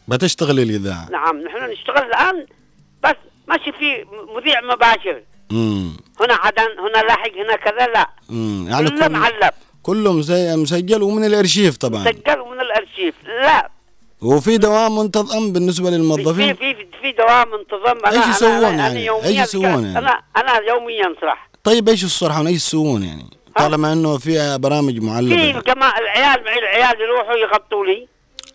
بتشتغل 0.08 0.60
الاذاعه 0.60 1.08
نعم 1.10 1.36
نحن 1.42 1.70
نشتغل 1.70 2.06
الآن 2.06 2.46
بس 3.04 3.14
ماشي 3.48 3.72
في 3.72 4.04
مذيع 4.36 4.60
مباشر. 4.60 5.22
امم 5.52 5.96
هنا 6.20 6.34
عدن 6.34 6.78
هنا 6.78 7.02
لاحق 7.06 7.30
هنا 7.36 7.56
كذا 7.56 7.86
لا. 7.86 8.08
امم 8.30 8.68
يعني 8.68 8.90
كله 8.90 9.06
كل 9.06 9.12
معلب 9.12 9.50
كله 9.82 10.12
مسجل 10.56 11.02
ومن 11.02 11.24
الأرشيف 11.24 11.76
طبعا. 11.76 12.00
مسجل 12.00 12.40
ومن 12.40 12.60
الأرشيف 12.60 13.14
لا. 13.26 13.70
وفي 14.22 14.58
دوام 14.58 14.96
منتظم 14.98 15.52
بالنسبة 15.52 15.90
في 15.90 15.96
للموظفين 15.96 16.54
في 16.54 16.74
في 16.74 17.12
دوام 17.12 17.48
منتظم. 17.50 18.06
أنا 18.06 18.24
أنا- 18.24 18.28
يسوون 18.28 18.52
أنا 18.64 18.86
يعني؟ 18.88 19.04
يومياً 19.06 19.26
إيش 19.28 19.38
يسوون 19.38 19.64
يعني؟ 19.64 19.98
أنا 19.98 20.22
أنا 20.36 20.58
يوميا 20.68 21.14
صراحة. 21.20 21.48
طيب 21.64 21.88
إيش 21.88 22.04
الصرحه 22.04 22.40
إيش 22.40 22.56
يسوون 22.56 23.02
يعني؟ 23.02 23.26
طالما 23.56 23.92
إنه 23.92 24.18
في 24.18 24.58
برامج 24.58 24.94
في 24.98 25.04
معلبه 25.06 25.60
كمان 25.60 25.90
العيال 26.00 26.44
معي 26.44 26.58
العيال 26.58 27.00
يروحوا 27.00 27.34
يغطوا 27.36 27.86
لي. 27.86 28.08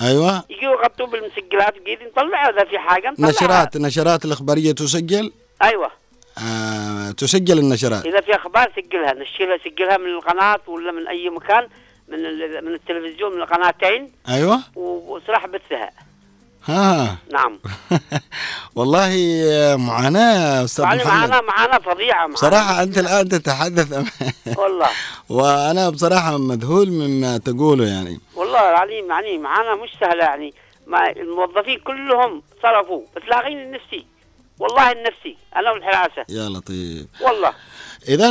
أيوه. 0.04 0.44
يجوا 0.50 0.74
يغطوا 0.74 1.08
بالمسجلات 1.08 1.74
وقيد 1.82 2.00
نطلع 2.12 2.50
إذا 2.50 2.64
في 2.64 2.80
حاجة 2.80 3.12
نطلعها. 3.12 3.32
نشرات 3.32 3.76
النشرات 3.76 4.26
الإخبارية 4.26 4.72
تسجل؟ 4.72 5.32
أيوه. 5.64 5.92
آه 6.38 7.12
تسجل 7.12 7.60
النشرات. 7.60 8.06
إذا 8.06 8.22
في 8.22 8.36
أخبار 8.36 8.72
سجلها 8.76 9.14
نشيلها 9.14 9.58
سجلها 9.58 9.98
من 9.98 10.08
القناة 10.08 10.60
ولا 10.68 10.92
من 10.92 11.08
أي 11.08 11.30
مكان 11.30 11.68
من 12.08 12.20
من 12.66 12.74
التلفزيون 12.74 13.36
من 13.36 13.42
القناتين. 13.42 14.12
أيوه. 14.30 14.60
وصراحه 14.76 15.48
بثها. 15.48 15.90
ها. 16.66 17.18
نعم. 17.34 17.60
والله 18.76 19.10
معاناة 19.80 20.60
يا 20.60 20.64
أستاذ 20.64 20.86
يعني 20.86 21.04
محمد. 21.04 21.30
معانا 21.30 21.42
معانا 21.42 21.80
فظيعة 21.80 22.18
معانا. 22.18 22.34
بصراحة 22.34 22.84
أنت 22.84 22.98
الآن 22.98 23.30
تتحدث. 23.30 23.92
والله. 24.60 24.90
وأنا 25.30 25.90
بصراحة 25.90 26.38
مذهول 26.38 26.92
مما 26.92 27.38
تقوله 27.38 27.86
يعني. 27.88 28.20
والله 28.54 28.70
العظيم 28.70 29.10
يعني 29.10 29.38
معانا 29.38 29.76
مش 29.76 29.90
سهلة 30.00 30.24
يعني. 30.24 30.54
ما 30.88 31.12
الموظفين 31.12 31.80
كلهم 31.80 32.42
صرفوا. 32.64 33.02
بس 33.16 33.22
لاغين 33.30 33.60
النفسي 33.62 34.06
والله 34.60 34.92
النفسي 34.92 35.38
أنا 35.56 35.72
والحراسة. 35.72 36.26
يا 36.30 36.50
لطيف. 36.50 37.06
والله. 37.22 37.54
إذا 38.10 38.30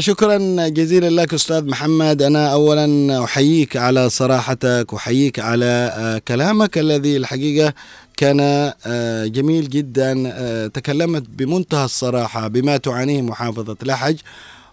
شكرا 0.00 0.38
جزيلا 0.68 1.22
لك 1.22 1.34
أستاذ 1.34 1.66
محمد. 1.68 2.22
أنا 2.22 2.52
أولا 2.52 3.24
أحييك 3.24 3.76
على 3.76 4.10
صراحتك 4.10 4.92
وأحييك 4.92 5.38
على 5.38 5.92
آه، 5.96 6.18
كلامك 6.28 6.78
الذي 6.78 7.16
الحقيقة 7.16 7.74
كان 8.16 8.40
آه، 8.86 9.26
جميل 9.26 9.68
جدا 9.68 10.32
آه، 10.34 10.66
تكلمت 10.66 11.22
بمنتهى 11.28 11.84
الصراحة 11.84 12.48
بما 12.48 12.76
تعانيه 12.76 13.22
محافظة 13.22 13.76
لحج. 13.82 14.16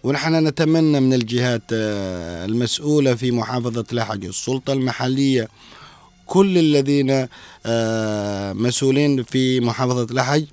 ونحن 0.03 0.47
نتمنى 0.47 0.99
من 0.99 1.13
الجهات 1.13 1.61
آه، 1.73 2.45
المسؤولة 2.45 3.15
في 3.15 3.31
محافظة 3.31 3.85
لحج 3.91 4.25
السلطة 4.25 4.73
المحلية 4.73 5.47
كل 6.25 6.57
الذين 6.57 7.27
آه، 7.65 8.53
مسؤولين 8.53 9.23
في 9.23 9.59
محافظة 9.59 10.13
لحج 10.13 10.45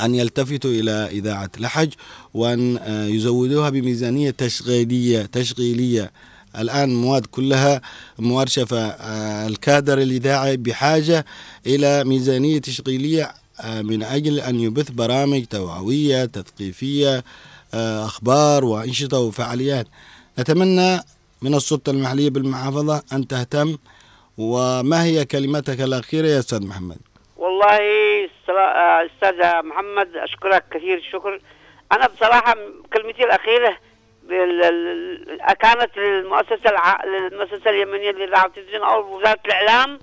أن 0.00 0.14
يلتفتوا 0.14 0.70
إلى 0.70 1.08
إذاعة 1.10 1.50
لحج 1.58 1.90
وأن 2.34 2.76
آه، 2.76 3.06
يزودوها 3.06 3.70
بميزانية 3.70 4.30
تشغيلية 4.30 5.22
تشغيلية. 5.22 6.12
الآن 6.58 6.94
مواد 6.94 7.26
كلها 7.26 7.80
مورشفة 8.18 8.86
الكادر 9.46 9.98
الإذاعي 9.98 10.56
بحاجة 10.56 11.26
إلى 11.66 12.04
ميزانية 12.04 12.58
تشغيلية 12.58 13.34
من 13.64 14.02
أجل 14.02 14.40
أن 14.40 14.60
يبث 14.60 14.90
برامج 14.90 15.44
توعوية 15.44 16.24
تثقيفية 16.24 17.24
أخبار 17.74 18.64
وأنشطة 18.64 19.18
وفعاليات. 19.18 19.86
نتمنى 20.38 20.96
من 21.42 21.54
السلطة 21.54 21.90
المحلية 21.90 22.30
بالمحافظة 22.30 23.02
أن 23.12 23.26
تهتم. 23.28 23.76
وما 24.38 25.04
هي 25.04 25.24
كلمتك 25.24 25.80
الأخيرة 25.80 26.26
يا 26.26 26.38
أستاذ 26.38 26.66
محمد؟ 26.66 26.98
والله 27.36 27.78
آه، 28.48 29.06
أستاذ 29.06 29.62
محمد 29.64 30.08
أشكرك 30.16 30.64
كثير 30.74 30.98
الشكر 30.98 31.40
أنا 31.92 32.06
بصراحة 32.06 32.54
كلمتي 32.92 33.24
الأخيرة 33.24 33.76
بال- 34.28 34.62
ال- 34.64 35.38
كانت 35.60 35.90
للمؤسسة 35.96 36.70
الع... 36.70 37.00
للمؤسسة 37.04 37.70
اليمنية 37.70 38.10
للإذاعة 38.10 38.44
والتلفزيون 38.44 38.82
أو 38.82 39.18
وزارة 39.18 39.38
الإعلام. 39.46 39.98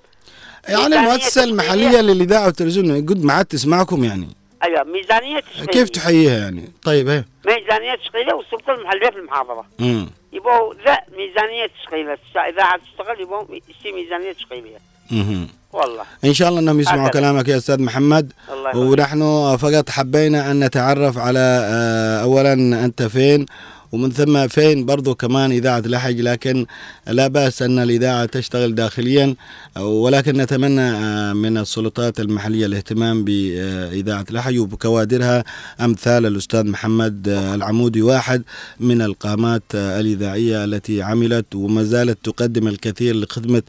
يعني 0.68 0.84
ميزانية 0.84 1.06
المؤسسة. 1.08 1.44
المحلية 1.44 2.00
للإذاعة 2.00 2.46
والتلفزيون 2.46 3.06
قد 3.06 3.24
ما 3.24 3.32
عاد 3.32 3.44
تسمعكم 3.44 4.04
يعني. 4.04 4.28
أيوه 4.64 4.82
ميزانية 4.84 5.40
تشغيليه 5.40 5.66
كيف 5.72 5.88
تحييها 5.88 6.38
يعني؟ 6.38 6.72
طيب 6.82 7.08
إيه. 7.08 7.24
ميزانية 7.68 7.94
تشغيليه 7.94 8.34
والسلطه 8.34 8.72
المحليه 8.74 9.10
في 9.10 9.16
المحافظة 9.18 9.64
مم. 9.78 10.10
يبغوا 10.32 10.74
ذا 10.74 10.98
ميزانية 11.16 11.66
تشغيليه 11.82 12.18
اذاعه 12.48 12.76
تشتغل 12.78 13.20
يبغوا 13.20 13.42
يصير 13.44 13.94
ميزانية 13.94 14.32
تشغيلية 14.32 14.78
مهم. 15.10 15.48
والله 15.72 16.04
إن 16.24 16.34
شاء 16.34 16.48
الله 16.48 16.60
إنهم 16.60 16.80
يسمعوا 16.80 17.08
هكذا. 17.08 17.20
كلامك 17.20 17.48
يا 17.48 17.56
أستاذ 17.56 17.82
محمد 17.82 18.32
الله. 18.52 18.76
ونحن 18.78 19.56
فقط 19.56 19.90
حبينا 19.90 20.50
أن 20.50 20.64
نتعرف 20.64 21.18
على 21.18 21.38
آه، 21.72 22.22
اولا 22.22 22.52
أنت 22.84 23.02
فين 23.02 23.46
ومن 23.92 24.10
ثم 24.10 24.48
فين 24.48 24.86
برضو 24.86 25.14
كمان 25.14 25.52
إذاعة 25.52 25.80
لحج 25.86 26.20
لكن 26.20 26.66
لا 27.06 27.26
بأس 27.28 27.62
أن 27.62 27.78
الإذاعة 27.78 28.24
تشتغل 28.24 28.74
داخليا 28.74 29.34
ولكن 29.76 30.36
نتمنى 30.36 30.80
آه، 30.80 31.32
من 31.32 31.58
السلطات 31.58 32.20
المحلية 32.20 32.66
الاهتمام 32.66 33.24
بإذاعة 33.24 34.24
لحج 34.30 34.58
وبكوادرها 34.58 35.44
أمثال 35.80 36.26
الأستاذ 36.26 36.66
محمد 36.66 37.28
آه، 37.28 37.54
العمودي 37.54 38.02
واحد 38.02 38.42
من 38.80 39.02
القامات 39.02 39.62
آه، 39.74 40.00
الإذاعية 40.00 40.64
التي 40.64 41.02
عملت 41.02 41.54
وما 41.54 41.82
زالت 41.82 42.18
تقدم 42.24 42.68
الكثير 42.68 43.16
لخدمة 43.16 43.62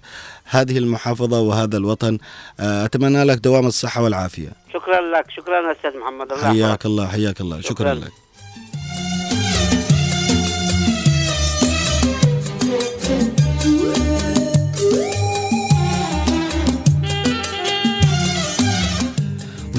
هذه 0.45 0.77
المحافظة 0.77 1.39
وهذا 1.41 1.77
الوطن. 1.77 2.17
أتمنى 2.59 3.23
لك 3.23 3.37
دوام 3.37 3.65
الصحة 3.67 4.03
والعافية. 4.03 4.49
شكرا 4.73 5.01
لك 5.01 5.25
شكرا 5.37 5.71
أستاذ 5.71 5.99
محمد. 6.01 6.31
الله 6.31 6.49
حياك. 6.49 6.85
الله 6.85 7.07
حياك 7.07 7.41
الله. 7.41 7.61
شكرا 7.61 7.93
شكراً. 7.93 7.93
لك. 7.93 8.28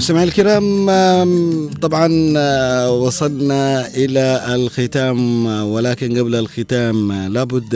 مستمعي 0.00 0.24
الكرام 0.24 0.86
طبعا 1.82 2.34
آه، 2.36 2.92
وصلنا 2.92 3.88
إلى 3.88 4.54
الختام 4.54 5.46
ولكن 5.46 6.18
قبل 6.18 6.34
الختام 6.34 7.12
لابد 7.12 7.74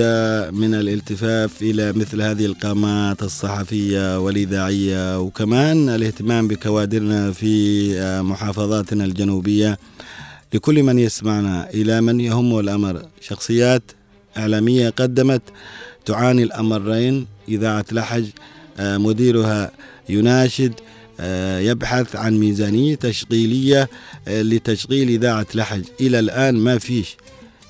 من 0.52 0.74
الالتفاف 0.74 1.62
إلى 1.62 1.92
مثل 1.92 2.22
هذه 2.22 2.46
القامات 2.46 3.22
الصحفية 3.22 4.18
والإذاعية 4.18 5.20
وكمان 5.20 5.88
الاهتمام 5.88 6.48
بكوادرنا 6.48 7.32
في 7.32 7.54
آه، 8.00 8.22
محافظاتنا 8.22 9.04
الجنوبية 9.04 9.78
لكل 10.54 10.82
من 10.82 10.98
يسمعنا 10.98 11.70
إلى 11.74 12.00
من 12.00 12.20
يهمه 12.20 12.60
الأمر. 12.60 13.02
شخصيات 13.20 13.82
إعلامية 14.36 14.88
قدمت 14.88 15.42
تعاني 16.04 16.42
الأمرين 16.42 17.26
إذاعة 17.48 17.84
لحج 17.92 18.26
آه، 18.78 18.98
مديرها 18.98 19.70
يناشد 20.08 20.74
يبحث 21.60 22.16
عن 22.16 22.38
ميزانية 22.38 22.94
تشغيلية 22.94 23.88
آه، 24.28 24.42
لتشغيل 24.42 25.08
إذاعة 25.08 25.46
لحج. 25.54 25.84
إلى 26.00 26.18
الآن 26.18 26.54
ما 26.54 26.78
فيش. 26.78 27.16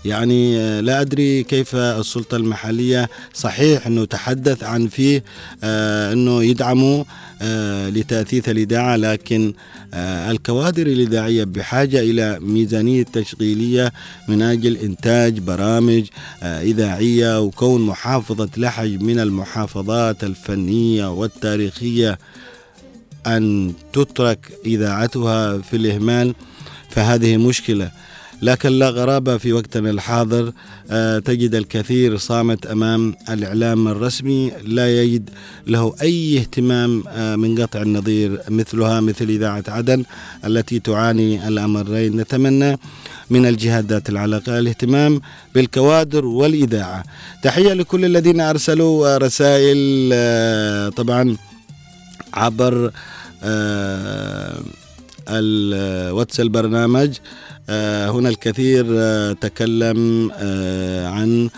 يعني 0.04 0.58
آه، 0.58 0.80
لا 0.80 1.00
أدري 1.00 1.42
كيف 1.42 1.74
السلطة 1.76 2.36
المحلية. 2.36 3.08
صحيح 3.34 3.86
أنه 3.86 4.04
تحدث 4.04 4.64
عن 4.64 4.88
فيه 4.88 5.24
آه، 5.64 6.12
أنه 6.12 6.44
يدعموا 6.44 7.04
آه، 7.42 7.88
لتأثيث 7.88 8.48
الإذاعة 8.48 8.96
لكن 8.96 9.52
آه، 9.94 10.30
الكوادر 10.30 10.86
الإذاعية 10.86 11.44
بحاجة 11.44 12.00
إلى 12.00 12.38
ميزانية 12.40 13.02
تشغيلية 13.02 13.92
من 14.28 14.42
أجل 14.42 14.76
إنتاج 14.76 15.38
برامج 15.38 16.04
آه، 16.42 16.62
إذاعية 16.62 17.40
وكون 17.40 17.86
محافظة 17.86 18.48
لحج 18.56 19.02
من 19.02 19.20
المحافظات 19.20 20.24
الفنية 20.24 21.10
والتاريخية. 21.12 22.18
أن 23.26 23.72
تترك 23.92 24.58
إذاعتها 24.66 25.58
في 25.58 25.76
الإهمال 25.76 26.34
فهذه 26.90 27.36
مشكلة. 27.36 27.90
لكن 28.42 28.68
لا 28.68 28.90
غرابة 28.90 29.36
في 29.36 29.52
وقتنا 29.52 29.90
الحاضر 29.90 30.52
آه، 30.90 31.18
تجد 31.18 31.54
الكثير 31.54 32.16
صامت 32.16 32.66
أمام 32.66 33.14
الإعلام 33.28 33.88
الرسمي 33.88 34.52
لا 34.64 35.02
يجد 35.02 35.30
له 35.66 35.94
أي 36.02 36.38
اهتمام 36.38 37.04
آه، 37.08 37.36
من 37.36 37.62
قطع 37.62 37.82
النظير 37.82 38.40
مثلها 38.48 39.00
مثل 39.00 39.24
إذاعة 39.24 39.64
عدن 39.68 40.04
التي 40.44 40.78
تعاني 40.78 41.48
الأمرين. 41.48 42.16
نتمنى 42.16 42.78
من 43.30 43.46
الجهات 43.46 43.84
ذات 43.84 44.08
العلاقة 44.08 44.58
الاهتمام 44.58 45.20
بالكوادر 45.54 46.26
والإذاعة. 46.26 47.04
تحية 47.42 47.72
لكل 47.72 48.04
الذين 48.04 48.40
أرسلوا 48.40 49.14
آه، 49.14 49.18
رسائل 49.18 50.10
طبعا 50.96 51.36
عبر 52.34 52.90
آه، 53.42 54.60
الواتس 55.28 56.40
البرنامج. 56.40 57.16
آه، 57.70 58.10
هنا 58.10 58.28
الكثير 58.28 58.86
آه، 58.90 59.32
تكلم 59.32 60.30
عن 61.04 61.50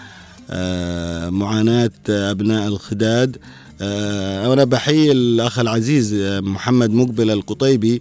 معاناة 1.33 1.91
أبناء 2.09 2.69
الخداد. 2.69 3.37
أنا 3.81 4.65
بحيي 4.65 5.13
الأخ 5.13 5.59
العزيز 5.59 6.15
آه، 6.15 6.41
محمد 6.41 6.91
مقبل 6.91 7.31
القطيبي 7.31 8.01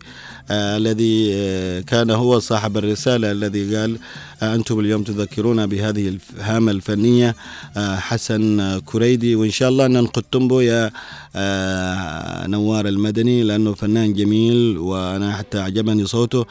آه، 0.51 0.77
الذي 0.77 1.31
آه، 1.35 1.81
كان 1.81 2.09
هو 2.09 2.39
صاحب 2.39 2.77
الرسالة 2.77 3.31
الذي 3.31 3.75
قال 3.75 3.97
آه، 4.41 4.55
أنتم 4.55 4.79
اليوم 4.79 5.03
تذكرونا 5.03 5.65
بهذه 5.65 6.17
الهامة 6.37 6.71
الفنية 6.71 7.35
آه، 7.77 7.95
حسن 7.95 8.59
آه، 8.59 8.79
كريدي 8.85 9.35
وإن 9.35 9.51
شاء 9.51 9.69
الله 9.69 9.85
أن 9.85 9.91
ننقذتم 9.91 10.47
به 10.47 10.63
يا 10.63 10.91
آه، 11.35 12.47
نوار 12.47 12.87
المدني 12.87 13.43
لأنه 13.43 13.73
فنان 13.73 14.13
جميل 14.13 14.77
وأنا 14.77 15.35
حتى 15.35 15.57
أعجبني 15.59 16.05
صوته. 16.05 16.45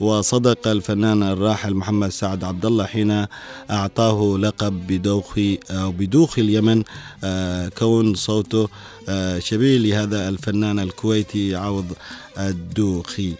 وصدق 0.00 0.68
الفنان 0.68 1.22
الراحل 1.22 1.74
محمد 1.74 2.08
سعد 2.08 2.44
عبد 2.44 2.66
الله 2.66 2.84
حين 2.86 3.26
أعطاه 3.70 4.38
لقب 4.38 4.86
بدوخ 4.86 5.38
أو 5.70 5.90
بدوخ 5.92 6.38
اليمن. 6.38 6.82
آه، 7.24 7.68
كون 7.68 8.14
صوته 8.14 8.68
آه، 9.08 9.38
شبيه 9.38 9.78
لهذا 9.78 10.28
الفنان 10.28 10.78
الكويتي 10.78 11.56
عوض 11.56 11.92
الدوخي. 12.38 13.34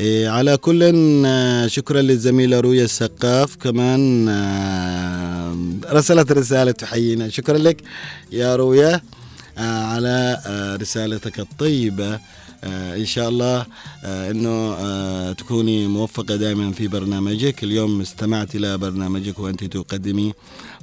إيه، 0.00 0.28
على 0.28 0.56
كل 0.56 0.92
آه، 1.26 1.66
شكرا 1.66 2.02
للزميلة 2.02 2.60
رويا 2.60 2.84
السقاف. 2.84 3.56
كمان 3.56 4.28
رسلت 5.90 6.32
رسالة 6.32 6.70
تحيينا. 6.72 7.28
شكرا 7.28 7.58
لك 7.58 7.82
يا 8.32 8.56
رويا 8.56 9.00
آه، 9.58 9.84
على 9.84 10.40
رسالتك 10.80 11.40
الطيبة. 11.40 12.20
آه، 12.64 12.96
إن 12.96 13.06
شاء 13.06 13.28
الله 13.28 13.66
آه، 14.04 14.30
أنه 14.30 14.74
آه، 14.78 15.32
تكوني 15.32 15.86
موفقة 15.86 16.36
دائما 16.36 16.72
في 16.72 16.88
برنامجك. 16.88 17.64
اليوم 17.64 18.00
استمعت 18.00 18.54
إلى 18.54 18.78
برنامجك 18.78 19.38
وأنت 19.38 19.64
تقدمي. 19.64 20.32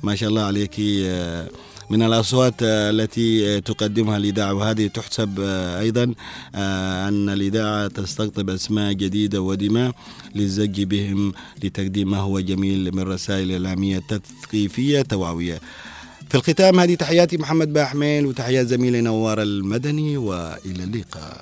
ما 0.04 0.16
شاء 0.16 0.30
الله 0.30 0.42
عليك 0.42 0.80
من 1.90 2.04
الأصوات 2.04 2.54
التي 2.62 3.62
تقدمها 3.62 4.18
الإذاعة 4.18 4.54
وهذه 4.54 4.88
تحسب 4.88 5.40
أيضا 5.80 6.04
أن 7.10 7.30
الإذاعة 7.30 7.88
تستقطب 7.88 8.50
أسماء 8.50 8.94
جديدة 8.94 9.42
ودماء 9.42 9.92
للزج 10.36 10.84
بهم 10.84 11.34
لتقديم 11.64 12.12
ما 12.12 12.18
هو 12.18 12.40
جميل 12.40 12.96
من 12.96 13.04
رسائل 13.04 13.52
إعلامية 13.52 14.00
تثقيفية 14.00 15.02
توعوية. 15.02 15.60
في 16.30 16.36
الختام 16.36 16.80
هذه 16.80 16.96
تحياتي 16.96 17.38
محمد 17.38 17.74
باحميل 17.74 18.26
وتحيات 18.26 18.68
زميلي 18.68 19.02
نوار 19.02 19.42
المدني 19.42 20.18
وإلى 20.18 20.84
اللقاء. 20.84 21.42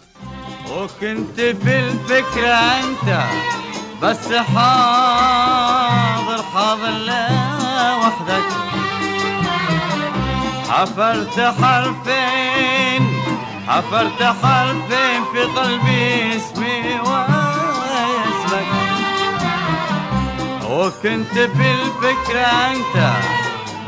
وكنت 0.72 1.40
في 1.64 1.80
الفكرة 1.80 2.54
أنت 2.54 3.24
بس 4.04 4.28
حاضر 4.34 5.64
حاضر 6.44 6.90
لا 6.90 7.28
وحدك 7.96 8.44
حفرت 10.70 11.40
حرفين 11.40 13.04
حفرت 13.68 14.24
حرفين 14.24 15.22
في 15.34 15.42
قلبي 15.60 16.36
اسمي 16.36 17.00
وياك 17.06 18.66
وكنت 20.70 21.34
في 21.34 21.72
الفكرة 21.72 22.48
أنت 22.72 22.98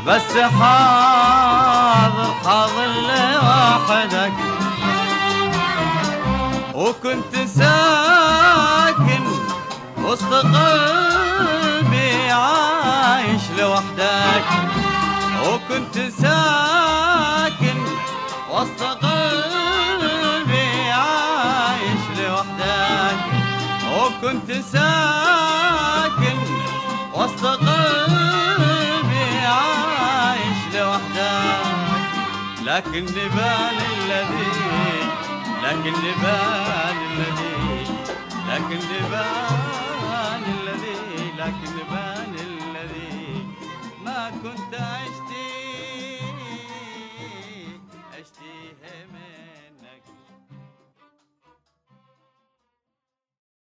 بس 0.06 0.36
حاضر 0.60 2.34
حاضر 2.44 2.86
لوحدك. 2.86 4.32
وكنت 6.74 7.36
ساكن 7.46 9.24
وسط 10.04 10.32
قلبي 10.34 12.30
عايش 12.30 13.42
لوحدك. 13.58 14.44
وكنت 15.46 15.98
ساكن 16.22 17.78
وسط 18.50 18.82
قلبي 18.82 20.90
عايش 20.90 22.02
لوحدك. 22.18 23.18
وكنت 23.94 24.52
ساكن 24.72 25.29
لكن 32.80 33.04
نبان 33.04 33.76
الذي 33.76 34.52
لكن 35.62 35.92
نبان 35.92 36.96
الذي 37.12 37.86
لكن 38.48 38.78
نبان 38.94 39.59